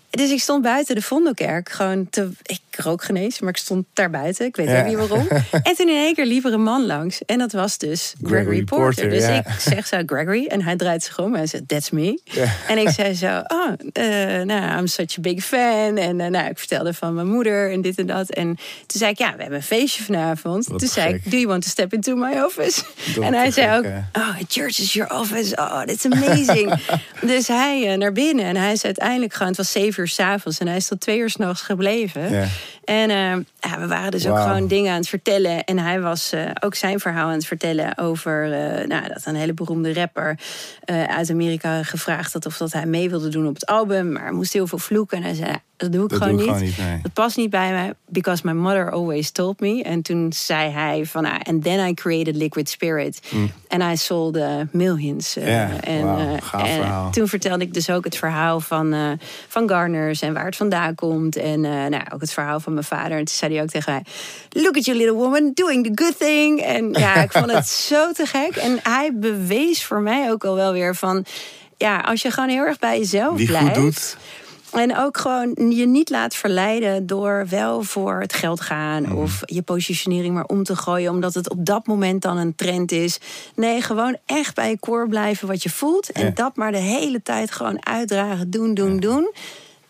Dus 0.09 0.31
ik 0.31 0.39
stond 0.39 0.63
buiten 0.63 0.95
de 0.95 1.01
Vondelkerk. 1.01 1.69
Gewoon 1.69 2.09
te, 2.09 2.29
ik 2.43 2.61
rook 2.77 3.03
genees, 3.03 3.39
maar 3.39 3.49
ik 3.49 3.57
stond 3.57 3.85
daar 3.93 4.09
buiten. 4.09 4.45
Ik 4.45 4.55
weet 4.55 4.67
Ja. 4.67 4.79
ook 4.79 4.85
niet 4.87 4.97
waarom. 4.97 5.27
en 5.51 5.75
toen 5.75 5.89
in 5.89 5.95
één 5.95 6.13
keer 6.15 6.25
liep 6.25 6.45
er 6.45 6.53
een 6.53 6.63
man 6.63 6.85
langs. 6.85 7.25
En 7.25 7.37
dat 7.37 7.51
was 7.51 7.77
dus 7.77 8.13
Gregory, 8.21 8.41
Gregory 8.41 8.63
Porter. 8.63 8.83
Porter, 9.03 9.09
Dus 9.09 9.23
ja. 9.27 9.37
ik 9.45 9.59
zeg 9.59 9.87
zo, 9.87 10.01
Gregory. 10.05 10.45
En 10.47 10.61
hij 10.63 10.75
draait 10.75 11.03
zich 11.03 11.19
om 11.19 11.35
en 11.35 11.47
zei, 11.47 11.65
that's 11.65 11.89
me. 11.89 12.19
Ja. 12.23 12.45
En 12.67 12.77
ik 12.77 12.89
zei 12.89 13.13
zo, 13.13 13.41
oh, 13.47 13.67
eh, 13.93 14.41
nou, 14.45 14.77
I'm 14.79 14.87
such 14.87 15.17
a 15.17 15.21
big 15.21 15.43
fan. 15.43 15.97
En 15.97 16.21
eh, 16.21 16.27
nou, 16.27 16.49
ik 16.49 16.57
vertelde 16.59 16.93
van 16.93 17.13
mijn 17.13 17.27
moeder 17.27 17.71
en 17.71 17.81
dit 17.81 17.97
en 17.97 18.05
dat. 18.05 18.29
En 18.29 18.55
toen 18.85 18.99
zei 18.99 19.11
ik, 19.11 19.17
ja, 19.17 19.31
we 19.35 19.41
hebben 19.41 19.57
een 19.57 19.63
feestje 19.65 20.03
vanavond. 20.03 20.67
Wat 20.67 20.79
toen 20.79 20.87
zei 20.87 21.13
ik, 21.13 21.31
do 21.31 21.37
you 21.37 21.47
want 21.47 21.63
to 21.63 21.69
step 21.69 21.93
into 21.93 22.15
my 22.15 22.39
office? 22.39 22.81
Dat 23.15 23.23
en 23.23 23.33
hij 23.33 23.51
zei 23.51 23.67
gek, 23.67 23.77
ook, 23.85 24.21
oh, 24.23 24.35
church 24.47 24.79
is 24.79 24.93
your 24.93 25.19
office. 25.19 25.55
Oh, 25.55 25.81
that's 25.81 26.05
amazing. 26.05 26.73
dus 27.21 27.47
hij 27.47 27.91
eh, 27.91 27.97
naar 27.97 28.11
binnen 28.11 28.45
en 28.45 28.55
hij 28.55 28.71
is 28.71 28.85
uiteindelijk 28.85 29.33
gewoon, 29.33 29.47
het 29.47 29.57
was 29.57 29.71
zeven 29.71 30.01
uur 30.01 30.07
s'avonds 30.07 30.59
en 30.59 30.67
hij 30.67 30.77
is 30.77 30.87
tot 30.87 30.99
twee 30.99 31.17
uur 31.17 31.29
s'nachts 31.29 31.61
gebleven. 31.61 32.49
En 32.83 33.09
eh, 33.09 33.69
ja, 33.71 33.79
we 33.79 33.87
waren 33.87 34.11
dus 34.11 34.27
ook 34.27 34.39
gewoon 34.39 34.67
dingen 34.67 34.91
aan 34.91 34.97
het 34.97 35.07
vertellen. 35.07 35.63
En 35.63 35.79
hij 35.79 36.01
was 36.01 36.31
eh, 36.31 36.45
ook 36.59 36.75
zijn 36.75 36.99
verhaal 36.99 37.27
aan 37.27 37.33
het 37.33 37.45
vertellen 37.45 37.97
over 37.97 38.43
eh, 38.43 38.87
nou, 38.87 39.07
dat 39.07 39.25
een 39.25 39.35
hele 39.35 39.53
beroemde 39.53 39.93
rapper 39.93 40.39
eh, 40.83 41.03
uit 41.03 41.29
Amerika 41.29 41.83
gevraagd 41.83 42.33
had 42.33 42.45
of 42.45 42.57
dat 42.57 42.73
hij 42.73 42.85
mee 42.85 43.09
wilde 43.09 43.29
doen 43.29 43.47
op 43.47 43.53
het 43.53 43.65
album. 43.65 44.11
Maar 44.11 44.23
hij 44.23 44.31
moest 44.31 44.53
heel 44.53 44.67
veel 44.67 44.77
vloeken. 44.77 45.17
En 45.17 45.23
hij 45.23 45.33
zei, 45.33 45.55
Dat 45.81 45.91
doe 45.91 46.03
ik 46.03 46.09
Dat 46.09 46.21
gewoon 46.21 46.37
doe 46.37 46.47
ik 46.47 46.61
niet. 46.61 46.73
gewoon 46.73 46.91
niet. 46.91 47.03
Dat 47.03 47.13
past 47.13 47.37
niet 47.37 47.49
bij 47.49 47.71
mij. 47.71 47.93
Because 48.05 48.41
my 48.45 48.51
mother 48.51 48.91
always 48.91 49.31
told 49.31 49.59
me. 49.59 49.83
En 49.83 50.01
toen 50.01 50.33
zei 50.33 50.69
hij 50.71 51.05
van... 51.05 51.25
ah, 51.25 51.39
and 51.43 51.63
then 51.63 51.87
I 51.87 51.93
created 51.93 52.35
Liquid 52.35 52.69
Spirit. 52.69 53.19
En 53.67 53.81
I 53.81 53.97
sold 53.97 54.37
uh, 54.37 54.55
millions. 54.71 55.37
uh, 55.37 55.43
Mm. 55.43 55.49
Ja, 55.49 55.81
en, 55.81 56.03
uh, 56.55 56.77
en 56.77 57.11
toen 57.11 57.27
vertelde 57.27 57.63
ik 57.63 57.73
dus 57.73 57.89
ook 57.89 58.03
het 58.03 58.17
verhaal 58.17 58.59
van, 58.59 58.93
uh, 58.93 59.11
van 59.47 59.69
Garners... 59.69 60.21
en 60.21 60.33
waar 60.33 60.45
het 60.45 60.55
vandaan 60.55 60.95
komt. 60.95 61.35
En 61.35 61.63
uh, 61.63 61.85
nou, 61.85 62.03
ook 62.13 62.21
het 62.21 62.31
verhaal 62.33 62.59
van 62.59 62.73
mijn 62.73 62.85
vader. 62.85 63.11
En 63.17 63.25
toen 63.25 63.35
zei 63.35 63.53
hij 63.53 63.63
ook 63.63 63.69
tegen 63.69 63.93
mij... 63.93 64.03
Look 64.63 64.77
at 64.77 64.85
you 64.85 64.97
little 64.97 65.15
woman, 65.15 65.51
doing 65.53 65.85
the 65.85 66.03
good 66.03 66.19
thing. 66.19 66.59
En 66.59 66.91
ja, 66.91 67.15
ik 67.23 67.31
vond 67.31 67.51
het 67.51 67.67
zo 67.67 68.11
te 68.11 68.25
gek. 68.25 68.55
En 68.55 68.79
hij 68.83 69.11
bewees 69.13 69.83
voor 69.85 70.01
mij 70.01 70.31
ook 70.31 70.43
al 70.43 70.55
wel 70.55 70.71
weer 70.73 70.95
van... 70.95 71.25
Ja, 71.77 71.99
als 71.99 72.21
je 72.21 72.31
gewoon 72.31 72.49
heel 72.49 72.65
erg 72.65 72.79
bij 72.79 72.97
jezelf 72.97 73.37
Wie 73.37 73.47
blijft... 73.47 73.65
goed 73.65 73.75
doet, 73.75 74.17
En 74.71 74.97
ook 74.97 75.17
gewoon 75.17 75.55
je 75.69 75.87
niet 75.87 76.09
laat 76.09 76.35
verleiden 76.35 77.05
door 77.07 77.45
wel 77.49 77.81
voor 77.83 78.19
het 78.19 78.33
geld 78.33 78.61
gaan 78.61 79.03
Mhm. 79.03 79.15
of 79.15 79.39
je 79.45 79.61
positionering 79.61 80.33
maar 80.33 80.45
om 80.45 80.63
te 80.63 80.75
gooien 80.75 81.11
omdat 81.11 81.33
het 81.33 81.49
op 81.49 81.65
dat 81.65 81.87
moment 81.87 82.21
dan 82.21 82.37
een 82.37 82.55
trend 82.55 82.91
is. 82.91 83.19
Nee, 83.55 83.81
gewoon 83.81 84.17
echt 84.25 84.55
bij 84.55 84.69
je 84.69 84.79
core 84.79 85.07
blijven 85.07 85.47
wat 85.47 85.63
je 85.63 85.69
voelt 85.69 86.11
en 86.11 86.25
Ja. 86.25 86.31
dat 86.33 86.55
maar 86.55 86.71
de 86.71 86.77
hele 86.77 87.21
tijd 87.21 87.51
gewoon 87.51 87.85
uitdragen, 87.85 88.49
doen, 88.49 88.73
doen, 88.73 88.99
doen. 88.99 89.31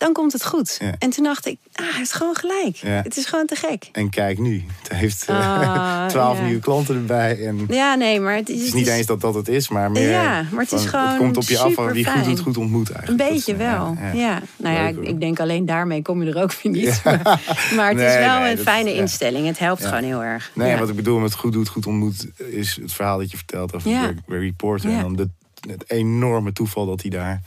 Dan 0.02 0.12
komt 0.12 0.32
het 0.32 0.44
goed. 0.44 0.76
Ja. 0.80 0.94
En 0.98 1.10
toen 1.10 1.24
dacht 1.24 1.46
ik, 1.46 1.58
ah, 1.72 1.86
hij 1.86 1.96
heeft 1.98 2.12
gewoon 2.12 2.34
gelijk. 2.36 2.76
Ja. 2.76 2.88
Het 3.02 3.16
is 3.16 3.24
gewoon 3.26 3.46
te 3.46 3.54
gek. 3.56 3.88
En 3.92 4.10
kijk 4.10 4.38
nu, 4.38 4.64
het 4.82 4.92
heeft 4.92 5.24
eh, 5.28 5.36
Ah, 5.36 6.06
twaalf 6.12 6.38
ja. 6.38 6.44
nieuwe 6.44 6.60
klanten 6.60 6.94
erbij. 6.94 7.46
En 7.46 7.64
Ja, 7.68 7.94
nee, 7.94 8.20
maar 8.20 8.34
het 8.34 8.48
is, 8.48 8.56
het 8.58 8.66
is 8.66 8.72
niet 8.72 8.86
eens 8.86 9.06
dat 9.06 9.20
dat 9.20 9.34
het 9.34 9.48
is, 9.48 9.68
maar 9.68 9.90
meer. 9.90 10.10
Ja, 10.10 10.44
maar 10.50 10.62
het 10.62 10.72
is 10.72 10.84
van, 10.84 11.00
gewoon 11.00 11.18
komt 11.18 11.36
op 11.36 11.42
je 11.42 11.58
af 11.58 11.72
van 11.74 11.92
wie 11.92 12.06
goed 12.10 12.24
doet, 12.24 12.40
goed 12.40 12.56
ontmoet 12.56 12.88
Een 12.88 12.94
eigenlijk. 12.94 13.22
Is, 13.30 13.34
beetje 13.44 13.52
eh, 13.52 13.58
wel, 13.58 13.96
ja. 14.14 14.42
Nou 14.56 14.74
ja, 14.76 14.86
ik, 14.88 14.96
ik 14.98 15.20
denk 15.20 15.40
alleen 15.40 15.66
daarmee 15.66 16.02
kom 16.02 16.22
je 16.22 16.30
er 16.32 16.42
ook 16.42 16.52
weer 16.62 16.72
niet. 16.72 17.00
Maar, 17.04 17.22
maar 17.76 17.88
het 17.90 18.00
is 18.00 18.14
wel 18.16 18.38
nee, 18.40 18.50
een 18.50 18.56
dat- 18.56 18.64
fijne 18.64 18.94
instelling. 18.94 19.46
Het 19.46 19.58
helpt 19.58 19.84
gewoon 19.84 20.04
heel 20.04 20.22
erg. 20.24 20.50
Nee, 20.54 20.76
wat 20.76 20.88
ik 20.88 20.96
bedoel 20.96 21.18
met 21.18 21.34
goed 21.34 21.52
doet, 21.52 21.68
goed 21.68 21.86
ontmoet, 21.86 22.26
is 22.36 22.78
het 22.82 22.92
verhaal 22.92 23.18
dat 23.18 23.30
je 23.30 23.36
vertelt 23.36 23.74
over 23.74 23.90
Ja. 23.90 24.02
Greg, 24.02 24.14
Gregory 24.26 24.52
Porter. 24.52 24.90
Ja. 24.90 24.96
En 24.96 25.02
dan 25.02 25.16
de, 25.16 25.28
het 25.70 25.90
enorme 25.90 26.52
toeval 26.52 26.86
dat 26.86 27.00
hij 27.02 27.10
daar 27.10 27.40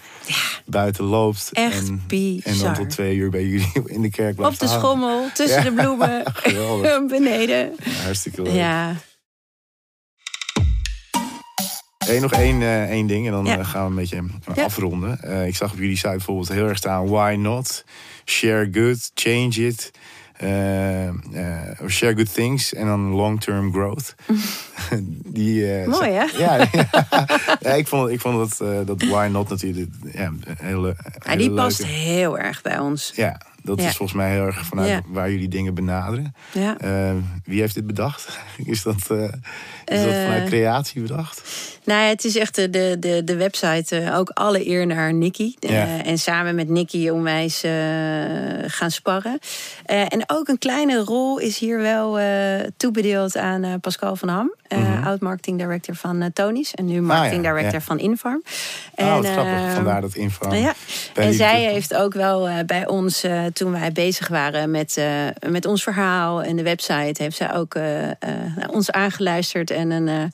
buiten 0.65 1.04
loopt. 1.04 1.49
Echt 1.54 1.88
en, 1.88 2.04
bizar. 2.08 2.54
en 2.54 2.60
dan 2.60 2.73
tot 2.73 2.89
twee 2.89 3.15
uur 3.15 3.30
bij 3.30 3.43
jullie 3.45 3.71
in 3.86 4.01
de 4.01 4.10
kerk 4.10 4.36
blijft 4.36 4.54
Op 4.54 4.60
de 4.60 4.65
hangen. 4.65 4.82
schommel, 4.82 5.30
tussen 5.34 5.63
Ja. 5.63 5.69
de 5.69 5.73
bloemen, 5.73 7.08
beneden. 7.19 7.75
Hartstikke 8.04 8.41
leuk. 8.41 8.54
Ja, 8.54 8.95
Hey, 12.06 12.19
nog 12.19 12.32
één, 12.32 12.62
eh, 12.62 12.84
één 12.89 13.08
ding 13.08 13.25
en 13.25 13.32
dan 13.32 13.45
Ja. 13.45 13.58
eh, 13.58 13.67
gaan 13.69 13.84
we 13.84 13.89
een 13.89 13.95
beetje 13.95 14.23
Ja. 14.56 14.63
afronden. 14.63 15.21
Eh, 15.21 15.47
ik 15.47 15.56
zag 15.56 15.71
op 15.71 15.78
jullie 15.78 15.95
site 15.95 16.10
bijvoorbeeld 16.10 16.47
heel 16.49 16.67
erg 16.67 16.78
staan... 16.78 17.08
Why 17.08 17.36
not? 17.39 17.84
Share 18.25 18.67
good, 18.71 19.12
change 19.13 19.49
it. 19.67 19.91
Or 21.82 21.89
share 21.89 22.13
good 22.13 22.34
things 22.34 22.74
en 22.74 22.86
dan 22.86 23.10
long-term 23.12 23.71
growth. 23.71 24.15
die, 25.38 25.80
eh, 25.80 25.88
Mooi, 25.88 26.10
hè? 26.10 26.24
Ja, 26.38 26.67
ja, 27.60 27.69
ik 27.69 27.88
vond, 27.88 28.10
ik 28.10 28.19
vond 28.21 28.58
dat, 28.58 28.88
dat 28.88 29.04
why 29.04 29.28
not 29.32 29.50
natuurlijk 29.50 29.91
ja, 30.13 30.26
een 30.26 30.43
hele, 30.58 30.88
ja 30.88 31.12
hele 31.19 31.38
die 31.38 31.52
past 31.52 31.86
heel 31.86 32.39
erg 32.39 32.62
bij 32.62 32.80
ons. 32.80 33.12
Ja, 33.15 33.41
dat 33.65 33.82
Ja. 33.82 33.88
is 33.88 33.95
volgens 33.95 34.17
mij 34.17 34.32
heel 34.32 34.45
erg 34.45 34.65
vanuit 34.65 34.89
Ja. 34.89 35.01
waar 35.08 35.32
jullie 35.32 35.47
dingen 35.47 35.73
benaderen. 35.73 36.36
Ja. 36.51 36.78
Eh, 36.78 37.13
wie 37.43 37.60
heeft 37.60 37.73
dit 37.75 37.88
bedacht? 37.88 38.39
Is 38.65 38.84
dat, 38.84 39.10
eh, 39.12 39.23
is 39.86 40.04
dat 40.04 40.13
vanuit 40.13 40.41
Eh, 40.41 40.47
creatie 40.47 41.01
bedacht? 41.01 41.41
Nou, 41.84 42.01
ja, 42.01 42.08
het 42.08 42.25
is 42.25 42.36
echt 42.38 42.56
de, 42.56 42.69
de, 42.99 43.21
de, 43.25 43.36
website. 43.36 44.12
ook 44.15 44.30
alle 44.30 44.67
eer 44.67 44.86
naar 44.88 45.13
Nicky. 45.13 45.54
En 46.04 46.17
samen 46.17 46.56
met 46.56 46.69
Nicky 46.69 47.10
onwijs 47.10 47.60
gaan 48.67 48.91
sparren. 48.91 49.39
En 49.86 50.23
ook 50.28 50.47
een 50.47 50.58
kleine 50.58 50.97
rol 51.04 51.38
is 51.39 51.58
hier 51.60 51.78
wel 51.78 52.19
toebedeeld 52.78 53.38
aan 53.38 53.80
Pascal 53.80 54.15
van 54.15 54.30
Ham. 54.30 54.54
eh, 54.67 55.06
Oud-marketing 55.08 55.58
director 55.58 55.95
van 55.95 56.30
Tony's. 56.34 56.73
En 56.73 56.86
nu 56.86 57.01
marketing. 57.01 57.39
Ah, 57.39 57.45
ja, 57.45 57.56
director 57.56 57.82
van 57.82 57.99
Infarm. 57.99 58.43
oh, 58.95 59.06
grappig. 59.19 59.36
ehm, 59.54 59.71
Vandaar 59.71 60.01
dat 60.01 60.15
ja, 60.62 60.73
bij 61.13 61.25
en 61.25 61.34
zij 61.34 61.62
heeft 61.62 61.93
ook 61.95 62.13
wel 62.13 62.49
bij 62.65 62.88
ons, 62.88 63.23
toen 63.56 63.72
wij 63.72 63.91
bezig 63.91 64.28
waren 64.28 64.72
met, 64.72 64.98
eh, 64.98 65.06
met 65.50 65.65
ons 65.65 65.84
verhaal 65.84 66.44
en 66.44 66.56
de 66.56 66.63
website, 66.63 67.24
heeft 67.24 67.38
zij 67.38 67.54
ook 67.56 67.76
eh, 67.76 68.10
eh, 68.10 68.15
ons 68.72 68.91
aangeluisterd 68.91 69.72
en 69.72 69.91
een, 69.91 70.32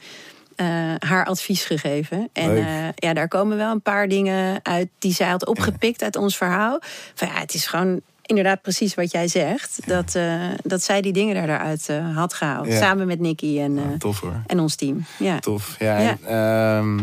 haar 0.99 1.25
advies 1.25 1.63
gegeven. 1.63 2.29
En 2.33 2.65
ja, 2.95 3.13
daar 3.13 3.27
komen 3.27 3.57
wel 3.57 3.71
een 3.71 3.81
paar 3.81 4.07
dingen 4.07 4.59
uit 4.63 4.87
die 4.99 5.13
zij 5.13 5.27
had 5.27 5.45
opgepikt 5.45 6.03
uit 6.03 6.15
ons 6.15 6.37
verhaal. 6.37 6.79
Van 7.13 7.27
ja, 7.27 7.33
het 7.33 7.53
is 7.53 7.67
gewoon 7.67 8.01
inderdaad 8.21 8.61
precies 8.61 8.95
wat 8.95 9.11
jij 9.11 9.27
zegt. 9.27 9.79
Dat, 9.87 10.17
dat 10.63 10.83
zij 10.83 11.01
die 11.01 11.13
dingen 11.13 11.35
daaruit 11.47 11.89
had 12.13 12.33
gehaald. 12.33 12.67
Ja. 12.67 12.77
Samen 12.79 13.07
met 13.07 13.19
Nicky 13.19 13.59
en, 13.59 13.77
Ah, 13.77 13.97
tof 13.97 14.19
hoor. 14.19 14.41
en 14.47 14.59
ons 14.59 14.75
team. 14.75 15.05
Ja. 15.17 15.39
Tof. 15.39 15.75
Ja, 15.79 15.97
Ja. 15.99 16.09
en, 16.09 16.19
ehm, 16.27 16.99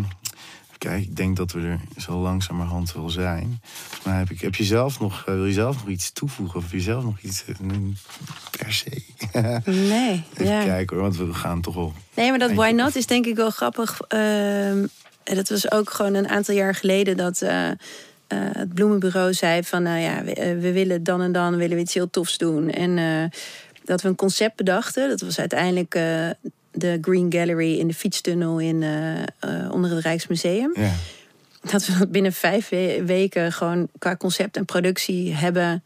kijk, 0.79 1.03
ik 1.03 1.17
denk 1.17 1.37
dat 1.37 1.53
we 1.53 1.61
er 1.61 1.81
zo 1.97 2.21
langzamerhand 2.21 2.93
wel 2.93 3.11
zijn. 3.11 3.61
Maar 4.05 4.19
heb, 4.19 4.31
ik, 4.31 4.41
heb 4.41 4.55
je 4.55 4.65
zelf 4.65 5.01
nog, 5.01 5.25
eh, 5.27 5.35
wil 5.35 5.47
je 5.47 5.53
zelf 5.53 5.77
nog 5.77 5.89
iets 5.89 6.13
toevoegen? 6.13 6.59
Of 6.59 6.71
wil 6.71 6.79
je 6.79 6.85
zelf 6.85 7.05
nog 7.05 7.21
iets? 7.21 7.45
eh, 7.47 7.57
per 8.51 8.73
se. 8.73 9.03
Nee, 9.65 10.25
Even 10.33 10.47
ja. 10.47 10.65
kijken 10.65 10.97
hoor, 10.97 11.05
want 11.05 11.17
we 11.17 11.35
gaan 11.35 11.61
toch 11.61 11.75
wel. 11.75 11.93
Nee, 12.15 12.31
maar 12.31 12.39
dat 12.39 12.53
Why 12.53 12.71
Not 12.71 12.97
is 12.97 13.07
denk 13.07 13.27
ik 13.27 13.37
wel 13.37 13.51
grappig. 13.51 14.01
Ehm, 14.09 14.87
dat 15.23 15.49
was 15.49 15.71
ook 15.71 15.91
gewoon 15.91 16.15
een 16.15 16.29
aantal 16.29 16.55
jaar 16.55 16.75
geleden 16.75 17.17
dat 17.17 17.43
eh, 17.43 17.71
het 18.29 18.75
bloemenbureau 18.75 19.35
zei 19.35 19.65
van... 19.65 19.83
nou 19.83 19.99
ja, 19.99 20.25
we, 20.25 20.59
we 20.61 20.73
willen 20.73 21.03
dan 21.03 21.21
en 21.21 21.33
dan 21.33 21.57
willen 21.57 21.77
we 21.77 21.83
iets 21.83 21.95
heel 21.95 22.11
tofs 22.11 22.39
doen. 22.39 22.71
En 22.71 23.31
dat 23.85 24.03
we 24.03 24.09
een 24.09 24.15
concept 24.15 24.57
bedachten. 24.57 25.09
Dat 25.09 25.21
was 25.21 25.39
uiteindelijk 25.39 25.95
de 26.79 26.99
Green 27.01 27.33
Gallery 27.33 27.79
in 27.79 27.87
de 27.89 27.95
fietstunnel 27.95 28.59
in, 28.61 28.83
eh, 28.83 29.23
eh, 29.23 29.73
onder 29.73 29.91
het 29.95 30.05
Rijksmuseum. 30.05 30.71
Ja, 30.75 30.93
Dat 31.71 31.87
we 31.87 31.99
dat 31.99 32.11
binnen 32.11 32.33
vijf 32.33 32.69
we- 32.69 33.03
weken 33.07 33.53
gewoon 33.53 33.89
qua 33.99 34.17
concept 34.17 34.57
en 34.57 34.65
productie 34.65 35.35
hebben 35.35 35.83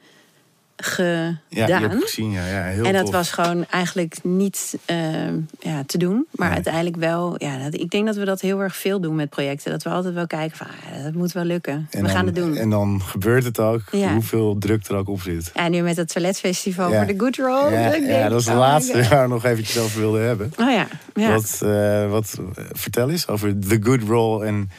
gedaan. 0.76 1.40
ja 1.48 1.66
die 1.66 1.74
heb 1.74 1.92
ik 1.92 2.00
gezien. 2.00 2.30
Ja, 2.30 2.46
ja, 2.46 2.62
heel 2.62 2.84
En 2.84 2.92
dat 2.92 3.04
tof. 3.04 3.14
was 3.14 3.30
gewoon 3.30 3.66
eigenlijk 3.70 4.16
niet 4.22 4.78
ehm, 4.84 5.38
ja, 5.60 5.82
te 5.86 5.98
doen. 5.98 6.26
Maar 6.30 6.46
Nee. 6.46 6.54
uiteindelijk 6.54 6.96
wel. 6.96 7.34
Ja, 7.38 7.58
dat, 7.58 7.74
ik 7.74 7.90
denk 7.90 8.06
dat 8.06 8.16
we 8.16 8.24
dat 8.24 8.40
heel 8.40 8.60
erg 8.60 8.76
veel 8.76 9.00
doen 9.00 9.14
met 9.14 9.30
projecten. 9.30 9.70
Dat 9.70 9.82
we 9.82 9.90
altijd 9.90 10.14
wel 10.14 10.26
kijken 10.26 10.56
van 10.56 10.66
ah, 10.66 11.04
dat 11.04 11.12
moet 11.14 11.32
wel 11.32 11.44
lukken. 11.44 11.72
En 11.74 11.86
we 11.90 11.98
dan- 12.00 12.08
gaan 12.10 12.26
het 12.26 12.34
doen. 12.34 12.56
En 12.56 12.70
dan 12.70 13.00
gebeurt 13.02 13.44
het 13.44 13.58
ook, 13.58 13.82
Ja. 13.90 14.12
hoeveel 14.12 14.56
druk 14.58 14.86
er 14.86 14.96
ook 14.96 15.08
op 15.08 15.20
zit. 15.20 15.50
ja, 15.54 15.68
nu 15.68 15.82
met 15.82 15.96
het 15.96 16.08
toiletfestival 16.12 16.90
Ja. 16.90 16.96
voor 17.04 17.06
de 17.14 17.18
Good 17.20 17.36
Roll. 17.36 17.72
Ja, 17.72 18.28
dat 18.28 18.40
is 18.40 18.46
de 18.46 18.52
oh 18.52 18.58
laatste 18.58 19.08
waar 19.08 19.22
we 19.22 19.28
nog 19.28 19.44
eventjes 19.44 19.78
over 19.78 20.00
wilden 20.00 20.26
hebben. 20.26 20.52
Oh 20.60 20.70
ja. 20.70 20.86
Wat, 21.14 21.60
eh, 21.64 22.10
wat, 22.10 22.38
vertel 22.72 23.10
eens 23.10 23.28
over 23.28 23.58
The 23.58 23.78
Good 23.82 24.02
Roll. 24.02 24.42
En 24.42 24.70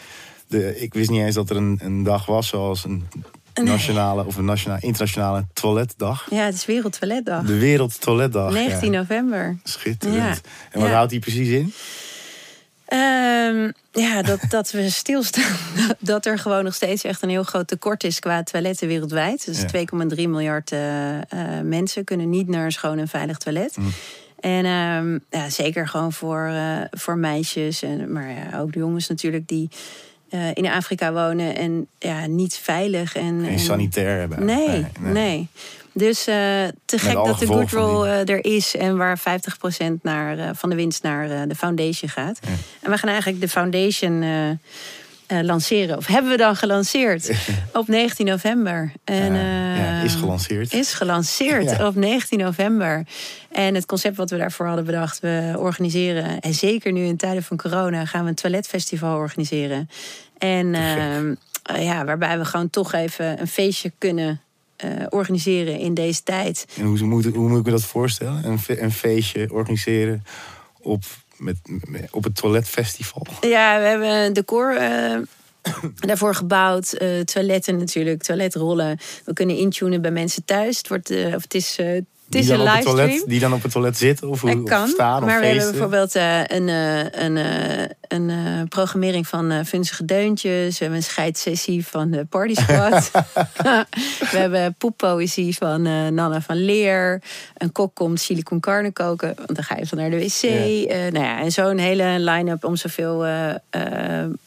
de, 0.47 0.79
ik 0.81 0.93
wist 0.93 1.09
niet 1.09 1.21
eens 1.21 1.35
dat 1.35 1.49
er 1.49 1.55
een, 1.55 1.79
een 1.81 2.03
dag 2.03 2.25
was 2.25 2.47
zoals 2.47 2.83
een 2.83 3.07
Nee. 3.53 3.65
nationale 3.65 4.25
of 4.25 4.35
een 4.37 4.45
nationale, 4.45 4.81
internationale 4.81 5.45
toiletdag. 5.53 6.27
ja, 6.29 6.45
het 6.45 6.53
is 6.53 6.65
Wereld 6.65 6.99
Toiletdag. 6.99 7.45
De 7.45 7.57
Wereld 7.57 8.01
Toiletdag. 8.01 8.53
19 8.53 8.91
ja. 8.91 8.97
november. 8.99 9.57
Schitterend. 9.63 10.17
Ja. 10.17 10.51
En 10.71 10.79
wat 10.79 10.89
Ja. 10.89 10.95
houdt 10.95 11.09
die 11.11 11.19
precies 11.19 11.47
in? 11.49 11.73
Ehm, 12.85 13.71
ja, 13.91 14.21
dat, 14.21 14.39
dat 14.49 14.71
we 14.71 14.89
stilstaan. 14.89 15.55
Dat 15.99 16.25
er 16.25 16.39
gewoon 16.39 16.63
nog 16.63 16.73
steeds 16.75 17.03
echt 17.03 17.21
een 17.21 17.29
heel 17.29 17.43
groot 17.43 17.67
tekort 17.67 18.03
is 18.03 18.19
qua 18.19 18.43
toiletten 18.43 18.87
wereldwijd. 18.87 19.45
Dus 19.45 19.61
Ja. 19.61 19.67
2,3 19.67 20.27
miljard 20.29 20.71
eh, 20.71 21.17
eh, 21.17 21.25
mensen 21.63 22.03
kunnen 22.03 22.29
niet 22.29 22.47
naar 22.47 22.65
een 22.65 22.71
schoon 22.71 22.97
en 22.99 23.07
veilig 23.07 23.37
toilet. 23.37 23.77
Mm. 23.77 23.91
En 24.39 24.65
ehm, 24.65 25.19
ja, 25.41 25.49
zeker 25.49 25.87
gewoon 25.87 26.13
voor, 26.13 26.45
eh, 26.45 26.77
voor 26.91 27.17
meisjes, 27.17 27.81
en, 27.81 28.11
maar 28.11 28.29
ja, 28.29 28.59
ook 28.59 28.73
de 28.73 28.79
jongens 28.79 29.07
natuurlijk 29.07 29.47
die 29.47 29.69
eh, 30.33 30.49
in 30.53 30.67
Afrika 30.67 31.13
wonen 31.13 31.55
en 31.55 31.87
ja, 31.99 32.25
niet 32.25 32.55
veilig. 32.55 33.15
En, 33.15 33.39
Geen 33.43 33.51
en- 33.53 33.59
sanitair 33.59 34.19
hebben. 34.19 34.45
Nee, 34.45 34.85
nee. 34.99 35.47
Dus 35.95 36.19
eh, 36.27 36.35
te 36.85 36.97
gek 36.97 37.13
dat 37.13 37.25
de 37.25 37.33
gevolgen 37.33 37.69
Good 37.69 37.69
van 37.69 37.79
Roll 37.81 38.03
die. 38.03 38.11
eh, 38.25 38.35
er 38.35 38.45
is 38.45 38.75
en 38.75 38.97
waar 38.97 39.19
50% 39.19 39.21
naar, 40.01 40.55
van 40.55 40.69
de 40.69 40.75
winst 40.75 41.03
naar 41.03 41.47
de 41.47 41.55
foundation 41.55 42.09
gaat. 42.09 42.39
Ja. 42.41 42.49
En 42.81 42.91
we 42.91 42.97
gaan 42.97 43.09
eigenlijk 43.09 43.41
de 43.41 43.49
foundation 43.49 44.23
eh, 45.33 45.39
eh, 45.39 45.45
lanceren. 45.45 45.97
Of 45.97 46.05
hebben 46.07 46.31
we 46.31 46.37
dan 46.37 46.55
gelanceerd 46.55 47.31
op 47.73 47.87
19 47.87 48.25
november. 48.25 48.91
En, 49.03 49.33
Ja, 49.33 49.75
ja, 49.75 49.97
eh, 49.99 50.03
is 50.03 50.13
gelanceerd. 50.15 50.73
Is 50.73 50.93
gelanceerd 50.93 51.69
Ja. 51.77 51.87
op 51.87 51.95
19 51.95 52.39
november. 52.39 53.03
En 53.51 53.75
het 53.75 53.85
concept 53.85 54.17
wat 54.17 54.29
we 54.29 54.37
daarvoor 54.37 54.65
hadden 54.65 54.85
bedacht, 54.85 55.19
we 55.19 55.53
organiseren, 55.57 56.39
en 56.39 56.53
zeker 56.53 56.91
nu 56.91 57.03
in 57.03 57.17
tijden 57.17 57.43
van 57.43 57.57
corona, 57.57 58.05
gaan 58.05 58.23
we 58.23 58.29
een 58.29 58.35
toiletfestival 58.35 59.17
organiseren. 59.17 59.89
En 60.37 60.75
ehm, 60.75 61.33
eh, 61.63 61.83
ja, 61.85 62.05
waarbij 62.05 62.37
we 62.37 62.45
gewoon 62.45 62.69
toch 62.69 62.93
even 62.93 63.41
een 63.41 63.47
feestje 63.47 63.91
kunnen 63.97 64.41
eh, 64.75 64.89
organiseren 65.09 65.79
in 65.79 65.93
deze 65.93 66.23
tijd. 66.23 66.65
En 66.77 66.85
hoe, 66.85 67.03
moet, 67.03 67.25
hoe 67.25 67.49
moet 67.49 67.59
ik 67.59 67.65
me 67.65 67.71
dat 67.71 67.83
voorstellen? 67.83 68.45
Een, 68.45 68.59
fe- 68.59 68.79
een 68.81 68.91
feestje 68.91 69.47
organiseren 69.51 70.23
op, 70.81 71.03
met, 71.37 71.57
op 72.11 72.23
het 72.23 72.35
toiletfestival. 72.35 73.25
Ja, 73.41 73.79
we 73.79 73.85
hebben 73.85 74.33
decor 74.33 74.75
eh, 74.75 75.17
Daarvoor 76.07 76.35
gebouwd, 76.35 76.93
eh, 76.93 77.19
toiletten 77.19 77.77
natuurlijk, 77.77 78.23
toiletrollen. 78.23 78.97
We 79.25 79.33
kunnen 79.33 79.57
intunen 79.57 80.01
bij 80.01 80.11
mensen 80.11 80.45
thuis. 80.45 80.77
Het, 80.77 80.87
wordt, 80.87 81.09
eh, 81.09 81.35
of 81.35 81.41
het 81.43 81.53
is, 81.53 81.79
Die 82.33 82.41
is 82.41 82.47
dan, 82.47 82.59
een 82.59 82.67
op 82.67 82.73
het 82.73 82.83
toilet, 82.83 83.05
livestream. 83.05 83.31
die 83.31 83.39
dan 83.39 83.53
op 83.53 83.63
het 83.63 83.71
toilet 83.71 83.97
zitten 83.97 84.29
of, 84.29 84.41
hoe, 84.41 84.49
Het 84.49 84.59
of 84.59 84.69
kan, 84.69 84.87
staan 84.87 85.21
of 85.21 85.25
maar 85.29 85.39
we 85.39 85.45
hebben 85.45 85.71
bijvoorbeeld 85.71 86.15
eh, 86.15 86.39
een, 86.39 86.69
eh, 86.69 87.23
een, 87.23 87.37
eh, 87.37 87.85
een 88.07 88.67
programmering 88.67 89.27
van 89.27 89.65
vunzige 89.65 90.05
deuntjes. 90.05 90.71
We 90.77 90.83
hebben 90.83 90.97
een 90.97 91.03
scheidssessie 91.03 91.87
van 91.87 92.11
de 92.11 92.25
Party 92.25 92.53
Squad. 92.53 93.11
we 94.31 94.37
hebben 94.37 94.75
poeppoëzie 94.77 95.55
van 95.57 95.85
eh 95.85 96.07
Nanne 96.07 96.41
van 96.41 96.55
Leer. 96.65 97.21
Een 97.57 97.71
kok 97.71 97.95
komt 97.95 98.21
chili 98.23 98.43
con 98.43 98.59
carne 98.59 98.91
koken, 98.91 99.33
want 99.35 99.55
dan 99.55 99.63
ga 99.63 99.75
je 99.77 99.87
van 99.87 99.97
naar 99.97 100.09
de 100.09 100.17
wc. 100.17 100.41
Eh, 100.43 101.11
nou 101.11 101.25
ja, 101.25 101.39
en 101.39 101.51
zo'n 101.51 101.77
hele 101.77 102.15
line-up 102.19 102.63
om 102.63 102.75
zoveel 102.75 103.25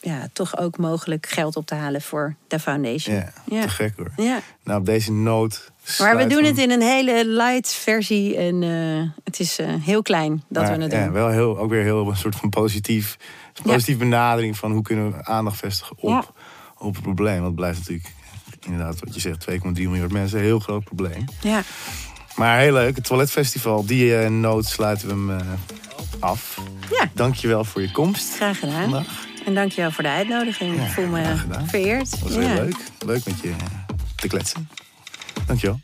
ja, 0.00 0.28
toch 0.32 0.58
ook 0.58 0.78
mogelijk 0.78 1.26
geld 1.26 1.56
op 1.56 1.66
te 1.66 1.74
halen 1.74 2.02
voor 2.02 2.34
de 2.48 2.58
foundation. 2.58 3.14
Ja, 3.16 3.32
Ja. 3.44 3.60
te 3.62 3.68
gek 3.68 3.92
hoor. 3.96 4.10
Ja. 4.16 4.40
Nou, 4.64 4.80
op 4.80 4.86
deze 4.86 5.12
noot... 5.12 5.70
Maar 5.98 6.16
we 6.16 6.26
doen 6.26 6.44
het 6.44 6.58
in 6.58 6.70
een 6.70 6.82
hele 6.82 7.26
light 7.26 7.72
versie 7.74 8.36
en 8.36 8.62
eh, 8.62 9.20
het 9.24 9.40
is 9.40 9.58
eh, 9.58 9.66
heel 9.80 10.02
klein 10.02 10.42
dat 10.48 10.62
Maar, 10.62 10.76
we 10.76 10.82
het 10.82 10.92
ja, 10.92 11.04
doen. 11.04 11.12
wel 11.12 11.28
heel, 11.28 11.58
ook 11.58 11.70
weer 11.70 11.82
heel 11.82 12.08
een 12.08 12.16
soort 12.16 12.36
van 12.36 12.48
positief, 12.48 13.16
positief 13.62 13.98
benadering 13.98 14.56
van 14.56 14.72
hoe 14.72 14.82
kunnen 14.82 15.12
we 15.12 15.24
aandacht 15.24 15.56
vestigen 15.58 15.96
op, 16.00 16.08
Ja. 16.10 16.24
op 16.78 16.94
het 16.94 17.02
probleem. 17.02 17.34
Want 17.34 17.46
het 17.46 17.54
blijft 17.54 17.78
natuurlijk, 17.78 18.08
inderdaad, 18.66 18.98
wat 19.00 19.14
je 19.14 19.20
zegt, 19.20 19.46
2,3 19.50 19.58
miljard 19.88 20.12
mensen, 20.12 20.38
een 20.38 20.44
heel 20.44 20.58
groot 20.60 20.84
probleem. 20.84 21.24
Ja. 21.40 21.62
Maar 22.36 22.58
heel 22.58 22.72
leuk, 22.72 22.96
het 22.96 23.04
toiletfestival, 23.04 23.86
die 23.86 24.16
eh, 24.18 24.30
noot 24.30 24.64
sluiten 24.66 25.26
we 25.26 25.32
hem 25.32 25.40
af. 26.20 26.60
Ja. 26.90 27.10
Dankjewel 27.14 27.64
voor 27.64 27.82
je 27.82 27.90
komst 27.90 28.34
Graag 28.34 28.58
gedaan. 28.58 28.82
vandaag. 28.82 29.24
En 29.46 29.54
dank 29.54 29.72
je 29.72 29.80
wel 29.80 29.90
voor 29.90 30.02
de 30.02 30.10
uitnodiging. 30.10 30.76
Ja, 30.76 30.82
ik 30.84 30.90
voel 30.90 31.06
me 31.06 31.34
vereerd. 31.66 32.10
Dat 32.10 32.20
was 32.20 32.32
Ja. 32.32 32.40
heel 32.40 32.54
leuk. 32.54 32.76
Leuk 33.06 33.24
met 33.24 33.40
je 33.40 33.52
te 34.16 34.28
kletsen. 34.28 34.68
thank 35.44 35.62
you 35.62 35.76